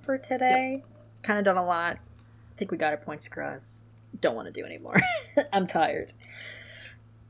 for 0.00 0.16
today. 0.16 0.82
Kind 1.22 1.38
of 1.38 1.44
done 1.44 1.58
a 1.58 1.64
lot. 1.64 1.96
I 1.96 2.56
think 2.56 2.70
we 2.70 2.78
got 2.78 2.90
our 2.92 2.96
points 2.96 3.26
across. 3.26 3.84
Don't 4.20 4.34
want 4.34 4.46
to 4.46 4.52
do 4.52 4.64
anymore. 4.64 4.96
I'm 5.52 5.66
tired. 5.66 6.12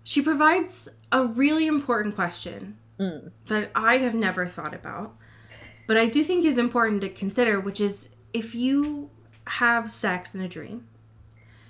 She 0.05 0.23
provides 0.23 0.89
a 1.11 1.27
really 1.27 1.67
important 1.67 2.15
question 2.15 2.79
Mm. 3.01 3.33
that 3.47 3.71
I 3.75 3.99
have 3.99 4.15
never 4.15 4.47
thought 4.47 4.75
about, 4.75 5.17
but 5.87 5.97
I 5.97 6.07
do 6.07 6.23
think 6.23 6.45
is 6.45 6.59
important 6.59 7.01
to 7.03 7.09
consider, 7.09 7.61
which 7.61 7.81
is 7.81 8.11
if 8.33 8.55
you 8.55 9.11
have 9.47 9.91
sex 9.91 10.35
in 10.35 10.41
a 10.41 10.49
dream, 10.49 10.87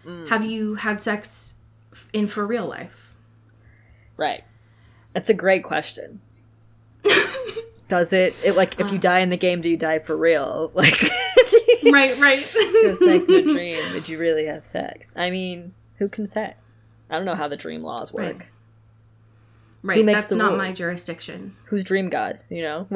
Mm. 0.05 0.29
have 0.31 0.45
you 0.45 0.75
had 0.75 1.01
sex 1.01 1.55
in 2.13 2.27
for 2.27 2.45
real 2.45 2.67
life? 2.67 3.15
Right. 4.17 4.43
That's 5.13 5.29
a 5.29 5.35
great 5.35 5.63
question. 5.63 6.21
Does 7.89 8.13
it, 8.13 8.35
it 8.45 8.57
like 8.57 8.81
if 8.81 8.91
you 8.91 8.99
die 8.99 9.21
in 9.21 9.31
the 9.31 9.37
game, 9.37 9.61
do 9.61 9.69
you 9.69 9.77
die 9.77 9.99
for 10.01 10.17
real? 10.17 10.73
Like 10.75 11.01
right, 11.93 12.19
right. 12.21 12.55
you 12.55 12.87
have 12.89 12.97
sex 12.97 13.29
in 13.29 13.35
a 13.35 13.43
dream, 13.43 13.81
did 13.93 14.09
you 14.09 14.19
really 14.19 14.47
have 14.47 14.65
sex? 14.65 15.13
I 15.17 15.31
mean, 15.31 15.75
who 15.99 16.09
can 16.09 16.27
say? 16.27 16.55
I 17.11 17.17
don't 17.17 17.25
know 17.25 17.35
how 17.35 17.49
the 17.49 17.57
dream 17.57 17.83
laws 17.83 18.13
work. 18.13 18.25
Right. 18.25 18.47
Right, 19.85 20.05
makes 20.05 20.23
that's 20.23 20.33
not 20.33 20.57
my 20.57 20.71
jurisdiction. 20.71 21.57
Who's 21.67 21.83
dream 21.85 22.09
god? 22.09 22.39
You 22.49 22.63
know 22.63 22.87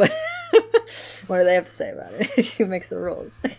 what? 1.27 1.39
do 1.39 1.45
they 1.45 1.55
have 1.55 1.64
to 1.66 1.72
say 1.72 1.91
about 1.91 2.12
it? 2.12 2.47
who 2.59 2.66
makes 2.66 2.89
the 2.89 2.99
rules? 2.99 3.45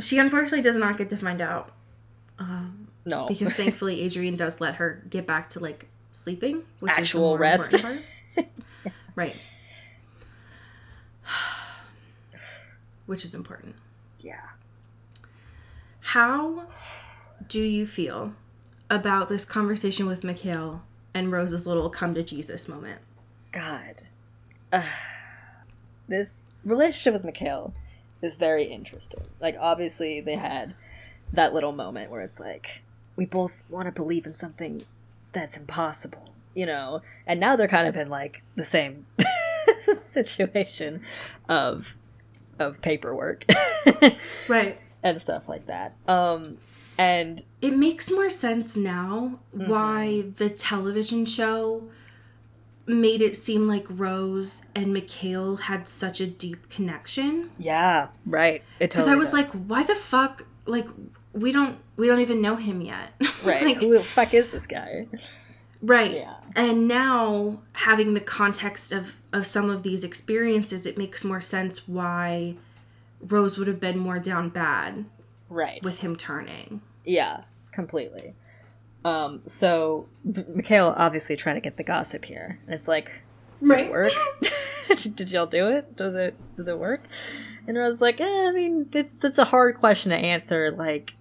She 0.00 0.18
unfortunately 0.18 0.62
does 0.62 0.76
not 0.76 0.96
get 0.96 1.10
to 1.10 1.16
find 1.16 1.40
out 1.40 1.72
um, 2.38 2.86
no, 3.04 3.26
because 3.26 3.52
thankfully 3.56 4.00
Adrian 4.02 4.36
does 4.36 4.60
let 4.60 4.76
her 4.76 5.02
get 5.10 5.26
back 5.26 5.48
to 5.50 5.58
like 5.60 5.88
sleeping, 6.12 6.62
which 6.78 6.92
is 6.92 6.98
Actual 6.98 7.22
the 7.22 7.26
more 7.30 7.38
rest. 7.38 7.82
part. 7.82 7.98
right. 9.16 9.34
Which 13.06 13.24
is 13.24 13.34
important. 13.34 13.74
yeah. 14.22 14.50
How 16.00 16.66
do 17.48 17.60
you 17.60 17.84
feel 17.84 18.34
about 18.88 19.28
this 19.28 19.44
conversation 19.44 20.06
with 20.06 20.22
Mikhail 20.22 20.84
and 21.12 21.32
Rose's 21.32 21.66
little 21.66 21.90
come 21.90 22.14
to 22.14 22.22
Jesus 22.22 22.68
moment? 22.68 23.00
God. 23.50 24.02
Ugh. 24.72 24.84
this 26.08 26.44
relationship 26.64 27.12
with 27.14 27.24
Mikhail 27.24 27.72
is 28.22 28.36
very 28.36 28.64
interesting. 28.64 29.22
Like, 29.40 29.56
obviously, 29.60 30.20
they 30.20 30.36
had 30.36 30.74
that 31.32 31.52
little 31.54 31.72
moment 31.72 32.10
where 32.10 32.20
it's 32.22 32.40
like, 32.40 32.82
we 33.16 33.26
both 33.26 33.62
want 33.68 33.86
to 33.86 33.92
believe 33.92 34.26
in 34.26 34.32
something 34.32 34.84
that's 35.32 35.56
impossible, 35.56 36.30
you 36.54 36.66
know? 36.66 37.02
And 37.26 37.38
now 37.38 37.54
they're 37.56 37.68
kind 37.68 37.86
of 37.86 37.96
in, 37.96 38.08
like, 38.08 38.42
the 38.56 38.64
same 38.64 39.06
situation 39.94 41.02
of 41.48 41.96
of 42.58 42.80
paperwork 42.82 43.44
Right. 44.48 44.78
and 45.02 45.22
stuff 45.22 45.48
like 45.48 45.66
that. 45.66 45.94
Um 46.08 46.58
and 46.96 47.44
It 47.62 47.76
makes 47.76 48.10
more 48.10 48.28
sense 48.28 48.76
now 48.76 49.38
Mm-hmm. 49.56 49.70
why 49.70 50.24
the 50.36 50.50
television 50.50 51.24
show 51.24 51.84
made 52.88 53.20
it 53.22 53.36
seem 53.36 53.66
like 53.68 53.86
Rose 53.88 54.64
and 54.74 54.92
Mikhail 54.92 55.56
had 55.56 55.86
such 55.88 56.20
a 56.20 56.26
deep 56.26 56.68
connection. 56.70 57.50
yeah, 57.58 58.08
right. 58.26 58.62
It 58.80 58.90
Because 58.90 59.04
totally 59.04 59.12
I 59.12 59.18
was 59.18 59.30
does. 59.30 59.54
like, 59.54 59.64
why 59.68 59.82
the 59.84 59.94
fuck? 59.94 60.46
Like, 60.66 60.86
we 61.32 61.52
don't 61.52 61.78
we 61.96 62.06
don't 62.06 62.20
even 62.20 62.40
know 62.40 62.56
him 62.56 62.80
yet. 62.80 63.12
right. 63.44 63.62
like, 63.64 63.76
Who 63.78 63.92
the 63.96 64.02
fuck 64.02 64.34
is 64.34 64.48
this 64.50 64.66
guy? 64.66 65.06
right. 65.82 66.12
Yeah. 66.14 66.34
And 66.56 66.88
now 66.88 67.60
having 67.72 68.14
the 68.14 68.20
context 68.20 68.92
of 68.92 69.14
of 69.32 69.46
some 69.46 69.68
of 69.70 69.82
these 69.82 70.04
experiences, 70.04 70.86
it 70.86 70.96
makes 70.98 71.22
more 71.24 71.40
sense 71.40 71.86
why 71.86 72.56
Rose 73.20 73.58
would 73.58 73.68
have 73.68 73.80
been 73.80 73.98
more 73.98 74.18
down 74.18 74.48
bad 74.48 75.04
right 75.50 75.82
with 75.84 76.00
him 76.00 76.16
turning. 76.16 76.80
Yeah, 77.04 77.42
completely. 77.72 78.34
Um, 79.04 79.42
so 79.46 80.06
Mikhail 80.24 80.94
obviously 80.96 81.36
trying 81.36 81.54
to 81.54 81.60
get 81.60 81.76
the 81.76 81.84
gossip 81.84 82.24
here, 82.24 82.58
and 82.66 82.74
it's 82.74 82.88
like, 82.88 83.10
Right. 83.60 83.90
work? 83.90 84.12
Did 85.14 85.30
y'all 85.30 85.46
do 85.46 85.68
it? 85.68 85.96
Does 85.96 86.14
it 86.14 86.34
does 86.56 86.68
it 86.68 86.78
work? 86.78 87.02
And 87.66 87.76
Rose's 87.76 88.00
like, 88.00 88.20
eh, 88.20 88.48
I 88.48 88.52
mean, 88.52 88.88
it's 88.94 89.22
it's 89.22 89.36
a 89.38 89.44
hard 89.46 89.76
question 89.76 90.10
to 90.10 90.16
answer. 90.16 90.70
Like, 90.70 91.16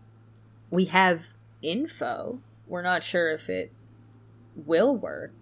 we 0.72 0.86
have 0.86 1.28
info. 1.62 2.40
We're 2.68 2.82
not 2.82 3.04
sure 3.04 3.32
if 3.32 3.50
it 3.50 3.72
will 4.56 4.96
work, 4.96 5.34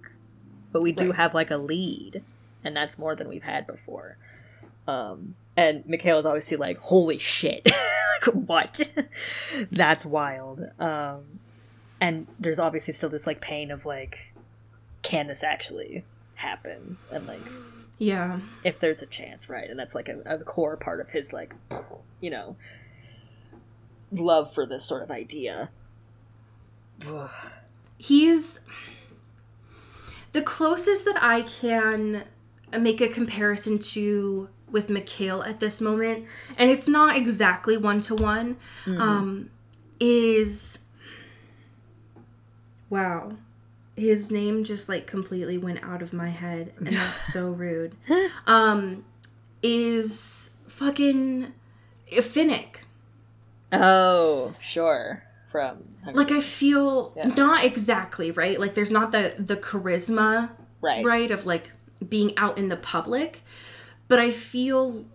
but 0.72 0.82
we 0.82 0.92
do 0.92 1.08
Right. 1.08 1.16
have 1.18 1.34
like 1.34 1.52
a 1.52 1.58
lead, 1.58 2.24
and 2.64 2.76
that's 2.76 2.98
more 2.98 3.16
than 3.16 3.28
we've 3.30 3.44
had 3.44 3.68
before. 3.68 4.18
Um, 4.88 5.36
and 5.58 5.86
Mikhail 5.88 6.18
is 6.20 6.26
obviously 6.26 6.58
like, 6.58 6.78
holy 6.80 7.18
shit, 7.18 7.66
like, 8.26 8.34
what? 8.34 8.90
that's 9.72 10.06
wild. 10.06 10.62
Um, 10.80 11.40
and 12.02 12.28
there's 12.40 12.60
obviously 12.60 12.94
still 12.94 13.10
this 13.10 13.26
like 13.28 13.42
pain 13.42 13.72
of 13.72 13.86
like, 13.86 14.18
can 15.02 15.28
this 15.28 15.44
actually 15.44 16.04
happen? 16.36 16.98
And 17.12 17.28
like, 17.28 17.42
Yeah. 17.98 18.40
if 18.64 18.80
there's 18.80 19.02
a 19.02 19.06
chance, 19.06 19.50
right? 19.50 19.70
And 19.70 19.80
that's 19.80 19.96
like 19.96 20.10
a, 20.10 20.20
a 20.26 20.38
core 20.40 20.78
part 20.78 21.00
of 21.00 21.10
his 21.10 21.32
like, 21.34 21.54
you 22.22 22.30
know, 22.30 22.56
love 24.12 24.54
for 24.54 24.66
this 24.66 24.86
sort 24.86 25.04
of 25.04 25.12
idea. 25.12 25.70
He's 27.98 28.66
the 30.34 30.42
closest 30.42 31.06
that 31.06 31.18
I 31.22 31.44
can 31.44 32.26
make 32.78 33.00
a 33.00 33.08
comparison 33.08 33.80
to 33.80 34.50
with 34.70 34.90
Mikhail 34.90 35.42
at 35.44 35.60
this 35.62 35.80
moment, 35.80 36.26
and 36.58 36.70
it's 36.70 36.88
not 36.88 37.16
exactly 37.16 37.78
one 37.78 38.02
to 38.02 38.16
one, 38.16 38.58
um, 38.86 39.50
is 40.00 40.85
wow. 42.90 43.34
His 43.96 44.30
name 44.32 44.64
just 44.66 44.90
like 44.90 45.08
completely 45.08 45.58
went 45.58 45.82
out 45.84 46.02
of 46.02 46.12
my 46.12 46.30
head, 46.30 46.74
and 46.78 46.88
that's 46.88 47.32
so 47.32 47.50
rude. 47.52 47.96
Um, 48.46 49.06
is 49.64 50.58
fucking 50.68 51.54
Finnick. 52.12 52.78
Oh, 53.72 54.54
sure. 54.60 55.24
From 55.48 55.86
like 56.14 56.32
I 56.32 56.42
feel 56.42 57.14
Yeah. 57.16 57.28
not 57.30 57.64
exactly 57.64 58.32
right. 58.32 58.60
Like 58.60 58.74
there's 58.74 58.92
not 58.92 59.12
the 59.14 59.34
the 59.40 59.56
charisma 59.56 60.50
right, 60.82 61.04
right 61.06 61.32
of 61.32 61.46
like 61.46 61.72
being 62.08 62.38
out 62.38 62.58
in 62.58 62.68
the 62.68 62.76
public, 62.76 63.42
but 64.10 64.20
I 64.20 64.32
feel 64.32 65.06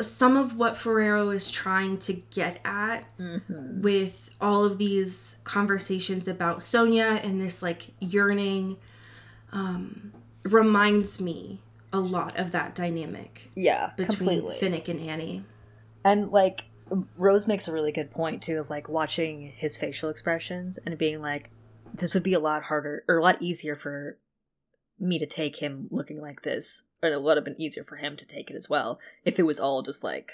some 0.00 0.36
of 0.36 0.56
what 0.56 0.76
Ferrero 0.76 1.30
is 1.30 1.50
trying 1.50 1.98
to 1.98 2.12
get 2.12 2.60
at 2.64 3.04
Mm-hmm. 3.18 3.82
with 3.82 4.30
all 4.40 4.64
of 4.64 4.78
these 4.78 5.40
conversations 5.44 6.28
about 6.28 6.62
Sonya 6.62 7.20
and 7.22 7.40
this 7.40 7.62
like 7.62 7.90
yearning 8.00 8.76
um 9.52 10.12
reminds 10.44 11.20
me 11.20 11.60
a 11.92 11.98
lot 12.00 12.36
of 12.38 12.52
that 12.52 12.74
dynamic 12.74 13.50
Yeah, 13.56 13.90
between 13.96 14.16
completely. 14.42 14.56
Finnick 14.56 14.88
and 14.88 15.00
Annie. 15.00 15.42
And 16.04 16.30
like 16.30 16.66
Rose 17.16 17.46
makes 17.48 17.66
a 17.68 17.72
really 17.72 17.92
good 17.92 18.10
point 18.10 18.42
too 18.42 18.58
of 18.58 18.70
like 18.70 18.88
watching 18.88 19.52
his 19.56 19.76
facial 19.76 20.08
expressions 20.10 20.78
and 20.78 20.96
being 20.98 21.20
like, 21.20 21.50
this 21.94 22.14
would 22.14 22.22
be 22.22 22.34
a 22.34 22.38
lot 22.40 22.64
harder 22.64 23.04
or 23.08 23.18
a 23.18 23.22
lot 23.22 23.40
easier 23.42 23.74
for 23.74 24.18
me 24.98 25.18
to 25.18 25.26
take 25.26 25.56
him 25.56 25.88
looking 25.90 26.20
like 26.20 26.42
this, 26.42 26.82
or 27.02 27.08
it 27.10 27.22
would 27.22 27.36
have 27.36 27.44
been 27.44 27.60
easier 27.60 27.84
for 27.84 27.96
him 27.96 28.16
to 28.16 28.24
take 28.24 28.50
it 28.50 28.56
as 28.56 28.68
well 28.68 28.98
if 29.24 29.38
it 29.38 29.44
was 29.44 29.58
all 29.60 29.82
just 29.82 30.02
like 30.02 30.32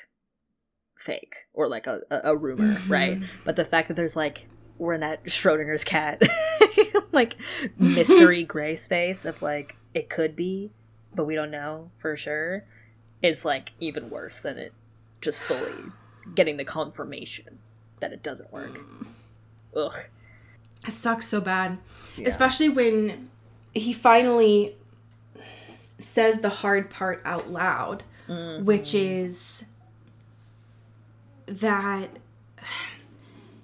fake 0.98 1.34
or 1.52 1.68
like 1.68 1.86
a, 1.86 2.00
a, 2.10 2.32
a 2.32 2.36
rumor, 2.36 2.76
Mhm. 2.76 2.88
right? 2.88 3.22
But 3.44 3.56
the 3.56 3.64
fact 3.64 3.88
that 3.88 3.94
there's 3.94 4.16
like 4.16 4.46
we're 4.78 4.94
in 4.94 5.00
that 5.00 5.24
Schrodinger's 5.24 5.84
cat 5.84 6.22
like 7.12 7.36
mystery 7.78 8.42
gray 8.54 8.76
space 8.76 9.24
of 9.24 9.40
like 9.42 9.76
it 9.92 10.08
could 10.08 10.34
be, 10.34 10.70
but 11.14 11.24
we 11.24 11.34
don't 11.34 11.50
know 11.50 11.90
for 11.98 12.16
sure, 12.16 12.64
is 13.22 13.44
like 13.44 13.72
even 13.80 14.10
worse 14.10 14.40
than 14.40 14.58
it 14.58 14.72
just 15.20 15.38
fully 15.40 15.72
getting 16.34 16.56
the 16.56 16.64
confirmation 16.64 17.58
that 18.00 18.12
it 18.12 18.22
doesn't 18.22 18.52
work. 18.52 18.80
Ugh. 19.76 19.94
It 20.86 20.92
sucks 20.92 21.26
so 21.28 21.40
bad. 21.40 21.78
Yeah. 22.16 22.26
Especially 22.28 22.68
when 22.68 23.30
he 23.72 23.92
finally 23.92 24.76
says 26.04 26.40
the 26.40 26.48
hard 26.48 26.90
part 26.90 27.20
out 27.24 27.50
loud, 27.50 28.04
which 28.62 28.94
is 28.94 29.66
that 31.46 32.08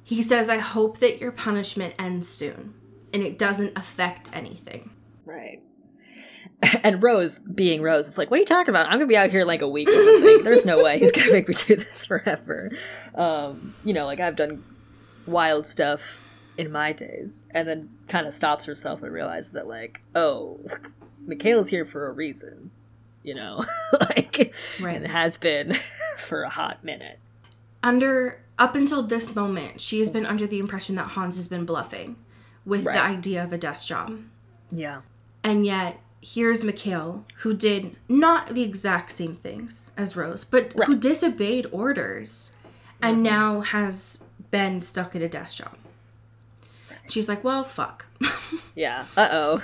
he 0.05 0.23
says, 0.23 0.51
I 0.51 0.59
hope 0.59 0.99
that 0.99 1.21
your 1.21 1.31
punishment 1.31 1.95
ends 1.99 2.29
soon 2.29 2.75
and 3.13 3.23
it 3.23 3.39
doesn't 3.39 3.77
affect 3.77 4.31
anything. 4.33 4.91
Right. 5.25 5.63
And 6.83 7.03
Rose, 7.03 7.39
being 7.39 7.81
Rose, 7.81 8.07
is 8.07 8.19
like, 8.19 8.31
"What 8.31 8.37
are 8.37 8.41
you 8.41 8.47
talking 8.47 8.69
about? 8.69 8.85
I'm 8.87 8.93
gonna 8.93 9.07
be 9.07 9.17
out 9.17 9.31
here 9.31 9.47
like 9.47 9.63
a 9.63 9.69
week 9.69 9.89
or 9.89 9.97
something. 9.97 10.43
There's 10.45 10.67
no 10.67 10.83
way 10.83 10.99
he's 10.99 11.11
gonna 11.11 11.33
make 11.33 11.49
me 11.49 11.55
do 11.55 11.77
this 11.77 12.05
forever." 12.05 12.71
Um, 13.15 13.75
you 13.83 13.95
know, 13.95 14.05
like 14.05 14.21
I've 14.21 14.37
done 14.37 14.63
wild 15.27 15.67
stuff 15.67 16.19
in 16.59 16.71
my 16.71 16.93
days, 16.93 17.47
and 17.53 17.67
then 17.67 17.89
kind 18.09 18.27
of 18.27 18.35
stops 18.35 18.67
herself 18.67 19.03
and 19.03 19.11
realizes 19.11 19.53
that, 19.53 19.69
like, 19.69 20.03
oh, 20.15 20.61
Mikhail's 21.27 21.69
here 21.69 21.85
for 21.85 22.07
a 22.07 22.13
reason. 22.13 22.71
You 23.23 23.35
know, 23.35 23.65
like, 24.01 24.55
Right. 24.81 24.97
and 24.97 25.07
has 25.07 25.37
been 25.37 25.77
for 26.17 26.43
a 26.43 26.49
hot 26.49 26.83
minute. 26.83 27.19
Under 27.83 28.41
up 28.59 28.75
until 28.75 29.03
this 29.03 29.35
moment, 29.35 29.81
she 29.81 29.99
has 29.99 30.11
been 30.11 30.25
under 30.27 30.47
the 30.47 30.59
impression 30.59 30.95
that 30.97 31.09
Hans 31.09 31.37
has 31.37 31.47
been 31.49 31.65
bluffing 31.67 32.17
with 32.65 32.85
Right. 32.85 32.95
the 32.95 33.03
idea 33.03 33.45
of 33.45 33.53
a 33.53 33.59
desk 33.59 33.87
job. 33.89 34.21
Yeah. 34.73 35.03
And 35.45 35.67
yet, 35.67 36.01
here's 36.23 36.65
Mikhail, 36.65 37.25
who 37.39 37.55
did 37.55 37.97
not 38.09 38.49
the 38.55 38.63
exact 38.63 39.13
same 39.13 39.35
things 39.37 39.93
as 39.97 40.17
Rose, 40.17 40.45
but 40.45 40.73
who 40.85 40.97
disobeyed 40.97 41.67
orders 41.73 42.53
and 43.03 43.23
now 43.23 43.61
has 43.61 44.25
been 44.51 44.81
stuck 44.83 45.15
at 45.17 45.23
a 45.23 45.29
desk 45.29 45.59
job. 45.59 45.77
She's 47.09 47.29
like, 47.29 47.43
well, 47.45 47.65
fuck. 47.65 48.07
Yeah. 48.77 49.05
Uh 49.17 49.29
oh. 49.33 49.63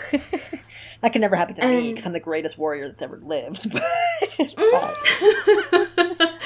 That 1.07 1.13
can 1.13 1.21
never 1.21 1.37
happen 1.37 1.55
to 1.55 1.65
me 1.69 1.91
because 1.91 2.05
I'm 2.05 2.13
the 2.13 2.19
greatest 2.19 2.59
warrior 2.59 2.89
that's 2.89 3.01
ever 3.01 3.19
lived. 3.19 3.73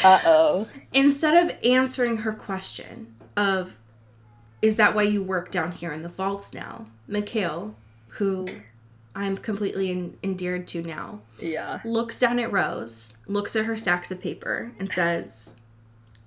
uh 0.05 0.21
oh. 0.27 0.69
Instead 0.93 1.47
of 1.51 1.57
answering 1.65 2.19
her 2.19 2.35
question 2.35 3.15
of, 3.39 3.79
is 4.61 4.77
that 4.77 4.95
why 4.95 5.05
you 5.05 5.23
work 5.23 5.51
down 5.51 5.73
here 5.73 5.95
in 5.95 6.03
the 6.03 6.11
vaults 6.11 6.53
now? 6.53 6.85
Mikhail, 7.09 7.75
who 8.09 8.45
I'm 9.15 9.39
completely 9.39 9.91
en- 9.91 10.19
endeared 10.23 10.69
to 10.69 10.83
now, 10.83 11.23
Yeah. 11.39 11.81
looks 11.83 12.19
down 12.19 12.39
at 12.39 12.53
Rose, 12.53 13.17
looks 13.27 13.57
at 13.57 13.65
her 13.65 13.77
stacks 13.77 14.11
of 14.11 14.21
paper, 14.21 14.73
and 14.79 14.93
says, 14.93 15.55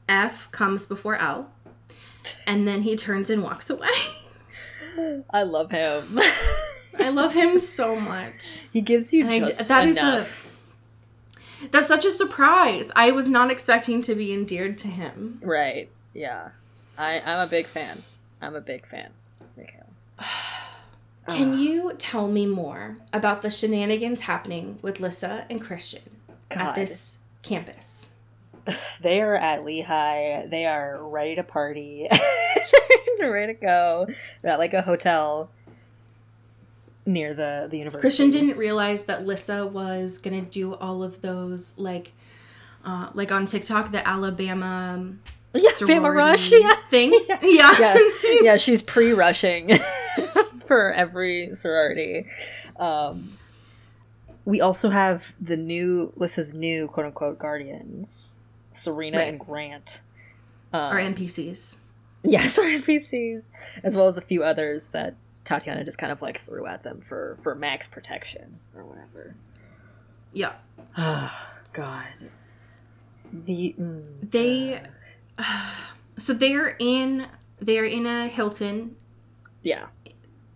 F 0.10 0.52
comes 0.52 0.88
before 0.88 1.18
L. 1.18 1.52
And 2.48 2.68
then 2.68 2.82
he 2.82 2.96
turns 2.96 3.30
and 3.30 3.44
walks 3.44 3.70
away. 3.70 3.90
I 5.30 5.44
love 5.44 5.70
him. 5.70 6.20
I 7.00 7.10
love 7.10 7.34
him 7.34 7.60
so 7.60 7.96
much. 8.00 8.62
he 8.72 8.82
gives 8.82 9.12
you 9.14 9.26
And 9.26 9.34
I- 9.34 9.39
just 9.39 9.68
that 9.68 9.88
is 9.88 9.98
a- 9.98 10.02
enough. 10.02 10.46
That's 11.72 11.88
such 11.88 12.04
a 12.06 12.12
surprise. 12.12 12.91
I 12.96 13.12
was 13.12 13.28
not 13.30 13.50
expecting 13.50 14.02
to 14.04 14.16
be 14.16 14.34
endeared 14.34 14.78
to 14.80 14.88
him. 14.89 15.39
Right. 15.41 15.89
Yeah. 16.14 16.50
I, 16.98 17.22
I'm 17.26 17.39
a 17.39 17.48
big 17.48 17.68
fan. 17.68 18.04
I'm 18.41 18.56
a 18.56 18.62
big 18.62 18.86
fan. 18.86 19.12
Can 21.28 21.58
you 21.58 21.94
tell 21.98 22.28
me 22.28 22.46
more 22.46 22.98
about 23.14 23.41
the 23.41 23.50
shenanigans 23.50 24.22
happening 24.22 24.78
with 24.82 25.00
Lissa 25.00 25.46
and 25.50 25.62
Christian 25.62 26.02
God. 26.50 26.60
at 26.70 26.76
this 26.76 27.20
campus? 27.41 28.10
They 29.02 29.22
are 29.22 29.36
at 29.36 29.66
Lehigh. 29.66 30.46
They 30.48 30.66
are 30.66 30.98
ready 31.02 31.36
to 31.36 31.44
party. 31.44 32.08
Ready 33.20 33.54
to 33.54 33.60
go. 33.60 34.08
They're 34.41 34.52
at 34.52 34.60
like 34.60 34.74
a 34.74 34.82
hotel 34.82 35.50
near 37.06 37.34
the, 37.34 37.68
the 37.70 37.78
university. 37.78 38.01
Christian 38.01 38.30
didn't 38.30 38.58
realize 38.58 39.06
that 39.06 39.26
Lissa 39.26 39.66
was 39.68 40.18
gonna 40.18 40.41
do 40.41 40.74
all 40.76 41.04
of 41.04 41.22
those 41.22 41.78
like 41.78 42.12
uh, 42.86 43.10
like 43.14 43.32
on 43.32 43.45
TikTok 43.45 43.91
the 43.91 44.06
Alabama 44.08 45.14
Yeah, 45.54 45.70
Bama 45.72 46.14
Rush. 46.14 46.51
Yeah. 46.54 46.76
thing. 46.89 47.12
Yeah. 47.41 47.76
yeah, 47.80 47.97
yeah, 48.41 48.58
she's 48.66 48.82
pre-rushing 48.82 49.78
for 50.68 50.91
every 50.93 51.54
sorority. 51.56 52.26
Um, 52.78 53.38
we 54.45 54.60
also 54.62 54.89
have 54.89 55.34
the 55.39 55.56
new 55.58 56.12
Lissa's 56.18 56.54
new 56.54 56.88
quote 56.88 57.06
unquote 57.06 57.39
guardians, 57.39 58.39
Serena 58.74 59.18
Right. 59.20 59.28
and 59.30 59.39
Grant. 59.39 60.01
Um, 60.74 60.91
Or 60.95 60.99
NPCs. 60.99 61.78
yes, 62.24 62.58
our 62.58 62.66
NPCs, 62.66 63.51
as 63.84 63.95
well 63.95 64.08
as 64.08 64.18
a 64.18 64.22
few 64.22 64.43
others 64.43 64.88
that 64.89 65.16
Tatiana 65.44 65.84
just 65.84 65.98
kind 65.98 66.12
of 66.12 66.22
like 66.22 66.38
threw 66.38 66.66
at 66.66 66.84
them 66.84 67.02
for 67.02 67.38
for 67.41 67.56
max 67.56 67.88
protection 67.88 68.60
or 68.76 68.84
whatever. 68.86 69.36
Yeah. 70.32 70.54
Oh 70.98 71.32
God. 71.74 72.30
The 73.32 73.76
mm, 73.80 74.32
They 74.32 74.82
so 76.18 76.34
they're 76.34 76.76
in 76.80 77.28
they're 77.60 77.86
in 77.86 78.06
a 78.06 78.28
Hilton, 78.28 78.96
yeah, 79.62 79.88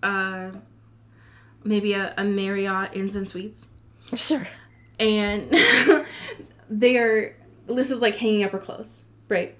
uh 0.03 0.51
maybe 1.63 1.93
a, 1.93 2.13
a 2.17 2.23
Marriott 2.23 2.95
Inns 2.95 3.15
and 3.15 3.27
Suites. 3.27 3.67
sure. 4.15 4.47
And 4.99 5.53
they're 6.69 7.35
Alyssa's 7.67 8.01
like 8.01 8.15
hanging 8.15 8.43
up 8.43 8.51
her 8.51 8.59
clothes, 8.59 9.09
right? 9.27 9.55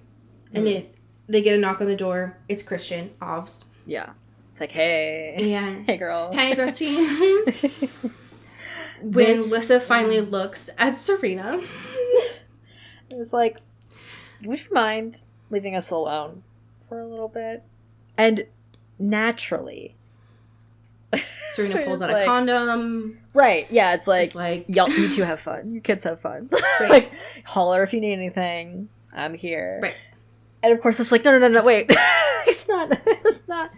And 0.54 0.68
it 0.68 0.96
they 1.28 1.42
get 1.42 1.56
a 1.56 1.58
knock 1.58 1.82
on 1.82 1.88
the 1.88 1.96
door. 1.96 2.38
It's 2.48 2.64
Christian, 2.64 3.12
Ovs. 3.22 3.66
Yeah, 3.86 4.12
it's 4.58 4.62
like 4.62 4.72
hey, 4.72 5.36
Yeah. 5.52 5.84
hey 5.86 5.98
girl, 5.98 6.32
Hey, 6.34 6.56
bestie. 6.56 6.98
when 9.02 9.12
This- 9.14 9.52
Lissa 9.52 9.80
finally 9.80 10.22
looks 10.22 10.70
at 10.80 10.98
Serena, 10.98 11.62
It's 13.10 13.32
like, 13.34 13.58
would 14.46 14.60
you 14.64 14.74
mind 14.74 15.22
leaving 15.52 15.76
us 15.76 15.92
alone 15.92 16.42
for 16.90 17.00
a 17.00 17.08
little 17.08 17.28
bit? 17.30 17.64
And 18.18 18.46
naturally, 19.00 19.96
Serena 21.52 21.72
So 21.74 21.84
pulls 21.86 22.02
out 22.02 22.12
like- 22.12 22.24
a 22.24 22.26
condom. 22.26 23.20
right? 23.34 23.66
Yeah, 23.72 23.94
it's 23.94 24.08
like, 24.08 24.26
It's 24.26 24.36
like, 24.36 24.66
y'all, 24.68 24.90
you 24.90 25.10
two 25.10 25.22
have 25.24 25.40
fun. 25.40 25.72
You 25.74 25.80
kids 25.82 26.04
have 26.04 26.20
fun. 26.20 26.50
Right. 26.80 26.90
like, 26.90 27.12
holler 27.46 27.82
if 27.84 27.94
you 27.94 28.02
need 28.02 28.14
anything. 28.14 28.90
I'm 29.14 29.34
here. 29.36 29.80
Right. 29.84 29.94
And 30.64 30.74
of 30.74 30.82
course, 30.82 31.00
it's 31.00 31.12
like, 31.12 31.24
no, 31.24 31.32
no, 31.38 31.48
no, 31.48 31.60
no, 31.60 31.66
wait. 31.66 31.86
it's 32.48 32.68
not. 32.68 32.90
It's 33.06 33.48
not. 33.48 33.72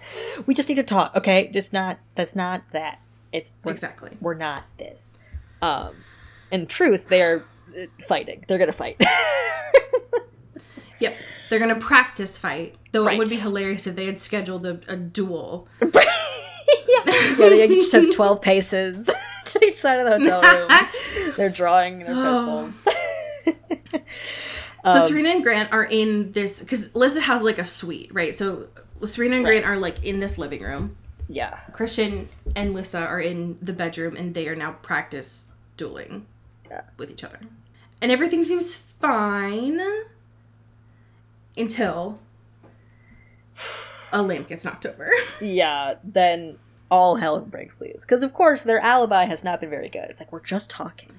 We 0.46 0.54
just 0.54 0.70
need 0.70 0.76
to 0.76 0.84
talk, 0.84 1.16
okay? 1.16 1.50
Just 1.52 1.74
not. 1.74 2.00
That's 2.16 2.36
not 2.36 2.64
that. 2.72 3.00
It's 3.32 3.54
we're, 3.64 3.72
exactly. 3.72 4.12
we're 4.22 4.34
not 4.34 4.64
this. 4.78 5.20
Um, 5.62 5.98
in 6.52 6.66
truth, 6.66 7.10
they're 7.10 7.44
uh, 7.78 7.86
fighting. 8.08 8.46
They're 8.48 8.58
gonna 8.58 8.72
fight. 8.72 9.02
Yep. 11.00 11.16
They're 11.50 11.60
gonna 11.60 11.80
practice 11.80 12.38
fight. 12.38 12.76
Though 12.92 13.08
it 13.08 13.18
would 13.18 13.30
be 13.30 13.36
hilarious 13.38 13.88
if 13.88 13.96
they 13.96 14.06
had 14.06 14.20
scheduled 14.20 14.66
a, 14.66 14.80
a 14.88 14.96
duel. 14.96 15.68
yeah. 15.82 15.90
yeah, 17.06 17.36
they 17.38 17.68
each 17.70 17.90
took 17.90 18.14
12 18.14 18.42
paces 18.42 19.10
to 19.46 19.66
each 19.66 19.76
side 19.76 20.00
of 20.00 20.06
the 20.06 20.20
hotel 20.20 20.42
room. 20.42 21.34
They're 21.38 21.50
drawing 21.50 22.00
their 22.00 22.16
Oh. 22.16 22.74
Pistols. 24.84 24.94
So 24.94 25.06
Um, 25.06 25.08
Serena 25.10 25.30
and 25.30 25.44
Grant 25.44 25.72
are 25.72 25.84
in 25.86 26.32
this 26.32 26.60
because 26.62 26.96
Lissa 26.96 27.22
has 27.22 27.42
like 27.42 27.58
a 27.58 27.66
suite, 27.66 28.10
right? 28.14 28.36
So 28.36 28.68
Serena 29.06 29.38
and 29.38 29.46
Right. 29.46 29.62
Grant 29.62 29.66
are 29.66 29.78
like 29.78 30.04
in 30.04 30.20
this 30.20 30.38
living 30.38 30.62
room. 30.62 30.96
yeah. 31.28 31.60
Christian 31.72 32.28
and 32.56 32.74
Lissa 32.74 33.00
are 33.06 33.20
in 33.22 33.58
the 33.62 33.72
bedroom, 33.74 34.16
and 34.18 34.34
they 34.34 34.48
are 34.48 34.56
now 34.56 34.74
practice 34.82 35.52
dueling 35.78 36.26
Yeah. 36.70 36.82
with 36.98 37.10
each 37.12 37.24
other. 37.24 37.40
And 38.02 38.12
everything 38.12 38.44
seems 38.44 38.76
fine 38.76 39.80
until 41.58 42.20
a 44.12 44.22
lamp 44.22 44.48
gets 44.48 44.66
knocked 44.66 44.86
over. 44.86 45.12
Yeah, 45.42 45.96
then 46.04 46.58
all 46.92 47.16
hell 47.18 47.40
breaks 47.42 47.80
loose. 47.80 48.04
Because, 48.06 48.24
of 48.24 48.34
course, 48.34 48.64
their 48.64 48.80
alibi 48.80 49.26
has 49.26 49.44
not 49.44 49.60
been 49.62 49.70
very 49.70 49.88
good. 49.90 50.06
It's 50.10 50.20
like, 50.20 50.32
we're 50.32 50.42
just 50.42 50.70
talking. 50.70 51.12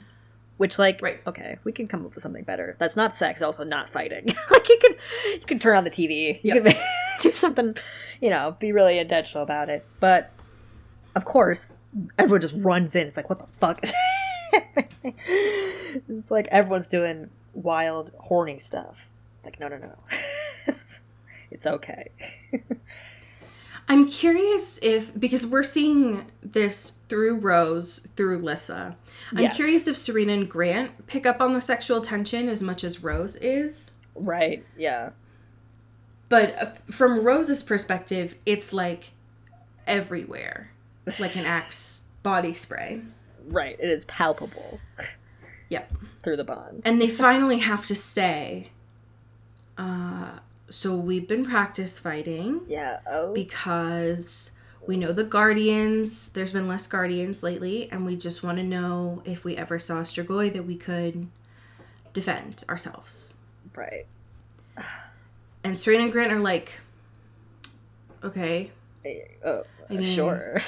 Which, 0.61 0.79
like, 0.79 1.01
Right. 1.01 1.21
okay, 1.27 1.57
we 1.65 1.73
can 1.73 1.89
come 1.89 2.05
up 2.05 2.15
with 2.15 2.21
something 2.23 2.45
better. 2.45 2.77
That's 2.79 2.95
not 2.95 3.15
sex, 3.15 3.41
also 3.41 3.65
not 3.65 3.89
fighting. 3.89 4.27
like, 4.51 4.69
you 4.69 4.79
can, 4.79 4.95
you 5.33 5.41
can 5.47 5.59
turn 5.59 5.75
on 5.75 5.85
the 5.85 5.91
TV. 5.91 6.39
You 6.43 6.53
Yep. 6.57 6.65
can 6.67 6.77
do 7.23 7.31
something, 7.31 7.77
you 8.21 8.29
know, 8.29 8.55
be 8.59 8.71
really 8.71 8.99
intentional 8.99 9.43
about 9.43 9.71
it. 9.71 9.87
But, 10.01 10.31
of 11.17 11.25
course, 11.25 11.77
everyone 12.19 12.43
just 12.43 12.63
runs 12.63 12.95
in. 12.95 13.07
It's 13.07 13.17
like, 13.17 13.31
what 13.31 13.39
the 13.39 13.47
fuck? 13.59 13.83
it's 15.03 16.31
like 16.31 16.47
everyone's 16.51 16.89
doing 16.89 17.31
wild, 17.55 18.13
horny 18.19 18.59
stuff. 18.59 19.09
It's 19.39 19.47
like, 19.47 19.59
no, 19.61 19.69
no, 19.69 19.79
no. 19.79 19.97
it's 20.67 21.67
okay. 21.67 22.11
I'm 23.91 24.07
curious 24.07 24.79
if 24.83 25.19
because 25.19 25.45
we're 25.45 25.65
seeing 25.65 26.31
this 26.43 26.99
through 27.09 27.39
Rose, 27.39 28.07
through 28.17 28.39
Lissa. 28.39 28.97
I'm 29.33 29.39
Yes. 29.43 29.57
curious 29.57 29.87
if 29.89 29.99
Serena 29.99 30.33
and 30.33 30.49
Grant 30.49 31.07
pick 31.09 31.27
up 31.27 31.41
on 31.41 31.55
the 31.55 31.61
sexual 31.61 32.01
tension 32.01 32.49
as 32.49 32.63
much 32.63 32.85
as 32.85 33.03
Rose 33.03 33.35
is. 33.37 33.91
Right, 34.15 34.65
yeah. 34.77 35.11
But 36.29 36.63
uh, 36.63 36.67
from 36.93 37.25
Rose's 37.25 37.63
perspective, 37.65 38.37
it's 38.47 38.73
like 38.73 39.11
everywhere, 39.89 40.71
like 41.19 41.35
an 41.37 41.45
Axe 41.45 42.05
body 42.23 42.55
spray. 42.55 43.03
Right, 43.49 43.77
it 43.81 43.89
is 43.89 44.05
palpable 44.05 44.79
Yep. 45.69 45.93
through 46.23 46.37
the 46.37 46.45
bond. 46.45 46.83
And 46.85 47.03
they 47.03 47.09
finally 47.09 47.59
have 47.59 47.87
to 47.87 47.95
say, 47.97 48.69
uh, 49.77 50.39
so 50.71 50.95
we've 50.95 51.27
been 51.29 51.45
practice 51.45 51.99
fighting 51.99 52.61
yeah, 52.69 53.01
oh. 53.11 53.33
because 53.35 54.53
we 54.87 54.97
know 54.97 55.13
the 55.13 55.25
Guardians, 55.25 56.33
there's 56.33 56.53
been 56.53 56.67
less 56.69 56.87
Guardians 56.87 57.43
lately, 57.43 57.91
and 57.93 58.07
we 58.07 58.17
just 58.17 58.43
want 58.43 58.59
to 58.59 58.65
know 58.65 59.23
if 59.25 59.45
we 59.45 59.57
ever 59.57 59.79
saw 59.79 59.97
Strigoi 60.03 60.53
that 60.53 60.65
we 60.65 60.77
could 60.77 61.29
defend 62.13 62.65
ourselves. 62.69 63.39
right. 63.75 64.07
And 65.63 65.79
Serena 65.79 66.05
and 66.05 66.13
Grant 66.13 66.33
are 66.33 66.41
like, 66.41 66.81
okay, 68.25 68.71
Oh, 69.45 69.63
I 69.91 69.93
mean- 69.95 70.05
sure. 70.05 70.63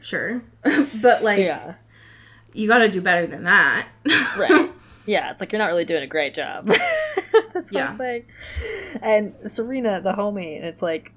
sure. 0.00 0.42
but 1.02 1.22
like, 1.22 1.40
yeah, 1.40 1.74
you 2.54 2.68
got 2.68 2.78
to 2.78 2.88
do 2.88 3.02
better 3.02 3.26
than 3.26 3.44
that. 3.44 3.88
right. 4.38 4.70
Yeah, 5.06 5.30
it's 5.30 5.40
like 5.40 5.52
you're 5.52 5.58
not 5.58 5.66
really 5.66 5.84
doing 5.84 6.02
a 6.02 6.06
great 6.06 6.34
job. 6.34 6.70
The 7.54 7.68
Yeah. 7.70 7.88
whole 7.88 7.96
thing. 7.98 8.24
And 9.02 9.34
Serena, 9.44 10.00
the 10.00 10.12
homie, 10.12 10.56
and 10.56 10.64
it's 10.64 10.82
like, 10.82 11.12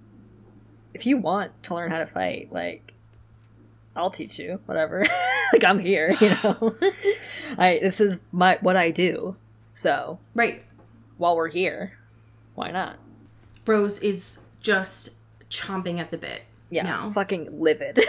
if 0.94 1.06
you 1.06 1.18
want 1.18 1.52
to 1.64 1.76
learn 1.76 1.92
how 1.92 2.00
to 2.00 2.06
fight, 2.06 2.52
like, 2.52 2.94
I'll 3.96 4.10
teach 4.10 4.38
you, 4.40 4.60
whatever. 4.66 5.06
like 5.54 5.64
I'm 5.64 5.80
here, 5.80 6.16
you 6.20 6.30
know. 6.44 6.76
I 7.58 7.80
this 7.82 8.00
is 8.02 8.18
my 8.32 8.58
what 8.62 8.76
I 8.78 8.92
do. 8.92 9.36
So 9.74 10.20
right. 10.34 10.64
while 11.18 11.36
we're 11.36 11.50
here, 11.50 11.98
why 12.56 12.72
not? 12.72 12.98
Rose 13.66 14.00
is 14.00 14.46
just 14.62 15.16
chomping 15.50 16.00
at 16.00 16.12
the 16.12 16.18
bit. 16.18 16.44
Yeah, 16.70 16.84
now. 16.84 17.10
fucking 17.12 17.60
livid. 17.60 18.00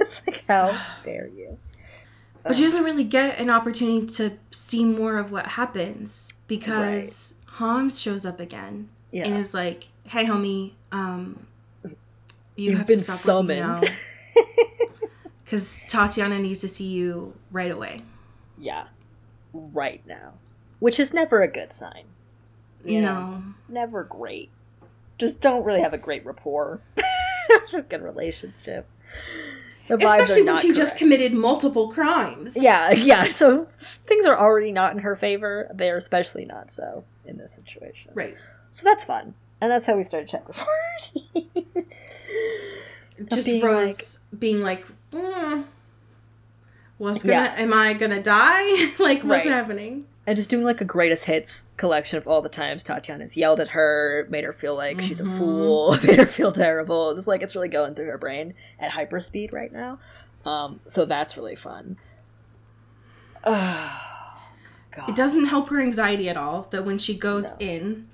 it's 0.00 0.22
like 0.26 0.44
how 0.48 0.76
dare 1.04 1.28
you? 1.28 1.58
But 2.42 2.56
she 2.56 2.62
doesn't 2.62 2.82
really 2.84 3.04
get 3.04 3.38
an 3.38 3.50
opportunity 3.50 4.06
to 4.16 4.32
see 4.50 4.84
more 4.84 5.16
of 5.16 5.30
what 5.30 5.46
happens 5.46 6.34
because 6.48 7.34
Hans 7.46 8.00
shows 8.00 8.26
up 8.26 8.40
again 8.40 8.88
Yeah. 9.12 9.26
and 9.26 9.36
is 9.36 9.54
like, 9.54 9.88
"Hey, 10.04 10.24
homie, 10.24 10.72
um, 10.90 11.46
you 11.84 12.70
You've 12.70 12.78
have 12.78 12.86
been 12.86 13.00
summoned." 13.00 13.80
because 15.44 15.86
Tatiana 15.88 16.38
needs 16.38 16.60
to 16.60 16.68
see 16.68 16.86
you 16.88 17.34
right 17.50 17.70
away." 17.70 18.02
yeah, 18.58 18.86
right 19.52 20.00
now, 20.06 20.34
which 20.78 21.00
is 21.00 21.12
never 21.12 21.42
a 21.42 21.48
good 21.48 21.72
sign. 21.72 22.04
You 22.84 23.00
know? 23.00 23.14
no, 23.30 23.42
never 23.68 24.02
great. 24.04 24.50
Just 25.18 25.40
don't 25.40 25.64
really 25.64 25.80
have 25.80 25.92
a 25.92 25.98
great 25.98 26.24
rapport, 26.26 26.80
good 27.88 28.02
relationship. 28.02 28.88
Especially 29.88 30.42
when 30.42 30.56
she 30.56 30.72
just 30.72 30.96
committed 30.96 31.34
multiple 31.34 31.88
crimes. 31.90 32.56
Yeah, 32.60 32.90
yeah. 32.92 33.26
So 33.28 33.66
things 33.76 34.24
are 34.26 34.38
already 34.38 34.72
not 34.72 34.92
in 34.92 35.00
her 35.00 35.16
favor. 35.16 35.68
They 35.74 35.90
are 35.90 35.96
especially 35.96 36.44
not 36.44 36.70
so 36.70 37.04
in 37.26 37.36
this 37.38 37.52
situation. 37.52 38.12
right. 38.14 38.34
So 38.70 38.84
that's 38.88 39.04
fun, 39.04 39.34
and 39.60 39.70
that's 39.70 39.84
how 39.86 39.96
we 39.96 40.02
started 40.02 40.28
chapter 40.30 40.52
fourteen. 41.02 41.86
Just 43.30 43.46
being 43.46 43.62
Rose 43.64 44.20
being 44.38 44.62
like, 44.62 44.86
mm, 45.12 45.64
"What's 46.98 47.22
gonna? 47.22 47.32
Yeah. 47.34 47.54
Am 47.58 47.72
I 47.74 47.92
gonna 47.92 48.22
die? 48.22 48.92
like, 48.98 49.22
what's 49.22 49.44
Right. 49.44 49.46
happening?" 49.46 50.06
And 50.26 50.36
just 50.36 50.48
doing 50.50 50.64
like 50.64 50.80
a 50.80 50.84
greatest 50.84 51.24
hits 51.24 51.68
collection 51.76 52.16
of 52.16 52.28
all 52.28 52.40
the 52.42 52.48
times 52.48 52.84
Tatiana's 52.84 53.36
yelled 53.36 53.58
at 53.60 53.70
her, 53.70 54.26
made 54.30 54.44
her 54.44 54.52
feel 54.52 54.76
like 54.76 55.00
she's 55.00 55.18
a 55.20 55.24
Mhm. 55.24 55.38
fool, 55.38 55.96
made 56.04 56.18
her 56.18 56.26
feel 56.26 56.52
terrible. 56.52 57.14
Just 57.14 57.26
like 57.28 57.42
it's 57.42 57.54
really 57.56 57.68
going 57.68 57.94
through 57.94 58.06
her 58.06 58.18
brain 58.18 58.54
at 58.78 58.92
hyperspeed 58.92 59.52
right 59.52 59.72
now. 59.72 59.98
Um, 60.44 60.80
so 60.86 61.04
that's 61.04 61.36
really 61.36 61.56
fun. 61.56 61.96
Oh, 63.44 64.00
God. 64.92 65.08
it 65.08 65.16
doesn't 65.16 65.46
help 65.46 65.68
her 65.70 65.80
anxiety 65.80 66.28
at 66.28 66.36
all 66.36 66.68
that 66.70 66.84
when 66.84 66.98
she 66.98 67.16
goes 67.16 67.44
No. 67.44 67.56
in 67.60 68.08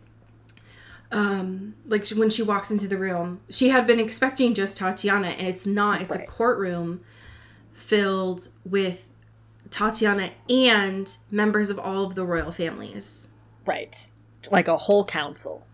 um 1.11 1.75
like 1.87 2.05
she- 2.05 2.15
when 2.15 2.29
she 2.29 2.43
walks 2.43 2.71
into 2.71 2.87
the 2.87 2.99
room 2.99 3.41
she 3.49 3.71
had 3.71 3.87
been 3.87 3.99
expecting 3.99 4.53
just 4.53 4.77
tatiana 4.77 5.29
and 5.29 5.47
it's 5.47 5.67
not 5.67 6.03
it's 6.03 6.15
a 6.15 6.19
courtroom 6.27 7.01
filled 7.73 8.49
with 8.63 9.08
tatiana 9.71 10.31
and 10.49 11.17
members 11.31 11.71
of 11.71 11.79
all 11.79 12.05
of 12.05 12.15
the 12.15 12.25
royal 12.25 12.53
families 12.53 13.33
Right. 13.67 14.11
Like 14.51 14.69
a 14.69 14.77
whole 14.77 15.05
council 15.05 15.67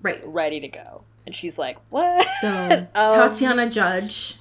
right 0.00 0.22
ready 0.26 0.60
to 0.60 0.68
go. 0.68 1.02
And 1.26 1.34
she's 1.34 1.58
like, 1.58 1.78
what? 1.90 2.26
so 2.40 2.86
Um, 2.94 3.10
tatiana 3.10 3.68
judge 3.70 4.36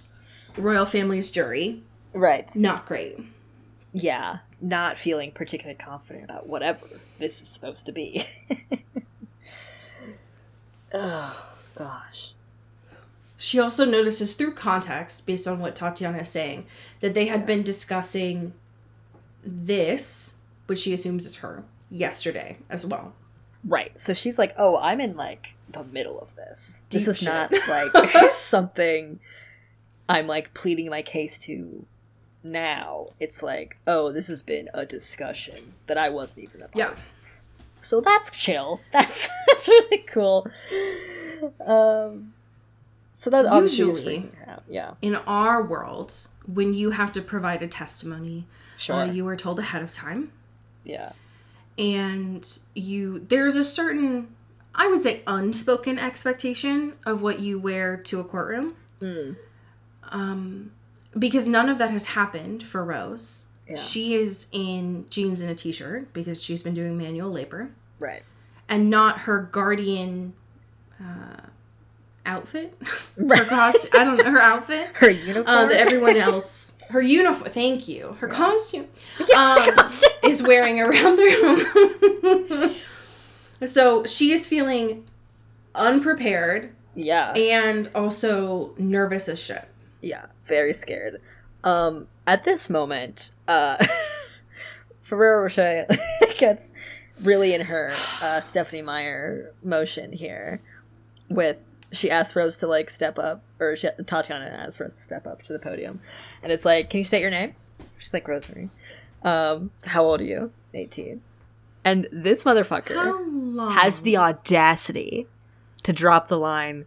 royal 0.57 0.85
family's 0.85 1.29
jury 1.31 1.81
Right. 2.13 2.49
not 2.55 2.85
great 2.85 3.17
Yeah. 3.91 4.39
not 4.61 4.97
feeling 4.97 5.31
particularly 5.31 5.77
confident 5.77 6.25
about 6.25 6.47
whatever 6.47 6.85
this 7.19 7.41
is 7.41 7.47
supposed 7.49 7.85
to 7.87 7.91
be. 7.91 8.25
oh 10.93 11.45
gosh. 11.75 12.32
She 13.43 13.59
also 13.59 13.83
notices 13.83 14.35
through 14.35 14.53
context, 14.53 15.27
based 15.27 15.49
on 15.49 15.59
what 15.59 15.75
Tatiana 15.75 16.19
is 16.19 16.29
saying, 16.29 16.65
that 17.01 17.13
they 17.13 17.25
had 17.25 17.45
been 17.45 17.61
discussing 17.61 18.53
this, 19.43 20.37
which 20.67 20.79
she 20.79 20.93
assumes 20.93 21.25
is 21.25 21.35
her, 21.37 21.65
yesterday 21.91 22.57
as 22.69 22.85
well. 22.85 23.13
Right. 23.65 23.99
So 23.99 24.13
she's 24.13 24.39
like, 24.39 24.53
"Oh, 24.57 24.77
I'm 24.77 25.01
in 25.01 25.17
like 25.17 25.55
the 25.69 25.83
middle 25.83 26.21
of 26.21 26.33
this. 26.37 26.83
this 26.89 27.05
is 27.07 27.17
shit. 27.17 27.27
not 27.27 27.51
like 27.67 27.91
something 28.31 29.19
I'm 30.07 30.27
like 30.27 30.53
pleading 30.53 30.89
my 30.89 31.01
case 31.01 31.37
to 31.39 31.85
now. 32.43 33.07
It's 33.19 33.43
like, 33.43 33.77
oh, 33.87 34.11
this 34.13 34.27
has 34.29 34.41
been 34.41 34.69
a 34.73 34.85
discussion 34.85 35.73
that 35.87 35.97
I 35.97 36.07
wasn't 36.09 36.45
even 36.45 36.61
a 36.61 36.67
part 36.69 36.75
Yeah. 36.77 36.91
of. 36.91 36.99
So 37.81 37.99
that's 37.99 38.29
chill. 38.37 38.79
That's 38.93 39.29
that's 39.47 39.67
really 39.67 39.97
cool. 40.07 40.47
Um 41.65 42.33
so 43.13 43.29
that 43.29 43.45
obviously 43.45 43.85
Usually-. 43.85 44.31
Yeah. 44.67 44.91
In 45.01 45.15
our 45.15 45.63
world, 45.63 46.13
when 46.45 46.73
you 46.73 46.89
have 46.91 47.11
to 47.13 47.21
provide 47.21 47.61
a 47.61 47.67
testimony, 47.67 48.45
Sure. 48.77 48.95
uh, 48.95 49.05
you 49.05 49.25
are 49.27 49.35
told 49.37 49.59
ahead 49.59 49.81
of 49.81 49.91
time. 49.91 50.31
yeah. 50.83 51.11
and 51.77 52.59
you 52.75 53.19
there's 53.29 53.55
a 53.55 53.63
certain 53.63 54.27
i 54.75 54.85
would 54.87 55.01
say 55.01 55.21
unspoken 55.25 55.97
expectation 55.97 56.93
of 57.05 57.21
what 57.23 57.39
you 57.39 57.57
wear 57.57 57.97
to 57.97 58.19
a 58.19 58.23
courtroom 58.23 58.75
um 60.11 60.71
because 61.17 61.47
none 61.47 61.69
of 61.69 61.77
that 61.77 61.89
has 61.91 62.07
happened 62.07 62.61
for 62.63 62.83
rose 62.83 63.47
Yeah. 63.67 63.75
she 63.77 64.13
is 64.15 64.47
in 64.51 65.05
jeans 65.09 65.41
and 65.41 65.49
a 65.49 65.55
t-shirt 65.55 66.13
because 66.13 66.43
she's 66.43 66.61
been 66.63 66.73
doing 66.75 66.97
manual 66.97 67.31
labor 67.31 67.71
Right. 67.99 68.23
and 68.69 68.89
not 68.89 69.19
her 69.21 69.39
guardian 69.41 70.33
uh 71.01 71.47
outfit 72.25 72.73
her 73.17 73.45
costume 73.45 73.91
i 73.93 74.03
don't 74.03 74.17
know 74.17 74.31
her 74.31 74.39
outfit 74.39 74.89
Her 74.95 75.09
uniform. 75.09 75.47
uh, 75.47 75.65
that 75.65 75.77
everyone 75.77 76.15
else 76.29 76.77
her 76.89 77.01
uniform 77.01 77.51
thank 77.51 77.87
you 77.87 78.15
her 78.19 78.27
costume 78.27 78.87
yeah, 79.29 79.75
um, 79.77 79.89
is 80.23 80.41
wearing 80.41 80.79
around 80.79 81.17
the 81.17 82.75
room 83.59 83.67
so 83.67 84.05
she 84.05 84.31
is 84.31 84.47
feeling 84.47 85.05
unprepared 85.75 86.73
yeah. 86.95 87.31
and 87.33 87.89
also 87.95 88.73
nervous 88.77 89.27
as 89.27 89.39
shit 89.39 89.67
Yeah, 90.01 90.25
very 90.43 90.73
scared. 90.73 91.21
Um, 91.63 92.07
at 92.27 92.43
this 92.43 92.69
moment, 92.69 93.31
uh, 93.47 93.83
Ferrero 95.01 95.43
Rocher 95.43 95.87
gets 96.37 96.73
really 97.21 97.53
in 97.53 97.61
her 97.61 97.93
uh, 98.21 98.41
Stephenie 98.41 98.81
Meyer 98.81 99.53
motion 99.63 100.11
here. 100.11 100.61
With 101.29 101.57
she 101.93 102.11
asks 102.11 102.35
Rose 102.35 102.57
to 102.59 102.67
like 102.67 102.89
step 102.89 103.17
up, 103.17 103.43
or 103.59 103.75
she, 103.75 103.87
Tatiana 104.05 104.45
asks 104.45 104.79
Rose 104.79 104.95
to 104.97 105.01
step 105.01 105.25
up 105.25 105.43
to 105.43 105.53
the 105.53 105.59
podium, 105.59 106.01
and 106.41 106.51
it's 106.51 106.65
like, 106.65 106.89
"Can 106.89 106.97
you 106.99 107.03
state 107.03 107.21
your 107.21 107.31
name?" 107.31 107.55
She's 107.97 108.13
like, 108.13 108.27
"Rosemary." 108.27 108.69
Um, 109.23 109.71
so 109.75 109.89
how 109.89 110.03
old 110.03 110.19
are 110.21 110.25
you? 110.25 110.51
Eighteen. 110.73 111.21
And 111.85 112.07
this 112.11 112.43
motherfucker 112.43 113.71
has 113.73 114.01
the 114.01 114.17
audacity 114.17 115.27
to 115.83 115.93
drop 115.93 116.27
the 116.27 116.37
line. 116.39 116.85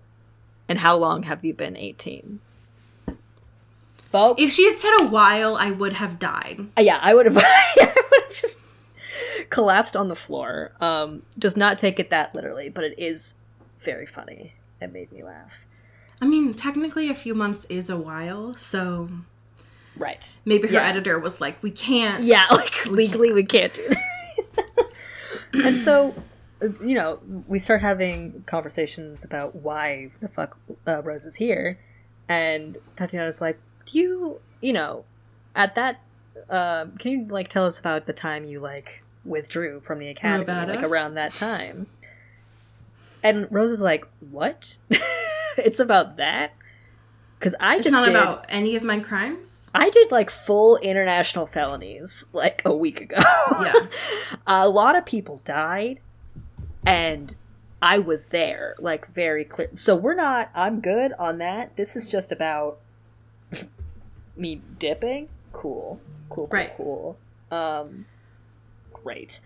And 0.69 0.81
how 0.81 0.97
long 0.97 1.23
have 1.25 1.45
you 1.45 1.55
been 1.55 1.77
eighteen? 1.77 2.41
Folks, 4.11 4.41
if 4.41 4.51
she 4.51 4.67
had 4.69 4.79
said 4.79 4.93
a 5.01 5.09
while 5.09 5.57
i 5.57 5.71
would 5.71 5.95
have 5.95 6.19
died 6.19 6.69
Uh, 6.79 6.81
yeah, 6.81 6.99
I 7.03 7.15
would 7.15 7.27
have. 7.27 7.37
I 7.41 7.95
would 8.11 8.23
have 8.25 8.35
just 8.35 8.61
collapsed 9.51 9.97
on 9.97 10.09
the 10.09 10.17
floor. 10.17 10.73
Um, 10.81 11.23
does 11.39 11.57
not 11.57 11.79
take 11.79 11.99
it 11.99 12.11
that 12.11 12.35
literally, 12.35 12.69
but 12.69 12.85
it 12.85 12.95
is 12.99 13.35
very 13.79 14.07
funny. 14.07 14.55
It 14.87 14.93
made 14.93 15.13
me 15.13 15.23
laugh. 15.23 15.67
i 16.21 16.27
mean 16.27 16.55
technically 16.55 17.11
a 17.11 17.15
few 17.15 17.35
months 17.35 17.65
is 17.79 17.91
a 17.91 17.99
while 17.99 18.57
so 18.57 19.09
Right. 19.99 20.37
maybe 20.45 20.69
her 20.69 20.75
Yeah. 20.75 20.87
editor 20.89 21.19
was 21.19 21.41
like 21.41 21.63
we 21.63 21.71
can't 21.71 22.23
Yeah, 22.25 22.45
like 22.51 22.87
legally 22.87 23.33
we 23.33 23.45
can't 23.45 23.73
do 23.75 23.87
this. 23.89 24.67
and 25.67 25.77
so, 25.77 26.15
you 26.85 26.95
know, 26.95 27.19
we 27.49 27.59
start 27.59 27.81
having 27.81 28.45
conversations 28.47 29.25
about 29.25 29.57
why 29.57 30.11
the 30.21 30.29
fuck 30.29 30.59
uh, 30.87 31.03
Rose 31.03 31.25
is 31.25 31.37
here, 31.37 31.79
and 32.29 32.77
Tatiana's 32.97 33.41
like, 33.41 33.59
"Do 33.87 33.99
you, 33.99 34.41
you 34.61 34.73
know, 34.75 35.05
at 35.55 35.75
that, 35.77 36.01
uh, 36.51 36.87
can 36.99 37.13
you 37.13 37.27
like 37.29 37.49
tell 37.49 37.65
us 37.65 37.79
about 37.79 38.05
the 38.07 38.13
time 38.13 38.45
you 38.45 38.61
like 38.61 39.03
withdrew 39.25 39.81
from 39.81 39.97
the 39.99 40.09
academy, 40.09 40.43
about 40.45 40.69
like 40.69 40.83
us? 40.83 40.91
around 40.93 41.15
that 41.15 41.33
time?" 41.33 41.87
And 43.27 43.49
Rose 43.51 43.71
is 43.71 43.83
like, 43.83 44.07
"What? 44.31 44.77
it's 45.59 45.81
about 45.81 46.17
that." 46.17 46.53
Because 47.39 47.55
I 47.61 47.77
it's 47.77 47.85
just 47.85 47.93
not 47.93 48.07
did, 48.07 48.15
about 48.15 48.47
any 48.49 48.77
of 48.77 48.83
my 48.83 48.99
crimes 48.99 49.71
I 49.75 49.91
did 49.91 50.11
like 50.11 50.31
full 50.31 50.79
international 50.79 51.45
felonies 51.45 52.25
like 52.33 52.63
a 52.65 52.75
week 52.75 53.01
ago. 53.03 53.19
Yeah. 53.61 53.75
a 54.47 54.69
lot 54.69 54.97
of 54.97 55.05
people 55.05 55.43
died, 55.45 56.01
and 56.87 57.35
I 57.83 57.99
was 57.99 58.27
there, 58.27 58.75
like 58.79 59.07
very 59.09 59.45
clear. 59.45 59.69
So 59.75 59.95
we're 59.97 60.15
not. 60.15 60.51
I'm 60.55 60.81
good 60.81 61.13
on 61.19 61.39
that. 61.39 61.77
This 61.77 61.95
is 61.95 62.09
just 62.09 62.33
about 62.33 62.79
me 64.37 64.63
dipping. 64.79 65.29
Cool, 65.53 66.01
cool, 66.31 66.47
cool, 66.47 66.59
Right. 66.59 66.73
cool. 66.77 67.19
Um, 67.51 68.07
great. 68.93 69.41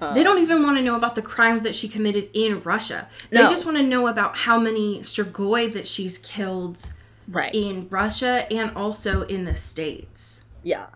Uh, 0.00 0.14
They 0.14 0.22
don't 0.22 0.38
even 0.38 0.62
want 0.62 0.76
to 0.78 0.82
know 0.82 0.96
about 0.96 1.14
the 1.14 1.22
crimes 1.22 1.62
that 1.62 1.74
she 1.74 1.88
committed 1.88 2.30
in 2.32 2.62
Russia. 2.62 3.08
They 3.30 3.42
No. 3.42 3.48
just 3.50 3.64
want 3.66 3.76
to 3.76 3.82
know 3.82 4.06
about 4.06 4.36
how 4.36 4.58
many 4.58 5.00
Strigoi 5.00 5.72
that 5.72 5.86
she's 5.86 6.16
killed 6.18 6.90
right. 7.28 7.54
in 7.54 7.86
Russia 7.90 8.46
and 8.50 8.74
also 8.76 9.22
in 9.22 9.44
the 9.44 9.56
States. 9.56 10.44
yeah. 10.62 10.86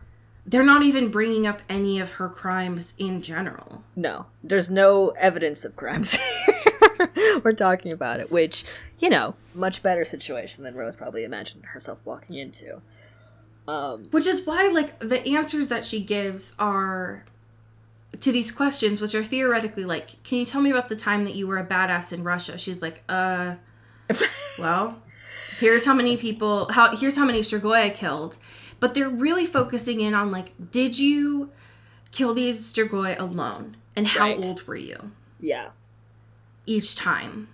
They're 0.47 0.63
not 0.63 0.83
even 0.83 1.11
bringing 1.11 1.47
up 1.47 1.63
any 1.71 1.99
of 1.99 2.13
her 2.13 2.29
crimes 2.29 2.93
in 2.99 3.23
general. 3.23 3.83
No, 3.97 4.27
there's 4.43 4.71
no 4.71 5.09
evidence 5.19 5.65
of 5.65 5.75
crimes. 5.75 6.19
We're 7.43 7.55
talking 7.55 7.91
about 7.93 8.21
it, 8.21 8.31
which, 8.31 8.63
you 8.99 9.09
know, 9.09 9.37
much 9.55 9.83
better 9.83 10.05
situation 10.05 10.63
than 10.65 10.75
Rose 10.75 10.97
probably 10.97 11.25
imagined 11.25 11.65
herself 11.73 12.03
walking 12.05 12.37
into. 12.37 12.83
Um, 13.67 14.05
Which 14.11 14.27
is 14.27 14.45
why, 14.47 14.69
like, 14.69 14.99
the 14.99 15.27
answers 15.27 15.69
that 15.71 15.83
she 15.83 16.01
gives 16.05 16.55
are 16.59 17.25
to 18.21 18.33
these 18.33 18.51
questions, 18.53 19.01
which 19.01 19.15
are 19.15 19.25
theoretically 19.25 19.85
like, 19.85 20.23
can 20.23 20.39
you 20.39 20.47
tell 20.47 20.61
me 20.61 20.71
about 20.71 20.89
the 20.89 20.97
time 20.97 21.25
that 21.25 21.35
you 21.35 21.47
were 21.47 21.59
a 21.59 21.67
badass 21.67 22.12
in 22.12 22.23
Russia? 22.25 22.59
She's 22.59 22.83
like, 22.83 23.03
uh, 23.09 23.57
well, 24.59 25.03
here's 25.59 25.85
how 25.85 25.95
many 25.95 26.17
people, 26.17 26.71
how 26.73 26.95
here's 26.97 27.17
how 27.17 27.25
many 27.25 27.41
Strigoi 27.41 27.83
I 27.83 27.91
killed. 27.91 28.37
But 28.81 28.95
they're 28.95 29.09
really 29.09 29.47
focusing 29.47 30.01
in 30.01 30.15
on 30.15 30.31
like, 30.31 30.53
did 30.71 30.99
you 30.99 31.51
kill 32.11 32.35
these 32.35 32.61
Strigoi 32.73 33.19
alone? 33.19 33.77
And 33.97 34.09
how 34.09 34.25
Right. 34.25 34.45
old 34.45 34.67
were 34.67 34.77
you 34.77 35.12
yeah. 35.41 35.69
each 36.67 36.97
time? 36.97 37.49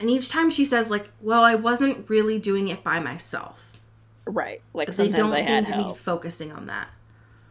And 0.00 0.08
each 0.10 0.30
time 0.30 0.50
she 0.50 0.64
says 0.64 0.90
like, 0.90 1.10
well, 1.20 1.44
I 1.44 1.54
wasn't 1.54 2.08
really 2.08 2.38
doing 2.38 2.68
it 2.68 2.82
by 2.82 3.00
myself. 3.00 3.78
Right. 4.26 4.62
Like 4.72 4.88
they 4.88 5.08
don't 5.08 5.32
I 5.32 5.42
seem 5.42 5.64
to 5.64 5.76
be 5.76 5.94
focusing 5.94 6.52
on 6.52 6.66
that. 6.66 6.88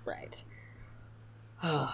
Right. 0.06 0.44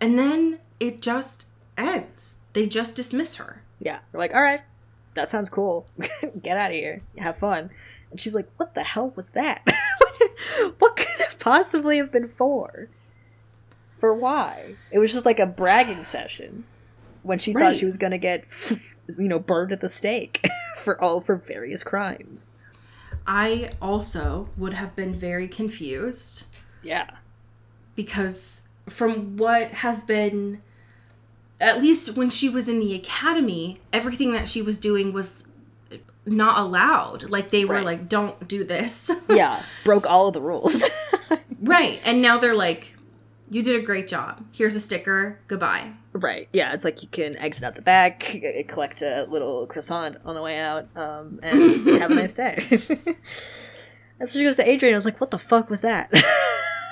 And 0.00 0.16
then 0.16 0.60
it 0.78 1.02
just 1.02 1.48
ends. 1.76 2.42
They 2.52 2.66
just 2.68 2.94
dismiss 2.94 3.34
her. 3.36 3.62
Yeah. 3.80 3.98
They're 4.12 4.20
like, 4.20 4.32
all 4.32 4.42
right, 4.42 4.60
that 5.14 5.28
sounds 5.28 5.50
cool. 5.50 5.88
Get 6.40 6.56
out 6.56 6.70
of 6.70 6.76
here. 6.76 7.02
Have 7.16 7.38
fun. 7.38 7.70
And 8.12 8.20
she's 8.20 8.34
like, 8.34 8.48
what 8.58 8.74
the 8.76 8.84
hell 8.84 9.12
was 9.16 9.30
that? 9.30 9.66
what 10.78 10.96
could 10.96 11.20
it 11.20 11.36
possibly 11.40 11.96
have 11.98 12.12
been 12.12 12.28
for? 12.28 12.88
For 13.98 14.14
why? 14.14 14.76
It 14.92 15.00
was 15.00 15.12
just 15.12 15.26
like 15.26 15.40
a 15.40 15.46
bragging 15.46 16.04
session 16.04 16.62
when 17.24 17.40
she 17.40 17.52
thought 17.52 17.74
she 17.74 17.84
was 17.84 17.96
going 17.96 18.12
to 18.12 18.18
get, 18.18 18.44
you 19.18 19.26
know, 19.28 19.40
burned 19.40 19.72
at 19.72 19.80
the 19.80 19.88
stake 19.88 20.46
for 20.76 21.02
all 21.02 21.20
for 21.20 21.34
various 21.34 21.82
crimes. 21.82 22.54
I 23.26 23.72
also 23.82 24.48
would 24.56 24.74
have 24.74 24.94
been 24.94 25.12
very 25.12 25.48
confused 25.48 26.46
Yeah. 26.84 27.10
because 27.96 28.67
from 28.90 29.36
what 29.36 29.70
has 29.70 30.02
been 30.02 30.60
at 31.60 31.80
least 31.80 32.16
when 32.16 32.30
she 32.30 32.48
was 32.48 32.68
in 32.68 32.78
the 32.78 32.94
academy, 32.94 33.80
everything 33.92 34.32
that 34.32 34.48
she 34.48 34.62
was 34.62 34.78
doing 34.78 35.12
was 35.12 35.44
not 36.24 36.58
allowed. 36.58 37.30
Like 37.30 37.50
they 37.50 37.64
were 37.64 37.74
Right. 37.76 37.84
like 37.84 38.08
don't 38.08 38.46
do 38.46 38.62
this. 38.64 39.10
Yeah. 39.28 39.62
Broke 39.84 40.06
all 40.08 40.28
of 40.28 40.34
the 40.34 40.40
rules. 40.40 40.84
right. 41.60 42.00
And 42.04 42.22
now 42.22 42.38
they're 42.38 42.54
like 42.54 42.94
you 43.50 43.62
did 43.62 43.76
a 43.80 43.84
great 43.84 44.06
job. 44.06 44.44
Here's 44.52 44.74
a 44.74 44.80
sticker. 44.80 45.38
Goodbye. 45.46 45.92
Right. 46.12 46.48
Yeah, 46.52 46.74
it's 46.74 46.84
like 46.84 47.02
you 47.02 47.08
can 47.08 47.34
exit 47.38 47.64
out 47.64 47.76
the 47.76 47.82
back, 47.82 48.36
collect 48.68 49.00
a 49.02 49.26
little 49.30 49.66
croissant 49.66 50.18
on 50.24 50.34
the 50.34 50.42
way 50.42 50.58
out, 50.58 50.86
um, 50.96 51.40
and 51.42 51.86
have 52.00 52.10
a 52.10 52.14
nice 52.14 52.34
day. 52.34 52.56
That's 52.68 52.90
when 52.90 54.26
she 54.28 54.44
goes 54.44 54.56
to 54.56 54.68
Adrian. 54.68 54.94
I 54.94 54.98
was 54.98 55.04
like, 55.06 55.18
"What 55.20 55.30
the 55.30 55.38
fuck 55.38 55.70
was 55.70 55.80
that?" 55.82 56.10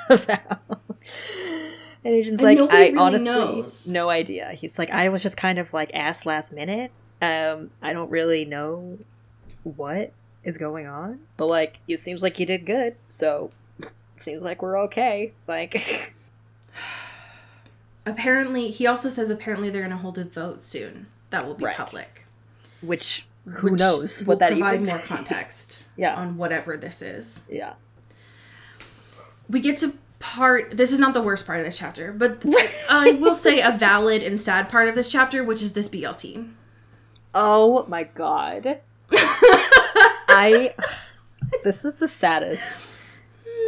about? 0.08 0.80
And 2.06 2.14
Agent's 2.14 2.40
And 2.42 2.60
like, 2.60 2.72
I 2.72 2.84
really 2.86 2.96
honestly 2.96 3.28
knows. 3.30 3.90
no 3.90 4.08
idea. 4.08 4.52
He's 4.52 4.78
like, 4.78 4.90
I 4.90 5.08
was 5.08 5.22
just 5.24 5.36
kind 5.36 5.58
of 5.58 5.72
like 5.72 5.90
asked 5.92 6.24
last 6.24 6.52
minute. 6.52 6.92
Um, 7.20 7.70
I 7.82 7.92
don't 7.92 8.10
really 8.10 8.44
know 8.44 8.98
what 9.64 10.12
is 10.44 10.56
going 10.56 10.86
on, 10.86 11.18
but 11.36 11.46
like, 11.46 11.80
it 11.88 11.98
seems 11.98 12.22
like 12.22 12.38
you 12.38 12.46
did 12.46 12.64
good. 12.64 12.94
So, 13.08 13.50
seems 14.16 14.42
like 14.42 14.62
we're 14.62 14.78
okay. 14.84 15.32
Like, 15.48 16.12
Apparently, 18.06 18.70
he 18.70 18.86
also 18.86 19.08
says 19.08 19.30
apparently 19.30 19.68
they're 19.68 19.80
going 19.82 19.90
to 19.90 19.96
hold 19.96 20.16
a 20.18 20.24
vote 20.24 20.62
soon 20.62 21.06
that 21.30 21.44
will 21.44 21.54
be 21.54 21.64
Right. 21.64 21.76
public. 21.76 22.24
which 22.82 23.26
who 23.48 23.70
which 23.72 23.80
knows 23.80 24.24
what 24.24 24.38
that 24.38 24.50
provide 24.52 24.74
even 24.74 24.86
more 24.86 24.98
context 25.04 25.86
Yeah. 25.96 26.14
on 26.14 26.36
whatever 26.36 26.76
this 26.76 27.02
is. 27.02 27.46
Yeah. 27.50 27.74
We 29.48 29.60
get 29.60 29.78
to 29.78 29.94
part. 30.18 30.76
This 30.76 30.92
is 30.92 31.00
not 31.00 31.14
the 31.14 31.22
worst 31.22 31.46
part 31.46 31.60
of 31.60 31.64
this 31.64 31.78
chapter, 31.78 32.12
but 32.12 32.44
I 32.90 33.12
will 33.12 33.34
say 33.34 33.60
a 33.60 33.70
valid 33.70 34.22
and 34.22 34.38
sad 34.38 34.68
part 34.68 34.88
of 34.88 34.94
this 34.94 35.10
chapter, 35.10 35.44
which 35.44 35.62
is 35.62 35.72
this 35.72 35.88
BLT. 35.88 36.52
Oh 37.34 37.84
my 37.88 38.04
god. 38.04 38.80
I. 39.12 40.74
This 41.64 41.84
is 41.84 41.96
the 41.96 42.08
saddest. 42.08 42.82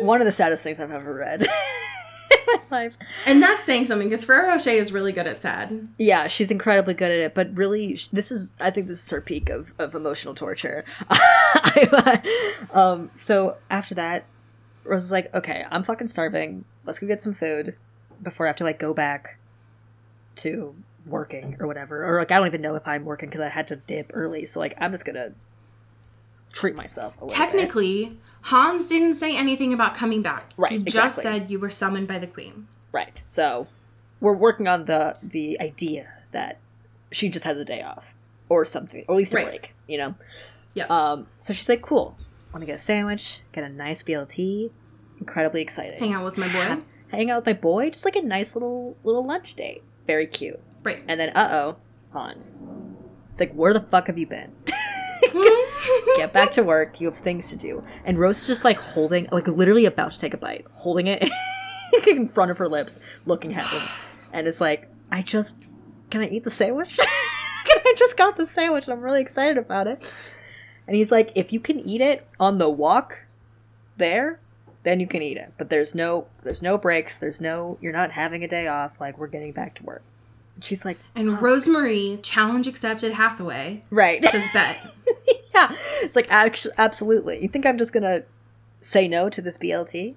One 0.01 0.21
of 0.21 0.25
the 0.25 0.33
saddest 0.33 0.63
things 0.63 0.81
I've 0.81 0.91
ever 0.93 1.15
read 1.15 1.43
in 2.31 2.39
my 2.47 2.61
life. 2.71 2.97
And 3.27 3.43
that's 3.43 3.65
saying 3.65 3.87
something 3.87 4.09
because 4.09 4.25
Ferrero 4.25 4.49
Rocher 4.49 4.71
is 4.71 4.93
really 4.93 5.13
good 5.13 5.27
at 5.27 5.41
sad. 5.41 5.89
Yeah, 5.99 6.29
she's 6.29 6.51
incredibly 6.51 6.95
good 6.95 7.11
at 7.11 7.19
it, 7.19 7.35
but 7.35 7.55
really, 7.57 7.99
this 8.13 8.31
is, 8.31 8.55
I 8.61 8.71
think 8.71 8.87
this 8.87 9.03
is 9.05 9.11
her 9.11 9.21
peak 9.21 9.49
of, 9.49 9.75
of 9.79 9.95
emotional 9.95 10.35
torture. 10.35 10.85
um, 12.73 13.11
so 13.15 13.57
after 13.71 13.95
that, 13.97 14.25
Rose 14.89 15.05
is 15.05 15.13
like, 15.13 15.33
okay, 15.35 15.65
I'm 15.71 15.83
fucking 15.83 16.07
starving. 16.09 16.65
Let's 16.85 16.99
go 16.99 17.07
get 17.07 17.21
some 17.21 17.35
food 17.35 17.77
before 18.23 18.47
I 18.47 18.49
have 18.49 18.57
to, 18.57 18.65
like, 18.65 18.79
go 18.79 18.95
back 18.95 19.39
to 20.37 20.75
working 21.07 21.57
or 21.61 21.67
whatever. 21.67 22.05
Or, 22.05 22.19
like, 22.21 22.31
I 22.33 22.39
don't 22.39 22.47
even 22.47 22.61
know 22.63 22.75
if 22.75 22.87
I'm 22.89 23.05
working 23.05 23.29
because 23.29 23.41
I 23.41 23.49
had 23.49 23.69
to 23.69 23.77
dip 23.77 24.11
early. 24.15 24.47
So, 24.47 24.61
like, 24.61 24.75
I'm 24.79 24.91
just 24.93 25.05
gonna 25.05 25.33
treat 26.53 26.75
myself 26.75 27.15
a 27.21 27.25
little 27.25 27.29
bit. 27.29 27.37
Technically, 27.37 28.19
Hans 28.43 28.89
didn't 28.89 29.15
say 29.15 29.37
anything 29.37 29.73
about 29.75 29.95
coming 29.95 30.23
back. 30.23 30.51
Right, 30.57 30.73
He 30.73 30.79
just 30.79 31.19
said 31.19 31.51
you 31.51 31.59
were 31.59 31.71
summoned 31.71 32.09
by 32.09 32.19
the 32.19 32.27
queen. 32.27 32.69
Right. 32.93 33.23
So 33.27 33.67
we're 34.21 34.33
working 34.35 34.67
on 34.67 34.87
the 34.87 35.17
the 35.23 35.61
idea 35.61 36.09
that 36.33 36.59
she 37.13 37.29
just 37.29 37.45
has 37.45 37.57
a 37.59 37.65
day 37.65 37.83
off 37.83 38.15
or 38.49 38.65
something, 38.65 39.05
or 39.09 39.15
at 39.15 39.19
least 39.19 39.35
a 39.35 39.37
Right. 39.37 39.47
break. 39.47 39.75
You 39.87 39.99
know. 39.99 40.15
Yeah. 40.75 40.87
Um. 40.89 41.27
So 41.39 41.53
she's 41.53 41.69
like, 41.69 41.83
"Cool. 41.83 42.17
Want 42.53 42.63
to 42.63 42.67
get 42.67 42.77
a 42.77 42.79
sandwich? 42.79 43.43
Get 43.53 43.65
a 43.65 43.69
nice 43.69 44.03
BLT. 44.03 44.71
Incredibly 45.19 45.61
exciting. 45.61 45.99
Hang 45.99 46.15
out 46.15 46.25
with 46.25 46.39
my 46.39 46.49
boy. 46.49 46.83
Hang 47.09 47.31
out 47.31 47.45
with 47.45 47.47
my 47.47 47.61
boy. 47.61 47.91
Just 47.91 48.05
like 48.05 48.17
a 48.17 48.23
nice 48.23 48.55
little 48.55 48.97
little 49.05 49.25
lunch 49.25 49.55
date. 49.55 49.83
Very 50.07 50.27
cute. 50.27 50.61
Right. 50.83 51.03
And 51.07 51.21
then, 51.21 51.31
uh 51.31 51.49
oh, 51.51 51.77
Hans. 52.13 52.63
It's 53.31 53.41
like, 53.41 53.53
where 53.53 53.73
the 53.73 53.81
fuck 53.81 54.07
have 54.07 54.19
you 54.19 54.27
been? 54.27 54.53
Get 56.17 56.33
back 56.33 56.53
to 56.53 56.63
work. 56.63 57.01
You 57.01 57.09
have 57.09 57.19
things 57.19 57.51
to 57.51 57.57
do. 57.57 57.83
And 58.05 58.19
Rose 58.19 58.41
is 58.41 58.47
just 58.47 58.65
like 58.65 58.79
holding, 58.79 59.29
like 59.31 59.47
literally 59.47 59.85
about 59.85 60.13
to 60.13 60.19
take 60.19 60.35
a 60.35 60.37
bite, 60.37 60.67
holding 60.73 61.07
it 61.07 61.29
in 62.07 62.27
front 62.27 62.51
of 62.51 62.59
her 62.59 62.69
lips, 62.69 63.01
looking 63.27 63.55
at 63.55 63.67
him. 63.67 63.83
And 64.33 64.47
it's 64.47 64.61
like, 64.61 64.91
I 65.11 65.23
just, 65.23 65.63
can 66.11 66.21
I 66.23 66.29
eat 66.29 66.45
the 66.45 66.51
sandwich? 66.51 66.97
can 67.65 67.79
I 67.85 67.95
just 67.97 68.17
got 68.17 68.37
the 68.37 68.47
sandwich 68.47 68.87
and 68.87 68.95
I'm 68.95 69.01
really 69.01 69.21
excited 69.21 69.59
about 69.59 69.87
it. 69.87 70.03
And 70.89 70.97
he's 70.97 71.13
like, 71.13 71.31
if 71.35 71.53
you 71.53 71.61
can 71.61 71.79
eat 71.81 72.01
it 72.01 72.27
on 72.41 72.57
the 72.57 72.69
walk 72.69 73.27
there, 73.99 74.41
then 74.85 75.01
you 75.01 75.07
can 75.07 75.21
eat 75.21 75.37
it. 75.37 75.53
But 75.59 75.69
there's 75.69 75.95
no, 75.95 76.29
there's 76.43 76.63
no 76.63 76.79
breaks. 76.79 77.19
There's 77.19 77.43
no, 77.43 77.77
you're 77.83 77.93
not 77.93 78.13
having 78.13 78.43
a 78.43 78.49
day 78.49 78.67
off. 78.69 78.99
Like 78.99 79.19
we're 79.19 79.27
getting 79.27 79.53
back 79.53 79.75
to 79.77 79.83
work. 79.83 80.03
And 80.55 80.65
she's 80.65 80.87
like, 80.87 80.99
And 81.15 81.43
Rosemary, 81.43 82.19
challenge 82.23 82.67
accepted 82.67 83.13
Hathaway, 83.13 83.85
right. 83.91 84.25
says 84.25 84.47
bet. 84.55 84.79
yeah. 85.55 85.77
It's 86.01 86.17
like, 86.17 86.33
actually, 86.33 86.73
absolutely. 86.79 87.43
You 87.43 87.49
think 87.49 87.67
I'm 87.67 87.77
just 87.77 87.93
gonna 87.93 88.23
say 88.81 89.07
no 89.09 89.29
to 89.29 89.43
this 89.43 89.59
BLT? 89.59 90.15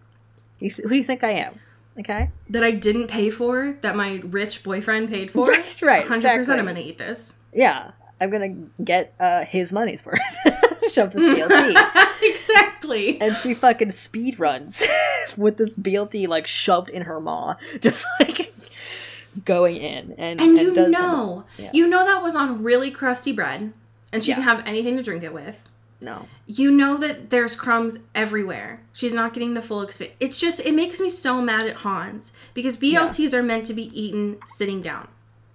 You 0.59 0.69
th- 0.69 0.83
who 0.83 0.89
do 0.89 0.95
you 0.95 1.03
think 1.03 1.21
I 1.23 1.31
am? 1.31 1.59
Okay. 1.99 2.29
that 2.49 2.63
I 2.63 2.71
didn't 2.71 3.07
pay 3.09 3.29
for, 3.29 3.75
that 3.81 3.97
my 3.97 4.21
rich 4.23 4.63
boyfriend 4.63 5.09
paid 5.09 5.29
for. 5.29 5.47
Right, 5.47 5.81
right, 5.81 6.05
100% 6.07 6.15
exactly. 6.15 6.53
I'm 6.57 6.63
going 6.63 6.75
to 6.75 6.81
eat 6.81 6.97
this. 6.97 7.33
Yeah. 7.53 7.91
I'm 8.21 8.29
gonna 8.29 8.55
get 8.83 9.15
uh, 9.19 9.43
his 9.45 9.73
money's 9.73 10.05
worth. 10.05 10.19
Shove 10.91 11.13
this 11.13 11.21
BLT. 11.23 12.21
exactly. 12.23 13.19
and 13.21 13.35
she 13.37 13.53
fucking 13.53 13.91
speed 13.91 14.39
runs 14.39 14.83
with 15.37 15.57
this 15.57 15.75
BLT 15.75 16.27
like 16.27 16.47
shoved 16.47 16.89
in 16.89 17.03
her 17.03 17.19
maw, 17.19 17.55
just 17.79 18.05
like 18.19 18.53
going 19.45 19.77
in 19.77 20.13
and 20.17 20.39
And 20.41 20.57
you 20.57 20.73
does 20.73 20.93
some- 20.95 21.05
know, 21.05 21.43
yeah. 21.57 21.71
you 21.73 21.87
know 21.87 22.03
that 22.05 22.21
was 22.21 22.35
on 22.35 22.63
really 22.63 22.91
crusty 22.91 23.31
bread, 23.31 23.71
and 24.11 24.23
she 24.23 24.29
Yeah. 24.31 24.35
didn't 24.37 24.47
have 24.49 24.67
anything 24.67 24.97
to 24.97 25.03
drink 25.03 25.23
it 25.23 25.33
with. 25.33 25.57
no 26.01 26.27
You 26.47 26.69
know 26.71 26.97
that 26.97 27.29
there's 27.29 27.55
crumbs 27.55 27.99
everywhere. 28.13 28.81
She's 28.91 29.13
not 29.13 29.33
getting 29.33 29.53
the 29.53 29.61
full 29.61 29.81
experience. 29.81 30.17
It's 30.19 30.39
just, 30.39 30.59
it 30.59 30.73
makes 30.73 30.99
me 30.99 31.09
so 31.09 31.41
mad 31.41 31.65
at 31.67 31.77
Hans 31.77 32.33
because 32.53 32.75
BLTs 32.77 33.33
are 33.33 33.43
meant 33.43 33.65
to 33.67 33.73
be 33.73 33.83
eaten 33.99 34.37
sitting 34.45 34.81
down. 34.81 35.07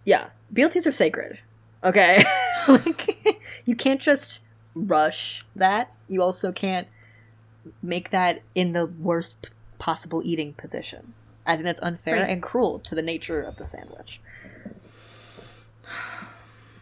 yeah 0.05 0.29
BLTs 0.55 0.87
are 0.87 0.93
sacred 0.93 1.41
okay 1.85 2.25
like 2.69 3.43
you 3.67 3.75
can't 3.77 4.01
just 4.01 4.43
rush 4.77 5.45
that 5.57 5.93
you 6.07 6.23
also 6.23 6.53
can't 6.53 6.87
make 7.83 8.11
that 8.11 8.43
in 8.55 8.73
the 8.73 8.87
worst 8.87 9.41
p- 9.43 9.49
possible 9.79 10.21
eating 10.25 10.53
position 10.53 11.15
I 11.47 11.55
think 11.55 11.65
that's 11.65 11.81
unfair 11.83 12.17
Right. 12.17 12.29
and 12.31 12.43
cruel 12.43 12.79
to 12.81 12.95
the 12.95 13.03
nature 13.03 13.41
of 13.41 13.57
the 13.57 13.65
sandwich 13.65 14.21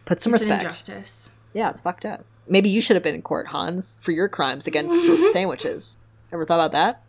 put 0.05 0.19
some 0.19 0.33
It's 0.33 0.43
an 0.43 0.49
respect 0.49 0.63
injustice. 0.63 1.31
Yeah, 1.53 1.69
it's 1.69 1.79
fucked 1.81 2.05
up. 2.05 2.25
Maybe 2.47 2.69
you 2.69 2.81
should 2.81 2.95
have 2.95 3.01
been 3.03 3.15
in 3.15 3.21
court, 3.21 3.47
Hans, 3.47 3.97
for 4.01 4.11
your 4.11 4.27
crimes 4.27 4.67
against 4.67 4.95
sandwiches. 5.31 5.97
Ever 6.31 6.43
thought 6.45 6.59
about 6.59 6.71
that? 6.73 7.01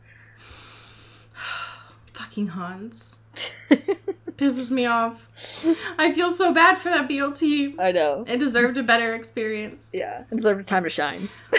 Fucking 2.15 2.49
Hans. 2.49 3.19
Pisses 4.37 4.71
me 4.71 4.85
off. 4.87 5.65
I 5.99 6.13
feel 6.13 6.31
so 6.31 6.53
bad 6.53 6.79
for 6.79 6.91
that 6.91 7.09
BLT. 7.09 7.75
I 7.79 7.93
know. 7.93 8.25
It 8.27 8.39
deserved 8.39 8.77
a 8.77 8.83
better 8.83 9.15
experience. 9.15 9.91
Yeah, 9.93 10.25
it 10.31 10.37
deserved 10.37 10.69
time 10.69 10.85
to 10.85 10.91
shine. 10.91 11.29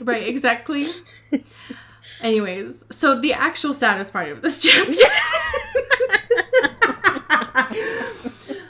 Right, 0.00 0.26
exactly. 0.28 0.84
Anyways, 2.20 2.84
so 2.90 3.18
the 3.18 3.32
actual 3.32 3.72
saddest 3.72 4.12
part 4.12 4.28
of 4.28 4.42
this 4.42 4.58
chapter. 4.62 4.92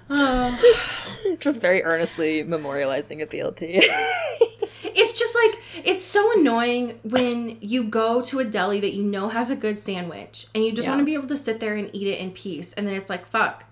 Uh, 0.08 0.56
Just 1.40 1.60
very 1.60 1.82
earnestly 1.82 2.44
memorializing 2.44 3.22
a 3.22 3.26
BLT. 3.26 3.82
it's 4.94 5.12
just 5.12 5.34
like 5.34 5.84
it's 5.86 6.04
so 6.04 6.38
annoying 6.38 6.98
when 7.02 7.58
you 7.60 7.84
go 7.84 8.22
to 8.22 8.38
a 8.38 8.44
deli 8.44 8.80
that 8.80 8.94
you 8.94 9.02
know 9.02 9.28
has 9.28 9.50
a 9.50 9.56
good 9.56 9.78
sandwich 9.78 10.46
and 10.54 10.64
you 10.64 10.72
just 10.72 10.86
Yeah. 10.86 10.92
want 10.92 11.00
to 11.00 11.04
be 11.06 11.14
able 11.14 11.28
to 11.28 11.36
sit 11.36 11.60
there 11.60 11.74
and 11.74 11.90
eat 11.92 12.06
it 12.08 12.18
in 12.18 12.30
peace 12.30 12.72
and 12.72 12.88
then 12.88 12.94
it's 12.96 13.10
like 13.10 13.26
fuck 13.26 13.64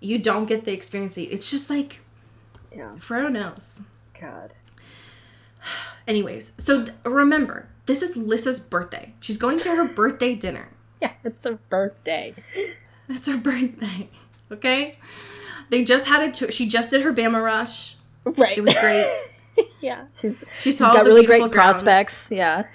you 0.00 0.18
don't 0.18 0.46
get 0.46 0.64
the 0.64 0.72
experience 0.72 1.16
it's 1.16 1.50
just 1.50 1.70
like 1.70 2.00
yeah. 2.74 2.92
Frodo 2.98 3.30
knows 3.30 3.82
God. 4.20 4.54
anyways 6.06 6.52
so 6.58 6.84
th- 6.84 6.96
remember 7.04 7.68
this 7.86 8.02
is 8.02 8.16
Lissa's 8.16 8.60
birthday 8.60 9.14
she's 9.20 9.38
going 9.38 9.58
to 9.60 9.70
her 9.74 9.88
birthday 9.88 10.34
dinner 10.34 10.68
Yeah, 11.02 11.14
it's 11.24 11.42
her 11.42 11.58
birthday. 11.68 12.32
It's 13.08 13.26
her 13.26 13.36
birthday. 13.36 14.08
Okay? 14.52 14.94
They 15.68 15.82
just 15.82 16.06
had 16.06 16.22
a 16.22 16.30
tour. 16.30 16.52
She 16.52 16.68
just 16.68 16.92
did 16.92 17.02
her 17.02 17.12
Bama 17.12 17.42
Rush. 17.42 17.96
Right. 18.24 18.56
It 18.56 18.60
was 18.60 18.72
great. 18.78 19.04
yeah. 19.80 20.06
She's, 20.18 20.44
she's 20.58 20.78
got 20.78 21.04
really 21.04 21.24
great 21.24 21.38
grounds. 21.38 21.54
prospects. 21.54 22.30
Yeah. 22.30 22.64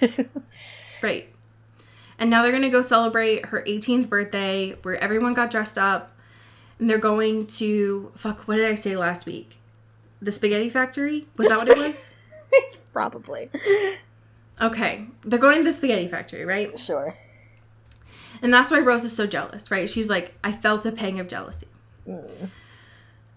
Right. 1.02 1.32
And 2.18 2.30
now 2.30 2.42
they're 2.42 2.50
going 2.50 2.62
to 2.64 2.70
go 2.70 2.82
celebrate 2.82 3.46
her 3.46 3.62
18th 3.62 4.08
birthday 4.08 4.72
where 4.82 4.96
everyone 4.96 5.34
got 5.34 5.50
dressed 5.50 5.78
up. 5.78 6.12
And 6.78 6.88
they're 6.88 6.98
going 6.98 7.46
to. 7.46 8.12
Fuck, 8.16 8.42
what 8.42 8.56
did 8.56 8.66
I 8.66 8.74
say 8.74 8.96
last 8.96 9.26
week? 9.26 9.58
The 10.20 10.30
Spaghetti 10.30 10.70
Factory? 10.70 11.26
Was 11.36 11.48
that 11.48 11.58
what 11.58 11.68
it 11.68 11.78
was? 11.78 12.14
Probably. 12.92 13.50
Okay. 14.60 15.06
They're 15.22 15.38
going 15.38 15.58
to 15.58 15.64
the 15.64 15.72
Spaghetti 15.72 16.08
Factory, 16.08 16.44
right? 16.44 16.76
Sure. 16.78 17.16
And 18.42 18.54
that's 18.54 18.70
why 18.70 18.78
Rose 18.78 19.04
is 19.04 19.14
so 19.14 19.26
jealous, 19.26 19.70
right? 19.70 19.88
She's 19.88 20.08
like, 20.08 20.34
I 20.44 20.52
felt 20.52 20.86
a 20.86 20.92
pang 20.92 21.18
of 21.18 21.28
jealousy. 21.28 21.68
Mm. 22.06 22.50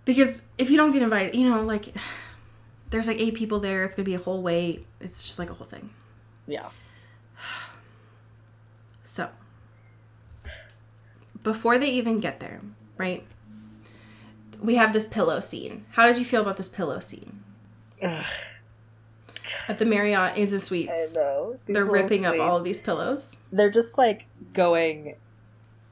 Because 0.06 0.48
if 0.58 0.70
you 0.70 0.78
don't 0.78 0.92
get 0.92 1.02
invited, 1.02 1.36
you 1.36 1.50
know, 1.50 1.62
like, 1.62 1.94
there's 2.92 3.08
like 3.08 3.20
eight 3.20 3.34
people 3.34 3.60
there. 3.60 3.84
It's 3.84 3.96
going 3.96 4.06
to 4.06 4.10
be 4.10 4.16
a 4.16 4.20
whole 4.20 4.42
wait. 4.42 4.86
It's 5.00 5.24
just 5.24 5.40
like 5.40 5.50
a 5.50 5.54
whole 5.54 5.68
thing. 5.68 5.90
Yeah. 6.48 6.68
So, 9.04 9.30
before 11.44 11.78
they 11.78 11.90
even 11.90 12.18
get 12.18 12.40
there, 12.40 12.62
right? 12.98 13.26
We 14.62 14.76
have 14.76 14.94
this 14.94 15.06
pillow 15.06 15.42
scene. 15.42 15.84
How 15.92 16.08
did 16.08 16.18
you 16.18 16.24
feel 16.24 16.42
about 16.42 16.56
this 16.56 16.70
pillow 16.70 17.00
scene? 17.00 17.44
At 19.68 19.80
the 19.80 19.86
Marriott 19.86 20.38
Inns 20.38 20.54
and 20.54 20.62
Suites. 20.62 21.16
know. 21.18 21.58
They're 21.66 21.84
ripping 21.84 22.26
up 22.26 22.40
all 22.40 22.56
of 22.56 22.64
these 22.64 22.80
pillows. 22.80 23.42
They're 23.52 23.72
just 23.72 23.98
like 23.98 24.28
going 24.54 25.16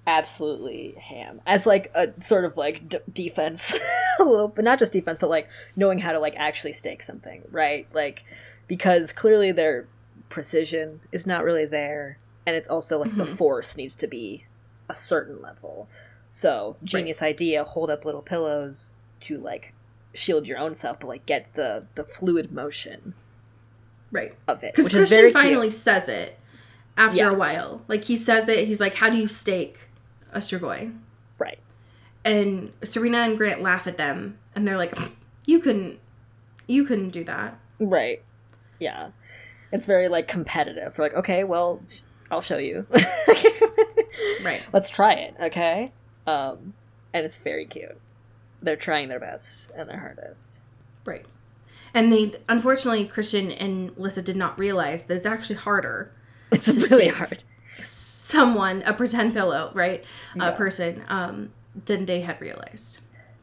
absolutely 0.08 0.95
ham 1.00 1.39
as 1.45 1.66
like 1.68 1.91
a 1.93 2.10
sort 2.22 2.43
of 2.45 2.58
like 2.58 2.88
d- 2.89 2.97
defense 3.14 3.78
little 4.20 4.47
but 4.47 4.64
not 4.66 4.80
just 4.80 4.91
defense 4.93 5.20
but 5.20 5.30
like 5.30 5.47
knowing 5.76 6.00
how 6.00 6.12
to 6.12 6.20
like 6.20 6.34
actually 6.38 6.72
stake 6.74 7.04
something 7.04 7.43
right 7.52 7.88
like 7.93 8.24
because 8.68 9.12
clearly 9.12 9.52
their 9.52 9.88
precision 10.30 11.00
is 11.12 11.28
not 11.28 11.43
really 11.43 11.66
there 11.66 12.18
and 12.47 12.56
it's 12.56 12.68
also 12.68 12.97
like 13.00 13.16
the 13.18 13.26
Mhm. 13.26 13.36
force 13.38 13.78
needs 13.78 13.93
to 13.95 14.08
be 14.08 14.45
a 14.89 14.95
certain 14.95 15.41
level 15.41 15.88
so 16.32 16.76
genius 16.84 17.22
idea 17.22 17.64
hold 17.64 17.89
up 17.91 18.04
little 18.06 18.22
pillows 18.22 18.95
to 19.20 19.38
like 19.38 19.74
shield 20.16 20.47
your 20.47 20.58
own 20.58 20.74
self 20.74 21.00
but 21.00 21.08
like 21.08 21.26
get 21.28 21.54
the 21.54 21.86
the 21.95 22.04
fluid 22.04 22.52
motion 22.52 23.14
Right. 24.12 24.34
of 24.47 24.64
it 24.64 24.74
Because 24.74 24.86
which 24.86 24.95
is 24.95 25.10
very 25.10 25.32
Christian 25.32 25.41
cute. 25.41 25.54
finally 25.54 25.70
says 25.72 26.10
it 26.10 26.39
after 26.97 27.18
Yeah. 27.18 27.30
a 27.30 27.34
while. 27.36 27.84
Like 27.88 28.06
he 28.06 28.18
says 28.18 28.50
it, 28.50 28.66
he's 28.68 28.82
like, 28.82 28.95
How 28.95 29.08
do 29.10 29.18
you 29.18 29.28
stake 29.28 29.88
a 30.34 30.39
Strigoi? 30.39 30.95
right 31.38 31.59
And 32.25 32.73
Serena 32.84 33.19
and 33.19 33.38
Grant 33.38 33.61
laugh 33.61 33.88
at 33.88 33.97
them 33.97 34.38
and 34.55 34.67
they're 34.67 34.77
like, 34.77 34.97
You 35.45 35.59
couldn't 35.59 35.99
you 36.67 36.84
couldn't 36.86 37.09
do 37.09 37.23
that. 37.23 37.57
Right. 37.80 38.21
Yeah. 38.80 39.09
It's 39.71 39.86
very 39.86 40.07
like 40.07 40.27
competitive. 40.27 40.97
We're 40.97 41.05
like, 41.05 41.15
okay, 41.15 41.43
well, 41.43 41.82
I'll 42.32 42.41
show 42.41 42.57
you. 42.57 42.86
Right. 44.43 44.63
Let's 44.73 44.89
try 44.89 45.13
it, 45.13 45.36
okay? 45.39 45.91
Um, 46.25 46.73
and 47.13 47.25
it's 47.25 47.36
very 47.36 47.65
cute. 47.65 47.99
They're 48.61 48.75
trying 48.75 49.09
their 49.09 49.19
best 49.19 49.71
and 49.75 49.89
their 49.89 49.99
hardest. 49.99 50.61
Right. 51.05 51.25
And 51.93 52.11
they 52.11 52.34
unfortunately 52.47 53.05
Christian 53.05 53.51
and 53.51 53.97
Lissa 53.97 54.21
did 54.21 54.36
not 54.36 54.57
realize 54.59 55.03
that 55.03 55.17
it's 55.17 55.25
actually 55.25 55.55
harder 55.57 56.11
It's 56.51 56.67
really 56.67 57.07
hard. 57.07 57.43
Someone, 58.30 58.84
a 58.86 58.93
pretend 58.93 59.34
pillow, 59.34 59.71
right? 59.73 60.03
Yeah. 60.36 60.49
A 60.49 60.51
person, 60.55 61.03
um, 61.09 61.51
than 61.86 62.05
they 62.05 62.21
had 62.21 62.39
realized. 62.41 63.01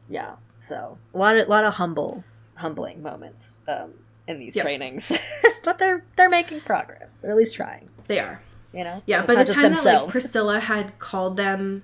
Yeah. 0.09 0.35
So 0.59 0.97
a 1.13 1.17
lot 1.17 1.37
of 1.37 1.47
lot 1.47 1.63
of 1.63 1.75
humble, 1.75 2.23
humbling 2.55 3.01
moments 3.03 3.61
um, 3.67 3.93
in 4.27 4.39
these 4.39 4.55
Yep. 4.55 4.63
trainings, 4.65 5.11
but 5.63 5.77
they're 5.77 6.03
they're 6.15 6.29
making 6.29 6.61
progress. 6.61 7.17
They're 7.17 7.31
at 7.31 7.37
least 7.37 7.55
trying. 7.55 7.89
They 8.07 8.19
are. 8.19 8.41
You 8.73 8.83
know. 8.83 9.01
Yeah, 9.05 9.25
by 9.25 9.35
the 9.43 9.45
time 9.53 9.73
that 9.73 9.83
like. 10.03 10.11
Priscilla 10.11 10.59
had 10.59 10.97
called 10.99 11.37
them 11.37 11.83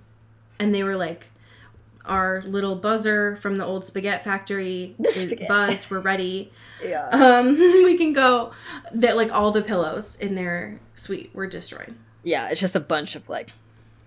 and 0.60 0.74
they 0.76 0.84
were 0.84 0.96
like 0.98 1.30
our 2.06 2.42
little 2.42 2.76
buzzer 2.76 3.36
from 3.38 3.56
the 3.56 3.66
old 3.66 3.86
spaghetti 3.86 4.24
factory 4.24 4.96
spaghetti. 5.06 5.46
buzz, 5.48 5.90
we're 5.90 6.00
ready. 6.02 6.52
yeah. 6.86 7.08
Um 7.10 7.54
we 7.58 7.98
can 7.98 8.12
go 8.14 8.52
that 8.94 9.16
like 9.16 9.32
all 9.32 9.52
the 9.52 9.62
pillows 9.62 10.18
in 10.18 10.36
their 10.36 10.80
suite 10.96 11.32
were 11.34 11.48
destroyed. 11.48 11.96
Yeah. 12.24 12.50
It's 12.50 12.60
just 12.62 12.76
a 12.76 12.80
bunch 12.80 13.16
of 13.16 13.30
like 13.30 13.50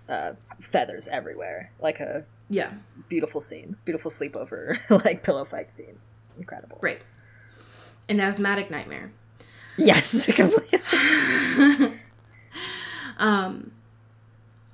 uh, 0.09 0.33
feathers 0.59 1.07
everywhere, 1.07 1.71
like 1.79 1.99
a 1.99 2.25
Yeah. 2.49 2.71
beautiful 3.09 3.41
scene, 3.41 3.75
beautiful 3.85 4.09
sleepover, 4.11 4.79
like 5.05 5.23
pillow 5.23 5.45
fight 5.45 5.71
scene. 5.71 5.99
It's 6.19 6.35
incredible. 6.35 6.77
Right. 6.81 7.01
An 8.09 8.19
asthmatic 8.19 8.71
nightmare. 8.71 9.11
Yes, 9.77 10.25
completely. 10.35 11.91
Um, 13.19 13.71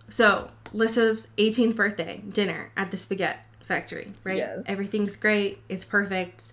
so 0.10 0.50
Lissa's 0.74 1.30
18th 1.38 1.76
birthday 1.76 2.18
dinner 2.30 2.72
at 2.76 2.92
the 2.92 2.98
spaghetti 2.98 3.40
factory, 3.66 4.12
right? 4.26 4.36
Yes. 4.36 4.70
Everything's 4.70 5.16
great. 5.16 5.62
It's 5.70 5.86
perfect. 5.86 6.52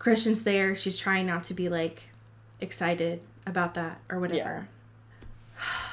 Christian's 0.00 0.42
there. 0.42 0.74
She's 0.74 0.98
trying 0.98 1.26
not 1.26 1.44
to 1.44 1.54
be 1.54 1.68
like 1.68 2.08
excited 2.60 3.20
about 3.46 3.74
that 3.74 4.00
or 4.10 4.18
whatever. 4.18 4.66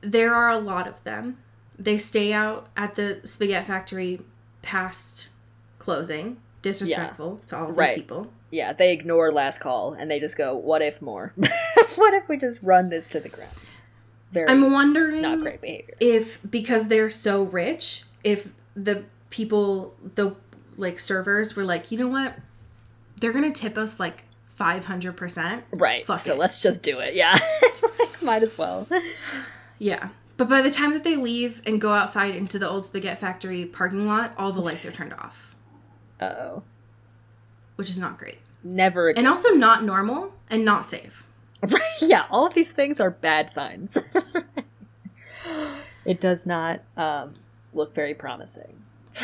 there 0.00 0.34
are 0.34 0.48
a 0.50 0.58
lot 0.58 0.86
of 0.86 1.02
them. 1.04 1.38
They 1.78 1.98
stay 1.98 2.32
out 2.32 2.68
at 2.76 2.94
the 2.94 3.20
spaghetti 3.24 3.66
factory 3.66 4.20
past 4.62 5.30
closing. 5.78 6.38
Disrespectful 6.62 7.40
to 7.46 7.56
all 7.56 7.70
of 7.70 7.76
Right. 7.78 7.94
these 7.94 8.02
people. 8.02 8.30
Yeah, 8.50 8.72
they 8.74 8.92
ignore 8.92 9.32
last 9.32 9.60
call 9.60 9.94
and 9.94 10.10
they 10.10 10.20
just 10.20 10.36
go, 10.36 10.54
"What 10.54 10.82
if 10.82 11.00
more? 11.00 11.32
what 11.96 12.12
if 12.14 12.28
we 12.28 12.36
just 12.36 12.62
run 12.62 12.90
this 12.90 13.08
to 13.08 13.20
the 13.20 13.28
ground?" 13.30 13.50
Very 14.32 14.46
I'm 14.48 14.70
wondering 14.70 15.22
not 15.22 15.40
great 15.40 15.60
behavior. 15.62 15.94
if 16.00 16.38
because 16.48 16.88
they're 16.88 17.08
so 17.10 17.42
rich, 17.44 18.04
if 18.22 18.52
the 18.76 19.04
people, 19.30 19.94
the 20.14 20.34
like 20.76 20.98
servers 20.98 21.56
were 21.56 21.64
like, 21.64 21.90
you 21.90 21.96
know 21.98 22.08
what, 22.08 22.36
they're 23.20 23.32
gonna 23.32 23.50
tip 23.52 23.78
us 23.78 23.98
like 23.98 24.24
five 24.54 24.84
hundred 24.84 25.16
percent. 25.16 25.64
Right. 25.70 26.04
Fuck 26.04 26.18
so 26.18 26.32
it. 26.34 26.38
let's 26.38 26.60
just 26.60 26.82
do 26.82 26.98
it. 26.98 27.14
Yeah. 27.14 27.38
like, 27.98 28.22
might 28.22 28.42
as 28.42 28.58
well. 28.58 28.86
Yeah, 29.82 30.10
but 30.36 30.48
by 30.48 30.60
the 30.62 30.70
time 30.70 30.92
that 30.92 31.02
they 31.04 31.16
leave 31.16 31.62
and 31.66 31.80
go 31.80 31.94
outside 31.94 32.34
into 32.36 32.58
the 32.58 32.68
old 32.68 32.84
spaghetti 32.86 33.18
factory 33.20 33.64
parking 33.64 34.06
lot, 34.06 34.34
all 34.38 34.52
the 34.52 34.60
lights 34.60 34.84
are 34.84 34.92
turned 34.92 35.14
off, 35.14 35.56
Uh 36.20 36.24
oh. 36.26 36.62
which 37.76 37.88
is 37.90 37.98
not 37.98 38.18
great, 38.18 38.38
Never 38.62 39.08
again. 39.08 39.24
and 39.24 39.28
also 39.28 39.54
not 39.54 39.82
normal 39.82 40.34
and 40.50 40.64
not 40.64 40.88
safe. 40.88 41.26
Right, 41.62 41.82
yeah, 42.00 42.24
all 42.30 42.46
of 42.46 42.54
these 42.54 42.72
things 42.72 43.00
are 43.00 43.10
bad 43.10 43.50
signs. 43.50 43.98
it 46.04 46.20
does 46.20 46.46
not 46.46 46.82
um, 46.96 47.34
look 47.74 47.94
very 47.94 48.14
promising 48.14 48.82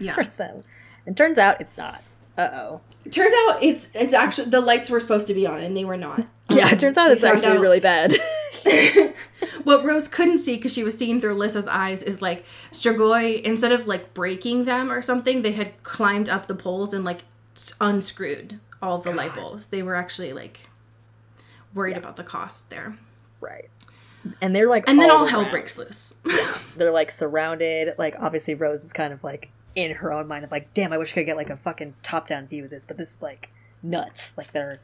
Yeah, 0.00 0.14
for 0.14 0.24
them. 0.24 0.64
And 1.06 1.16
turns 1.16 1.38
out 1.38 1.60
it's 1.60 1.76
not. 1.76 2.02
Uh 2.38 2.48
oh. 2.52 2.80
turns 3.10 3.32
out 3.46 3.62
it's 3.62 3.88
it's 3.94 4.14
actually 4.14 4.48
the 4.50 4.60
lights 4.60 4.88
were 4.88 5.00
supposed 5.00 5.26
to 5.26 5.34
be 5.34 5.46
on 5.46 5.60
and 5.60 5.76
they 5.76 5.84
were 5.84 5.96
not. 5.98 6.26
Yeah, 6.50 6.66
Um, 6.66 6.72
it 6.72 6.80
turns 6.80 6.96
out 6.98 7.10
it's 7.10 7.24
actually 7.24 7.56
out- 7.56 7.60
really 7.60 7.80
bad. 7.80 8.14
what 9.64 9.84
Rose 9.84 10.08
couldn't 10.08 10.38
see 10.38 10.56
because 10.56 10.72
she 10.72 10.84
was 10.84 10.96
seeing 10.96 11.20
through 11.20 11.34
Lissa's 11.34 11.66
eyes 11.68 12.02
is 12.02 12.20
like 12.22 12.44
Strigoi, 12.72 13.42
instead 13.42 13.72
of 13.72 13.86
like 13.86 14.14
breaking 14.14 14.64
them 14.64 14.90
or 14.90 15.02
something, 15.02 15.42
they 15.42 15.52
had 15.52 15.82
climbed 15.82 16.28
up 16.28 16.46
the 16.46 16.54
poles 16.54 16.92
and 16.94 17.04
like 17.04 17.24
unscrewed 17.80 18.60
all 18.80 18.98
the 18.98 19.12
light 19.12 19.34
bulbs. 19.34 19.68
They 19.68 19.82
were 19.82 19.94
actually 19.94 20.32
like 20.32 20.60
worried 21.74 21.96
about 21.96 22.16
the 22.16 22.24
cost 22.24 22.70
there. 22.70 22.96
right. 23.40 23.68
And 24.40 24.54
they're 24.54 24.68
like, 24.68 24.88
And 24.88 25.00
then 25.00 25.10
all 25.10 25.22
around. 25.24 25.28
hell 25.28 25.50
breaks 25.50 25.76
loose. 25.76 26.14
yeah, 26.24 26.56
They're 26.76 26.92
like 26.92 27.10
surrounded. 27.10 27.94
Like 27.98 28.14
obviously, 28.20 28.54
Rose 28.54 28.84
is 28.84 28.92
kind 28.92 29.12
of 29.12 29.24
like 29.24 29.50
in 29.74 29.92
her 29.96 30.12
own 30.12 30.28
mind 30.28 30.44
of 30.44 30.50
like, 30.50 30.72
damn, 30.74 30.92
I 30.92 30.98
wish 30.98 31.12
I 31.12 31.14
could 31.14 31.26
get 31.26 31.36
like 31.36 31.50
a 31.50 31.56
fucking 31.56 31.94
top 32.02 32.28
down 32.28 32.46
view 32.46 32.64
of 32.64 32.70
this, 32.70 32.84
but 32.84 32.96
this 32.98 33.16
is 33.16 33.22
like 33.22 33.50
nuts. 33.82 34.36
Like 34.36 34.52
they're 34.52 34.80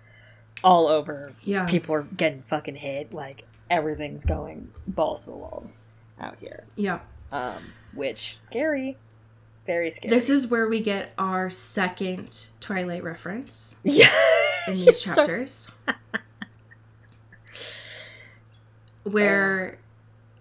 all 0.65 0.87
over. 0.89 1.35
Yeah. 1.43 1.67
People 1.67 1.95
are 1.95 2.03
getting 2.03 2.43
fucking 2.43 2.77
hit. 2.77 3.13
Like 3.13 3.45
everything's 3.71 4.25
going 4.25 4.71
balls 4.87 5.21
to 5.23 5.31
the 5.31 5.37
walls 5.37 5.85
out 6.21 6.37
here. 6.41 6.65
yeah. 6.77 7.01
Um, 7.31 7.75
which 7.95 8.39
scary, 8.41 8.97
very 9.67 9.91
scary. 9.91 10.15
This 10.15 10.31
is 10.31 10.47
where 10.47 10.67
we 10.67 10.81
get 10.81 11.13
our 11.19 11.51
second 11.51 12.47
Twilight 12.61 13.05
reference 13.05 13.77
yeah 13.85 14.09
in 14.67 14.77
these 14.77 15.01
So- 15.05 15.15
chapters. 15.15 15.71
where 19.05 19.79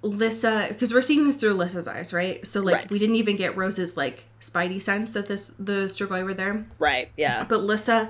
Lissa, 0.01 0.67
because 0.69 0.93
we're 0.93 1.01
seeing 1.01 1.25
this 1.25 1.35
through 1.37 1.53
Lissa's 1.53 1.87
eyes, 1.87 2.13
right? 2.13 2.45
So 2.45 2.61
like 2.61 2.75
Right. 2.75 2.89
we 2.91 2.99
didn't 2.99 3.15
even 3.15 3.35
get 3.35 3.57
Rose's 3.57 3.97
like 3.97 4.25
spidey 4.39 4.81
sense 4.81 5.13
that 5.13 5.27
this 5.27 5.49
the 5.59 5.85
Strigoi 5.85 6.23
were 6.23 6.33
there, 6.33 6.65
right. 6.79 7.09
Yeah. 7.17 7.43
but 7.47 7.57
Lissa 7.63 8.09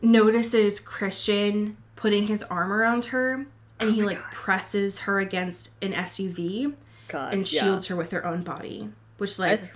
notices 0.00 0.80
Christian 0.80 1.76
putting 1.96 2.26
his 2.26 2.42
arm 2.44 2.72
around 2.72 3.06
her, 3.06 3.34
and 3.34 3.90
Oh 3.90 3.92
he 3.92 4.02
like 4.02 4.20
presses 4.30 5.00
her 5.00 5.20
against 5.20 5.82
an 5.84 5.92
SUV 5.92 6.74
God. 7.08 7.32
and 7.34 7.50
yeah. 7.52 7.60
shields 7.62 7.86
her 7.88 7.96
with 7.96 8.10
her 8.10 8.24
own 8.26 8.42
body, 8.42 8.88
which 9.18 9.38
like, 9.38 9.62
I- 9.62 9.70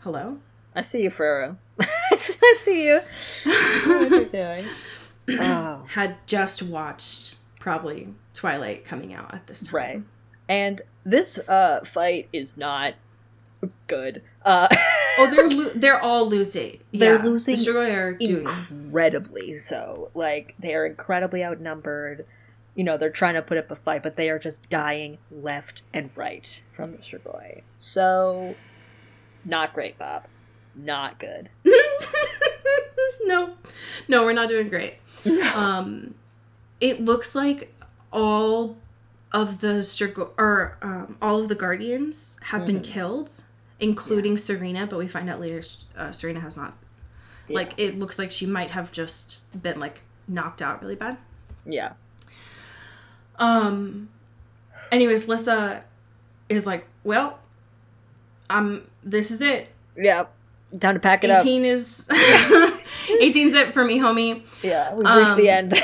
hello. 0.00 0.38
I 0.74 0.80
see 0.80 1.02
you, 1.02 1.10
Ferro. 1.10 1.58
I 1.80 2.16
see 2.16 2.86
you. 2.86 3.00
what 3.44 4.10
you're 4.10 4.24
doing. 4.26 4.64
Oh. 5.30 5.84
Had 5.90 6.16
just 6.26 6.62
watched 6.62 7.36
probably 7.60 8.14
Twilight 8.34 8.84
coming 8.84 9.12
out 9.12 9.34
at 9.34 9.46
this 9.46 9.64
time. 9.64 9.74
Right. 9.74 10.02
And 10.52 10.82
this 11.04 11.38
uh 11.48 11.80
fight 11.84 12.28
is 12.32 12.56
not 12.56 12.94
good. 13.86 14.22
Uh 14.44 14.68
Oh, 15.18 15.26
they're 15.30 15.48
lo- 15.50 15.70
they're 15.74 16.00
all 16.00 16.26
losing. 16.26 16.78
They're 16.90 17.16
Yeah, 17.16 17.22
losing 17.24 17.56
The 17.56 17.92
are 17.92 18.12
doing. 18.14 18.46
incredibly 18.70 19.58
so. 19.58 20.10
Like 20.14 20.54
they 20.58 20.74
are 20.74 20.86
incredibly 20.86 21.44
outnumbered. 21.44 22.24
You 22.74 22.84
know, 22.84 22.96
they're 22.96 23.10
trying 23.10 23.34
to 23.34 23.42
put 23.42 23.58
up 23.58 23.70
a 23.70 23.76
fight, 23.76 24.02
but 24.02 24.16
they 24.16 24.30
are 24.30 24.38
just 24.38 24.66
dying 24.70 25.18
left 25.30 25.82
and 25.92 26.08
right 26.16 26.62
from 26.72 26.92
the 26.92 26.98
Strigoi. 26.98 27.60
So 27.76 28.54
not 29.44 29.74
great, 29.74 29.98
Bob. 29.98 30.24
Not 30.74 31.18
good. 31.18 31.50
no, 33.24 33.54
no, 34.08 34.24
we're 34.24 34.32
not 34.32 34.48
doing 34.48 34.68
great. 34.68 34.94
Um, 35.54 36.14
it 36.80 37.04
looks 37.04 37.34
like 37.36 37.72
all 38.12 38.76
of 39.32 39.60
the 39.60 39.82
circle 39.82 40.32
or 40.36 40.76
um, 40.82 41.16
all 41.22 41.40
of 41.40 41.48
the 41.48 41.54
Guardians 41.54 42.36
have 42.42 42.66
been 42.66 42.80
killed, 42.80 43.42
including 43.80 44.36
Serena. 44.38 44.86
But 44.86 44.98
we 44.98 45.08
find 45.08 45.28
out 45.30 45.40
later 45.40 45.62
uh, 45.96 46.12
Serena 46.12 46.40
has 46.40 46.56
not. 46.56 46.76
Like 47.48 47.74
it 47.78 47.98
looks 47.98 48.18
like 48.18 48.30
she 48.30 48.46
might 48.46 48.70
have 48.70 48.92
just 48.92 49.42
been 49.62 49.78
like 49.78 50.00
knocked 50.28 50.62
out 50.62 50.80
really 50.82 50.94
bad. 50.94 51.18
Yeah. 51.66 51.92
Um. 53.38 54.08
Anyways, 54.90 55.26
Lissa 55.28 55.84
is 56.48 56.66
like, 56.66 56.86
well, 57.04 57.38
i'm 58.50 58.88
this 59.02 59.30
is 59.30 59.40
it. 59.42 59.68
Yeah. 59.96 60.26
Time 60.80 60.94
to 60.94 61.00
pack 61.00 61.24
it 61.24 61.30
up. 61.30 61.40
18 61.42 61.64
is 61.64 62.08
18's 62.12 63.54
it 63.54 63.74
for 63.74 63.84
me, 63.84 63.98
homie. 63.98 64.42
Yeah, 64.62 64.94
we've 64.94 65.06
reached 65.06 65.36
the 65.36 65.50
Um, 65.50 65.56
end. 65.56 65.74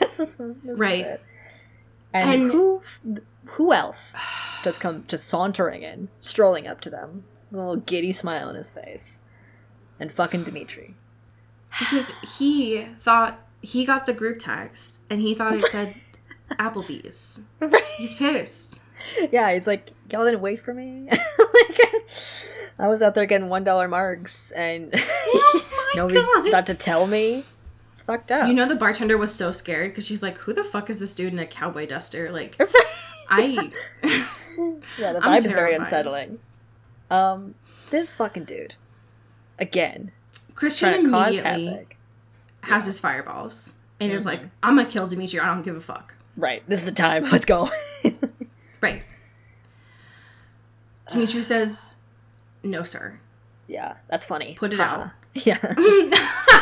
This 0.00 0.18
is- 0.18 0.34
this 0.36 0.72
is 0.72 0.78
right. 0.78 1.20
And, 2.12 2.30
And- 2.42 2.52
who 2.52 2.82
who 3.52 3.72
else 3.72 4.16
does 4.64 4.78
come 4.78 5.04
just 5.08 5.28
sauntering 5.28 5.82
in, 5.82 6.08
strolling 6.20 6.66
up 6.66 6.80
to 6.82 6.90
them, 6.90 7.24
a 7.52 7.56
little 7.56 7.76
giddy 7.76 8.12
smile 8.12 8.48
on 8.48 8.54
his 8.54 8.70
face, 8.70 9.20
and 9.98 10.12
fucking 10.12 10.44
Dimitri. 10.44 10.94
Because 11.78 12.12
he 12.38 12.86
thought 13.00 13.38
he 13.62 13.84
got 13.84 14.06
the 14.06 14.12
group 14.12 14.38
text 14.40 15.02
and 15.10 15.20
he 15.20 15.34
thought 15.34 15.54
it 15.54 15.62
said 15.70 15.94
Applebee's. 16.52 17.46
Right. 17.60 17.84
He's 17.96 18.14
pissed. 18.14 18.82
Yeah, 19.30 19.52
he's 19.52 19.66
like, 19.66 19.90
y'all 20.10 20.24
didn't 20.24 20.40
wait 20.42 20.60
for 20.60 20.74
me. 20.74 21.08
like, 21.10 21.80
I 22.78 22.88
was 22.88 23.02
out 23.02 23.14
there 23.14 23.24
getting 23.26 23.48
one 23.48 23.64
dollar 23.64 23.88
marks, 23.88 24.50
and 24.52 24.90
Oh 24.94 25.64
my 25.64 25.92
nobody 26.02 26.20
God. 26.20 26.48
about 26.48 26.66
to 26.66 26.74
tell 26.74 27.06
me. 27.06 27.44
It's 27.92 28.02
fucked 28.02 28.30
up. 28.30 28.46
You 28.48 28.54
know, 28.54 28.66
the 28.66 28.74
bartender 28.76 29.18
was 29.18 29.34
so 29.34 29.52
scared 29.52 29.90
because 29.90 30.06
she's 30.06 30.22
like, 30.22 30.38
"Who 30.38 30.52
the 30.52 30.64
fuck 30.64 30.88
is 30.90 31.00
this 31.00 31.14
dude 31.14 31.32
in 31.32 31.38
a 31.38 31.46
cowboy 31.46 31.86
duster?" 31.86 32.30
Like, 32.30 32.56
I, 33.28 33.70
yeah, 34.02 35.12
the 35.12 35.20
vibe 35.22 35.44
is 35.44 35.52
very 35.52 35.74
unsettling. 35.74 36.38
Um, 37.10 37.54
this 37.90 38.14
fucking 38.14 38.44
dude, 38.44 38.76
again, 39.58 40.12
Christian 40.54 40.94
immediately 41.06 41.86
has 42.62 42.86
his 42.86 43.00
fireballs 43.00 43.76
and 44.00 44.12
is 44.12 44.22
Mm-hmm. 44.24 44.28
like, 44.42 44.50
"I'm 44.62 44.76
gonna 44.76 44.88
kill 44.88 45.06
Dimitri. 45.08 45.40
I 45.40 45.46
don't 45.46 45.62
give 45.62 45.76
a 45.76 45.80
fuck." 45.80 46.14
Right, 46.36 46.62
this 46.68 46.80
is 46.80 46.86
the 46.86 46.92
time. 46.92 47.24
Let's 47.32 47.44
go. 47.44 47.68
Right. 48.80 49.02
Dimitri 51.08 51.42
says, 51.42 52.02
"No, 52.62 52.82
sir." 52.84 53.18
yeah, 53.66 53.94
that's 54.08 54.24
funny. 54.26 54.54
Put 54.58 54.72
it 54.72 54.78
Ha. 54.80 54.84
out. 54.84 55.10
Yeah, 55.34 55.58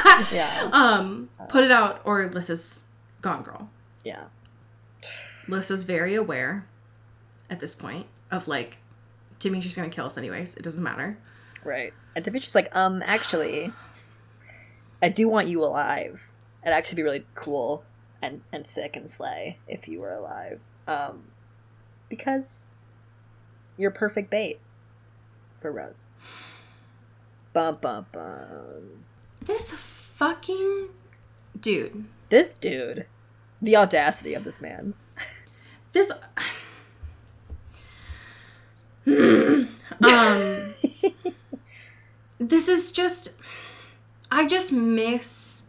yeah, 0.32 0.68
um, 0.72 1.28
put 1.48 1.64
it 1.64 1.70
out, 1.70 2.00
or 2.04 2.28
Lissa's 2.28 2.84
gone, 3.22 3.42
girl. 3.42 3.70
yeah. 4.04 4.24
Lissa's 5.48 5.84
very 5.84 6.14
aware 6.14 6.66
at 7.48 7.58
this 7.58 7.74
point 7.74 8.06
of 8.30 8.46
like, 8.48 8.76
Dimitri's 9.38 9.74
gonna 9.74 9.88
kill 9.88 10.04
us 10.06 10.18
anyways. 10.18 10.54
It 10.56 10.62
doesn't 10.62 10.82
matter. 10.82 11.16
Right. 11.64 11.94
And 12.14 12.22
Dimitri's 12.24 12.54
like, 12.54 12.74
um, 12.76 13.02
actually, 13.06 13.72
I 15.00 15.08
do 15.08 15.26
want 15.28 15.48
you 15.48 15.64
alive. 15.64 16.32
It'd 16.62 16.74
actually 16.74 16.96
be 16.96 17.02
really 17.02 17.24
cool 17.34 17.82
and, 18.20 18.42
and 18.52 18.66
sick 18.66 18.94
and 18.94 19.08
slay 19.08 19.58
if 19.66 19.88
you 19.88 20.00
were 20.00 20.12
alive. 20.12 20.62
Um, 20.86 21.28
because 22.10 22.66
you're 23.78 23.90
perfect 23.90 24.28
bait 24.30 24.60
for 25.58 25.72
Rose. 25.72 26.08
Bum, 27.54 27.78
bum, 27.80 28.06
bum. 28.12 29.04
This 29.40 29.72
fucking 30.18 30.88
dude. 31.58 32.04
This 32.28 32.54
dude, 32.56 33.06
the 33.62 33.76
audacity 33.76 34.34
of 34.34 34.44
this 34.44 34.60
man. 34.60 34.94
This. 35.92 36.12
um. 39.06 40.74
this 42.38 42.68
is 42.68 42.92
just. 42.92 43.40
I 44.30 44.46
just 44.46 44.70
miss. 44.70 45.68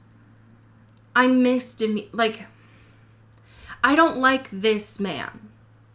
I 1.16 1.28
miss 1.28 1.74
Demi. 1.74 2.10
Like. 2.12 2.48
I 3.82 3.96
don't 3.96 4.18
like 4.18 4.50
this 4.50 5.00
man. 5.00 5.50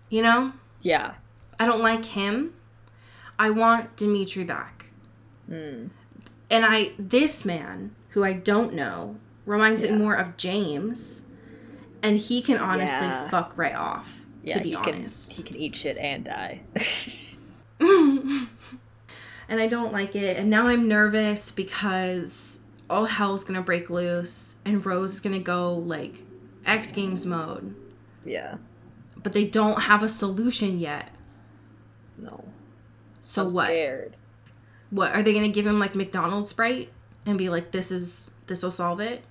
You 0.09 0.22
know? 0.22 0.52
Yeah. 0.80 1.14
I 1.61 1.66
don't 1.66 1.82
like 1.82 2.07
him. 2.07 2.55
I 3.38 3.50
want 3.50 3.96
Dimitri 3.96 4.44
back. 4.44 4.86
Hmm. 5.46 5.88
And 6.50 6.64
I 6.64 6.92
this 6.98 7.44
man 7.44 7.94
who 8.15 8.25
I 8.25 8.33
don't 8.33 8.73
know 8.75 9.17
reminds 9.47 9.85
Yeah. 9.85 9.93
me 9.93 9.99
more 9.99 10.15
of 10.15 10.37
James, 10.37 11.25
and 12.03 12.17
he 12.19 12.41
can 12.43 12.59
honestly 12.59 13.07
Yeah. 13.07 13.29
fuck 13.29 13.53
right 13.57 13.75
off. 13.75 14.25
Yeah, 14.43 14.59
to 14.59 14.62
be 14.62 14.71
he 14.71 14.75
honest, 14.77 15.31
can 15.31 15.37
he 15.37 15.43
can 15.43 15.57
eat 15.57 15.77
shit 15.77 15.97
and 15.99 16.25
die. 16.25 16.61
and 17.81 19.61
I 19.61 19.67
don't 19.69 19.93
like 19.93 20.15
it. 20.17 20.37
And 20.37 20.49
now 20.51 20.67
I'm 20.67 20.89
nervous 20.89 21.51
because 21.51 22.61
all 22.89 23.07
hell's 23.07 23.45
gonna 23.45 23.62
break 23.62 23.91
loose, 23.91 24.57
and 24.65 24.85
Rose 24.85 25.15
is 25.15 25.21
gonna 25.21 25.39
go 25.39 25.75
like 25.75 26.25
X 26.67 26.93
Games 26.93 27.27
mode. 27.27 27.75
yeah. 28.25 28.57
But 29.23 29.33
they 29.33 29.45
don't 29.47 29.83
have 29.83 30.03
a 30.03 30.09
solution 30.09 30.79
yet. 30.79 31.11
No. 32.19 32.45
So 33.23 33.47
I'm 33.47 33.55
what? 33.55 33.65
scared. 33.69 34.17
What 34.91 35.12
are 35.15 35.23
they 35.23 35.33
gonna 35.33 35.49
give 35.49 35.67
him 35.67 35.79
like 35.79 35.95
McDonald's 35.95 36.51
Sprite 36.51 36.91
and 37.27 37.39
be 37.39 37.49
like, 37.49 37.70
"This 37.70 37.91
is 37.91 38.35
this 38.47 38.62
will 38.62 38.70
solve 38.70 39.01
it"? 39.01 39.22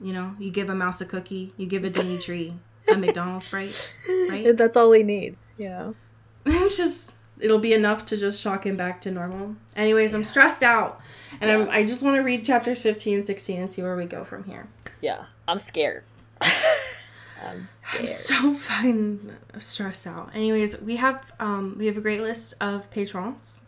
You 0.00 0.12
know, 0.12 0.34
you 0.38 0.50
give 0.50 0.68
a 0.68 0.74
mouse 0.74 1.00
a 1.00 1.06
cookie, 1.06 1.52
you 1.56 1.66
give 1.66 1.84
a 1.84 1.90
Dimitri 1.90 2.54
a 2.90 2.96
McDonald's 2.96 3.46
Sprite, 3.46 3.94
right? 4.28 4.56
That's 4.56 4.76
all 4.76 4.90
he 4.92 5.02
needs, 5.04 5.54
Yeah, 5.58 5.92
it's 6.46 6.76
just 6.76 7.14
it'll 7.38 7.58
be 7.60 7.72
enough 7.72 8.04
to 8.06 8.16
just 8.16 8.40
shock 8.40 8.66
him 8.66 8.76
back 8.76 9.00
to 9.02 9.10
normal. 9.10 9.56
Anyways, 9.76 10.14
I'm 10.14 10.24
stressed 10.24 10.62
out, 10.62 11.00
and 11.40 11.50
I'm, 11.50 11.68
I 11.70 11.84
just 11.84 12.02
want 12.02 12.16
to 12.16 12.22
read 12.22 12.44
chapters 12.44 12.82
15 12.82 13.18
and 13.18 13.26
16 13.26 13.60
and 13.60 13.72
see 13.72 13.82
where 13.82 13.96
we 13.96 14.06
go 14.06 14.24
from 14.24 14.44
here. 14.44 14.68
Yeah, 15.00 15.24
I'm 15.46 15.58
scared. 15.58 16.04
I'm 16.40 17.64
scared. 17.64 18.00
I'm 18.00 18.06
so 18.06 18.54
fucking 18.54 19.32
stressed 19.58 20.06
out. 20.06 20.34
Anyways, 20.34 20.80
we 20.80 20.96
have 20.96 21.32
um 21.38 21.76
we 21.78 21.86
have 21.86 21.96
a 21.96 22.00
great 22.00 22.20
list 22.20 22.54
of 22.60 22.90
patrons. 22.90 23.66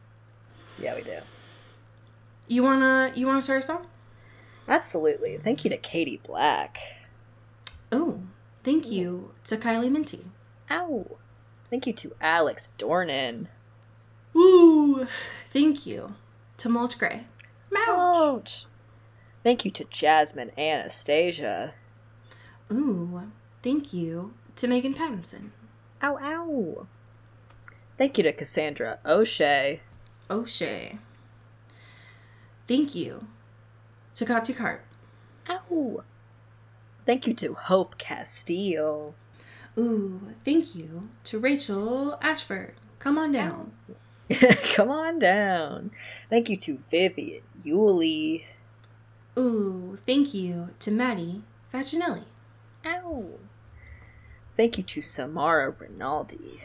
yeah, 0.81 0.95
we 0.95 1.03
do. 1.03 1.19
You 2.49 2.63
wanna 2.63 3.13
you 3.15 3.27
wanna 3.27 3.43
start 3.43 3.59
us 3.59 3.71
off? 3.71 3.87
Absolutely. 4.69 5.39
Thank 5.39 5.65
you 5.65 5.71
to 5.71 5.77
Katie 5.77 6.21
Black. 6.25 6.79
Oh, 7.93 8.21
thank 8.63 8.91
you 8.91 9.33
to 9.45 9.57
Kylie 9.57 9.91
Minty. 9.91 10.27
Ow. 10.71 11.19
Thank 11.69 11.87
you 11.87 11.93
to 11.95 12.13
Alex 12.21 12.73
Dornan. 12.79 13.47
Ooh, 14.37 15.07
thank 15.51 15.87
you 15.87 16.15
to 16.59 16.69
Mulch 16.69 16.99
Gray. 16.99 17.27
Ouch. 17.77 18.17
Ouch. 18.17 18.67
Thank 19.43 19.65
you 19.65 19.71
to 19.73 19.85
Jasmine 19.85 20.51
Anastasia. 20.59 21.75
Ooh, 22.73 23.31
thank 23.63 23.93
you 23.93 24.33
to 24.57 24.67
Megan 24.67 24.95
Pattinson. 24.95 25.51
Ow, 26.03 26.19
ow. 26.19 26.87
Thank 27.97 28.19
you 28.19 28.25
to 28.25 28.33
Cassandra 28.33 28.99
O'Shea. 29.05 29.81
O'Shea. 30.31 30.99
Thank 32.67 32.95
you 32.95 33.27
to 34.15 34.24
Katu 34.24 34.57
Cart. 34.57 34.85
Ow. 35.49 36.03
Thank 37.05 37.27
you 37.27 37.35
to 37.35 37.55
Hope 37.55 37.99
Castile. 37.99 39.15
Ooh, 39.77 40.32
thank 40.45 40.74
you 40.74 41.09
to 41.24 41.39
Rachel 41.39 42.19
Ashford. 42.23 42.74
Come 42.99 43.19
on 43.19 43.32
down. 43.32 43.73
Come 44.74 44.89
on 44.89 45.19
down. 45.19 45.91
Thank 46.31 46.49
you 46.49 46.57
to 46.59 46.78
Vivian 46.91 47.43
Yulee. 47.62 48.47
Ooh, 49.39 49.99
thank 50.07 50.32
you 50.32 50.70
to 50.78 50.91
Maddie 50.91 51.43
Faginelli. 51.73 52.24
Ow. 52.86 53.31
Thank 54.57 54.78
you 54.78 54.85
to 54.85 55.03
Samara 55.03 55.70
Rinaldi. 55.70 56.61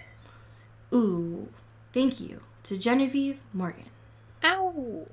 Ooh, 0.93 1.49
thank 1.91 2.21
you 2.21 2.41
to 2.63 2.77
Genevieve 2.77 3.39
Morgan. 3.53 3.89
Ow. 4.43 5.07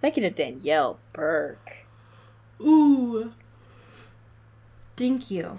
Thank 0.00 0.16
you 0.16 0.22
to 0.22 0.30
Danielle 0.30 0.98
Burke. 1.12 1.86
Ooh. 2.60 3.32
Thank 4.96 5.30
you 5.30 5.58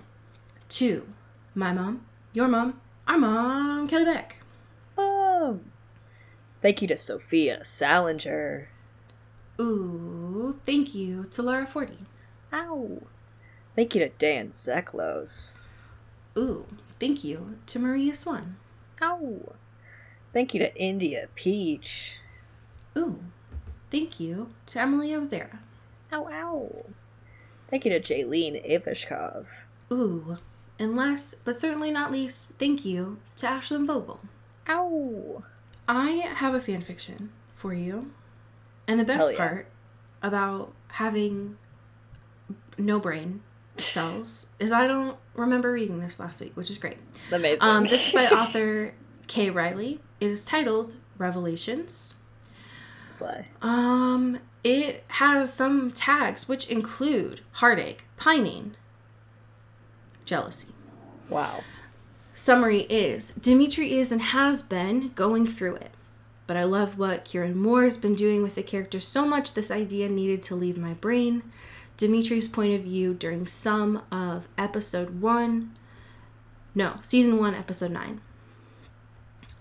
to 0.69 1.07
my 1.55 1.73
mom, 1.73 2.05
your 2.33 2.47
mom, 2.47 2.79
our 3.07 3.17
mom, 3.17 3.87
Kelly 3.87 4.05
Beck. 4.05 4.37
Um. 4.97 5.71
Thank 6.61 6.81
you 6.81 6.87
to 6.89 6.97
Sophia 6.97 7.63
Salinger. 7.63 8.69
Ooh, 9.61 10.59
thank 10.65 10.93
you 10.93 11.25
to 11.31 11.41
Laura 11.41 11.65
Forty. 11.65 11.99
Ow. 12.51 13.03
Thank 13.73 13.95
you 13.95 14.01
to 14.01 14.09
Dan 14.09 14.49
Zeklos. 14.49 15.57
Ooh, 16.37 16.65
thank 16.99 17.23
you 17.23 17.59
to 17.65 17.79
Maria 17.79 18.13
Swan. 18.13 18.57
Ow. 19.01 19.53
Thank 20.33 20.53
you 20.53 20.59
to 20.59 20.75
India 20.75 21.27
Peach. 21.35 22.17
Ooh, 22.97 23.23
thank 23.91 24.19
you 24.19 24.51
to 24.67 24.79
Emily 24.79 25.09
Ozera. 25.09 25.59
Ow, 26.11 26.27
ow. 26.27 26.85
Thank 27.69 27.85
you 27.85 27.91
to 27.91 27.99
Jaylene 27.99 28.67
Ivashkov. 28.69 29.47
Ooh, 29.91 30.37
and 30.79 30.95
last 30.95 31.43
but 31.43 31.57
certainly 31.57 31.91
not 31.91 32.11
least, 32.11 32.53
thank 32.53 32.85
you 32.85 33.19
to 33.35 33.45
Ashlyn 33.45 33.85
Vogel. 33.85 34.21
Ow. 34.67 35.43
I 35.87 36.11
have 36.11 36.53
a 36.53 36.61
fan 36.61 36.81
fiction 36.81 37.31
for 37.55 37.73
you. 37.73 38.11
And 38.87 38.99
the 38.99 39.03
best 39.03 39.31
yeah. 39.31 39.37
part 39.37 39.67
about 40.23 40.73
having 40.87 41.57
no 42.77 42.99
brain 42.99 43.41
cells 43.77 44.49
is 44.59 44.71
I 44.71 44.87
don't 44.87 45.17
remember 45.35 45.71
reading 45.71 45.99
this 45.99 46.19
last 46.19 46.39
week, 46.39 46.55
which 46.55 46.69
is 46.69 46.77
great. 46.77 46.97
Amazing. 47.31 47.67
Um, 47.67 47.83
this 47.83 48.07
is 48.07 48.13
by 48.13 48.27
author 48.31 48.93
Kay 49.27 49.49
Riley. 49.49 49.99
It 50.19 50.27
is 50.27 50.45
titled 50.45 50.95
Revelations. 51.17 52.15
Slay. 53.09 53.47
Um, 53.61 54.39
it 54.63 55.03
has 55.07 55.53
some 55.53 55.91
tags 55.91 56.47
which 56.47 56.69
include 56.69 57.41
heartache, 57.53 58.05
pining, 58.17 58.75
jealousy. 60.25 60.73
Wow. 61.29 61.61
Summary 62.33 62.81
is 62.89 63.31
Dimitri 63.31 63.97
is 63.97 64.11
and 64.11 64.21
has 64.21 64.61
been 64.61 65.09
going 65.15 65.47
through 65.47 65.75
it. 65.75 65.91
But 66.47 66.57
I 66.57 66.63
love 66.63 66.97
what 66.97 67.25
Kieron 67.25 67.55
Moore 67.55 67.83
has 67.83 67.97
been 67.97 68.15
doing 68.15 68.41
with 68.41 68.55
the 68.55 68.63
character 68.63 68.99
so 68.99 69.25
much 69.25 69.53
this 69.53 69.69
idea 69.69 70.09
needed 70.09 70.41
to 70.43 70.55
leave 70.55 70.77
my 70.77 70.93
brain. 70.93 71.43
Dimitri's 71.97 72.47
point 72.47 72.73
of 72.73 72.81
view 72.81 73.13
during 73.13 73.45
some 73.45 74.01
of 74.11 74.47
episode 74.57 75.21
1 75.21 75.75
no, 76.75 76.99
season 77.01 77.37
1 77.39 77.55
episode 77.55 77.91
9. 77.91 78.21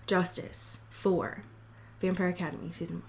Justice 0.07 0.81
4 0.89 1.43
Vampire 1.99 2.29
Academy 2.29 2.71
season 2.71 2.97
1. 2.97 3.03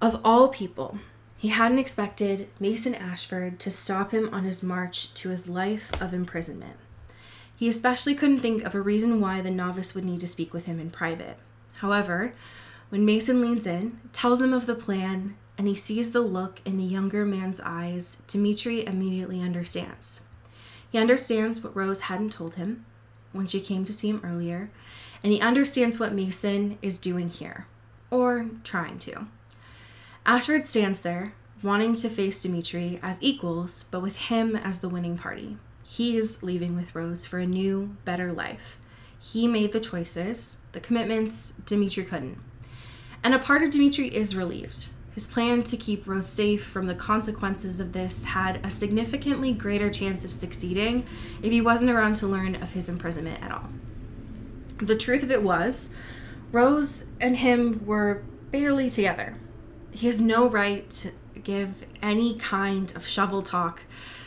Of 0.00 0.20
all 0.24 0.46
people, 0.48 1.00
he 1.36 1.48
hadn't 1.48 1.80
expected 1.80 2.48
Mason 2.60 2.94
Ashford 2.94 3.58
to 3.58 3.70
stop 3.70 4.12
him 4.12 4.32
on 4.32 4.44
his 4.44 4.62
march 4.62 5.12
to 5.14 5.30
his 5.30 5.48
life 5.48 5.90
of 6.00 6.14
imprisonment. 6.14 6.76
He 7.56 7.68
especially 7.68 8.14
couldn't 8.14 8.38
think 8.38 8.62
of 8.62 8.76
a 8.76 8.80
reason 8.80 9.20
why 9.20 9.40
the 9.40 9.50
novice 9.50 9.96
would 9.96 10.04
need 10.04 10.20
to 10.20 10.28
speak 10.28 10.54
with 10.54 10.66
him 10.66 10.78
in 10.78 10.90
private. 10.90 11.36
However, 11.78 12.32
when 12.90 13.04
Mason 13.04 13.40
leans 13.40 13.66
in, 13.66 13.98
tells 14.12 14.40
him 14.40 14.52
of 14.52 14.66
the 14.66 14.76
plan, 14.76 15.36
and 15.58 15.66
he 15.66 15.74
sees 15.74 16.12
the 16.12 16.20
look 16.20 16.60
in 16.64 16.76
the 16.76 16.84
younger 16.84 17.24
man's 17.24 17.60
eyes, 17.60 18.22
Dimitri 18.28 18.86
immediately 18.86 19.40
understands. 19.40 20.20
He 20.92 20.98
understands 20.98 21.60
what 21.60 21.74
Rose 21.74 22.02
hadn't 22.02 22.32
told 22.32 22.54
him 22.54 22.84
when 23.32 23.48
she 23.48 23.60
came 23.60 23.84
to 23.84 23.92
see 23.92 24.10
him 24.10 24.20
earlier, 24.22 24.70
and 25.24 25.32
he 25.32 25.40
understands 25.40 25.98
what 25.98 26.14
Mason 26.14 26.78
is 26.82 27.00
doing 27.00 27.30
here, 27.30 27.66
or 28.12 28.48
trying 28.62 28.98
to. 29.00 29.26
Ashford 30.28 30.66
stands 30.66 31.00
there, 31.00 31.32
wanting 31.62 31.94
to 31.94 32.10
face 32.10 32.42
Dimitri 32.42 33.00
as 33.02 33.16
equals, 33.22 33.86
but 33.90 34.02
with 34.02 34.18
him 34.18 34.56
as 34.56 34.80
the 34.80 34.88
winning 34.90 35.16
party. 35.16 35.56
He 35.82 36.18
is 36.18 36.42
leaving 36.42 36.76
with 36.76 36.94
Rose 36.94 37.24
for 37.24 37.38
a 37.38 37.46
new, 37.46 37.96
better 38.04 38.30
life. 38.30 38.78
He 39.18 39.48
made 39.48 39.72
the 39.72 39.80
choices, 39.80 40.58
the 40.72 40.80
commitments 40.80 41.52
Dimitri 41.64 42.04
couldn't. 42.04 42.36
And 43.24 43.34
a 43.34 43.38
part 43.38 43.62
of 43.62 43.70
Dimitri 43.70 44.14
is 44.14 44.36
relieved. 44.36 44.90
His 45.14 45.26
plan 45.26 45.62
to 45.62 45.78
keep 45.78 46.06
Rose 46.06 46.28
safe 46.28 46.62
from 46.62 46.88
the 46.88 46.94
consequences 46.94 47.80
of 47.80 47.94
this 47.94 48.24
had 48.24 48.60
a 48.62 48.70
significantly 48.70 49.54
greater 49.54 49.88
chance 49.88 50.26
of 50.26 50.32
succeeding 50.34 51.06
if 51.42 51.50
he 51.50 51.62
wasn't 51.62 51.90
around 51.90 52.16
to 52.16 52.26
learn 52.26 52.54
of 52.56 52.72
his 52.72 52.90
imprisonment 52.90 53.42
at 53.42 53.50
all. 53.50 53.70
The 54.76 54.94
truth 54.94 55.22
of 55.22 55.30
it 55.30 55.42
was, 55.42 55.94
Rose 56.52 57.06
and 57.18 57.38
him 57.38 57.86
were 57.86 58.24
barely 58.50 58.90
together. 58.90 59.34
He 59.90 60.06
has 60.06 60.20
no 60.20 60.48
right 60.48 60.88
to 60.90 61.12
give 61.42 61.86
any 62.02 62.34
kind 62.36 62.94
of 62.94 63.06
shovel 63.06 63.42
talk, 63.42 63.82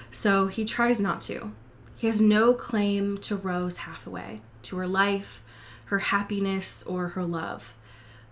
so 0.10 0.48
he 0.48 0.66
tries 0.66 1.00
not 1.00 1.22
to. 1.22 1.54
He 1.96 2.08
has 2.08 2.20
no 2.20 2.54
claim 2.54 3.18
to 3.20 3.36
Rose 3.36 3.78
Hathaway, 3.78 4.42
to 4.64 4.78
her 4.78 4.88
life, 4.88 5.44
her 5.86 6.00
happiness, 6.00 6.82
or 6.84 7.10
her 7.10 7.24
love. 7.24 7.76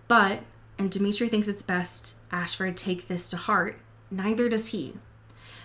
But, 0.08 0.40
and 0.78 0.90
Dimitri 0.90 1.28
thinks 1.28 1.46
it's 1.46 1.62
best 1.62 2.16
Ashford 2.32 2.76
take 2.76 3.06
this 3.06 3.30
to 3.30 3.36
heart, 3.36 3.78
neither 4.10 4.48
does 4.48 4.68
he. 4.68 4.94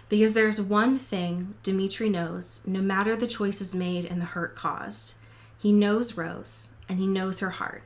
Because 0.07 0.35
there's 0.35 0.61
one 0.61 0.99
thing 0.99 1.55
Dimitri 1.63 2.09
knows, 2.09 2.61
no 2.65 2.79
matter 2.79 3.15
the 3.15 3.27
choices 3.27 3.73
made 3.73 4.05
and 4.05 4.21
the 4.21 4.25
hurt 4.25 4.55
caused. 4.55 5.15
He 5.57 5.71
knows 5.71 6.15
Rose, 6.15 6.73
and 6.87 6.99
he 6.99 7.07
knows 7.07 7.39
her 7.39 7.49
heart. 7.51 7.83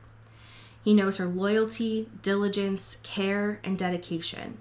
He 0.82 0.94
knows 0.94 1.18
her 1.18 1.26
loyalty, 1.26 2.08
diligence, 2.22 2.98
care, 3.02 3.60
and 3.62 3.78
dedication. 3.78 4.58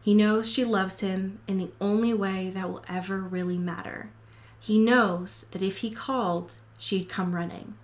He 0.00 0.14
knows 0.14 0.50
she 0.50 0.64
loves 0.64 1.00
him 1.00 1.40
in 1.48 1.56
the 1.56 1.72
only 1.80 2.14
way 2.14 2.50
that 2.50 2.68
will 2.68 2.84
ever 2.88 3.18
really 3.18 3.58
matter. 3.58 4.10
He 4.60 4.78
knows 4.78 5.48
that 5.50 5.62
if 5.62 5.78
he 5.78 5.90
called, 5.90 6.58
she'd 6.78 7.08
come 7.08 7.34
running. 7.34 7.74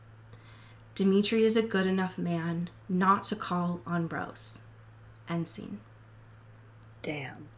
Dimitri 0.94 1.44
is 1.44 1.56
a 1.56 1.62
good 1.62 1.86
enough 1.86 2.18
man 2.18 2.70
not 2.88 3.24
to 3.24 3.36
call 3.36 3.80
on 3.86 4.08
Rose. 4.08 4.62
End 5.28 5.48
scene. 5.48 5.80
Damn. 7.02 7.48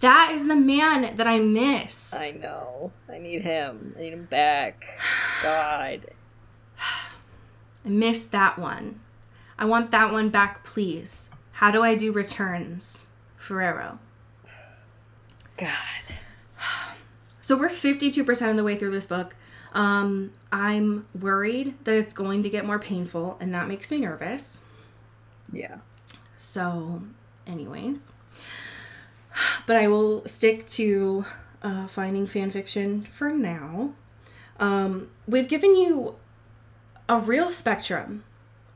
That 0.00 0.32
is 0.32 0.46
the 0.46 0.56
man 0.56 1.16
that 1.16 1.26
I 1.26 1.38
miss. 1.38 2.14
I 2.14 2.32
know. 2.32 2.92
I 3.08 3.18
need 3.18 3.42
him. 3.42 3.94
I 3.96 4.00
need 4.02 4.12
him 4.12 4.24
back. 4.26 4.84
God. 5.42 6.06
I 6.78 7.88
miss 7.88 8.26
that 8.26 8.58
one. 8.58 9.00
I 9.58 9.64
want 9.64 9.90
that 9.90 10.12
one 10.12 10.30
back, 10.30 10.64
please. 10.64 11.30
How 11.52 11.70
do 11.70 11.82
I 11.82 11.96
do 11.96 12.12
returns? 12.12 13.10
Ferrero. 13.36 13.98
God. 15.56 15.68
So 17.40 17.56
we're 17.56 17.70
52% 17.70 18.50
of 18.50 18.56
the 18.56 18.62
way 18.62 18.76
through 18.76 18.90
this 18.90 19.06
book. 19.06 19.34
Um, 19.72 20.32
I'm 20.52 21.06
worried 21.18 21.74
that 21.84 21.94
it's 21.94 22.12
going 22.12 22.42
to 22.42 22.50
get 22.50 22.66
more 22.66 22.78
painful, 22.78 23.36
and 23.40 23.54
that 23.54 23.68
makes 23.68 23.90
me 23.90 23.98
nervous. 24.00 24.60
Yeah. 25.52 25.78
So, 26.36 27.02
anyways. 27.46 28.12
But 29.66 29.76
I 29.76 29.88
will 29.88 30.26
stick 30.26 30.66
to 30.66 31.24
uh, 31.62 31.86
finding 31.86 32.26
fan 32.26 32.50
fiction 32.50 33.02
for 33.02 33.30
now. 33.30 33.94
Um, 34.60 35.08
we've 35.26 35.48
given 35.48 35.76
you 35.76 36.16
a 37.08 37.18
real 37.18 37.50
spectrum 37.50 38.24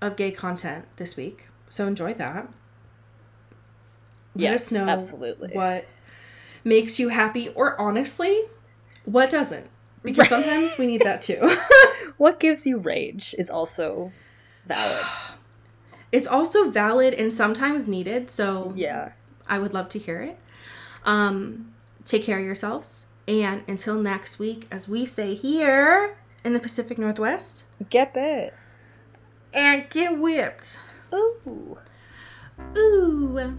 of 0.02 0.16
gay 0.16 0.30
content 0.30 0.84
this 0.96 1.16
week, 1.16 1.46
so 1.70 1.86
enjoy 1.86 2.12
that. 2.14 2.48
Let 4.34 4.42
Yes, 4.42 4.72
us 4.72 4.78
know 4.78 4.88
absolutely. 4.88 5.50
what 5.52 5.86
makes 6.64 6.98
you 6.98 7.08
happy, 7.08 7.48
or 7.50 7.80
honestly, 7.80 8.42
what 9.04 9.30
doesn't. 9.30 9.68
Because 10.02 10.28
sometimes 10.36 10.76
we 10.78 10.86
need 10.86 11.00
that 11.02 11.22
too. 11.22 11.56
What 12.18 12.38
gives 12.38 12.66
you 12.66 12.78
rage 12.78 13.34
is 13.36 13.50
also 13.50 14.12
valid. 14.66 15.04
it's 16.12 16.26
also 16.26 16.70
valid 16.70 17.14
and 17.14 17.32
sometimes 17.32 17.88
needed, 17.88 18.30
so 18.30 18.72
Yeah. 18.76 19.12
I 19.48 19.58
would 19.58 19.74
love 19.74 19.88
to 19.90 19.98
hear 19.98 20.20
it. 20.22 20.38
Um, 21.04 21.72
take 22.04 22.22
care 22.22 22.38
of 22.38 22.44
yourselves. 22.44 23.06
And 23.26 23.64
until 23.66 23.94
next 23.96 24.38
week, 24.38 24.68
as 24.70 24.88
we 24.88 25.04
say 25.04 25.34
here 25.34 26.16
in 26.44 26.52
the 26.52 26.60
Pacific 26.60 26.96
Northwest, 26.98 27.64
Get 27.90 28.14
bit. 28.14 28.54
And 29.52 29.88
get 29.90 30.18
whipped. 30.18 30.78
Ooh. 31.12 31.78
Ooh. 32.76 33.58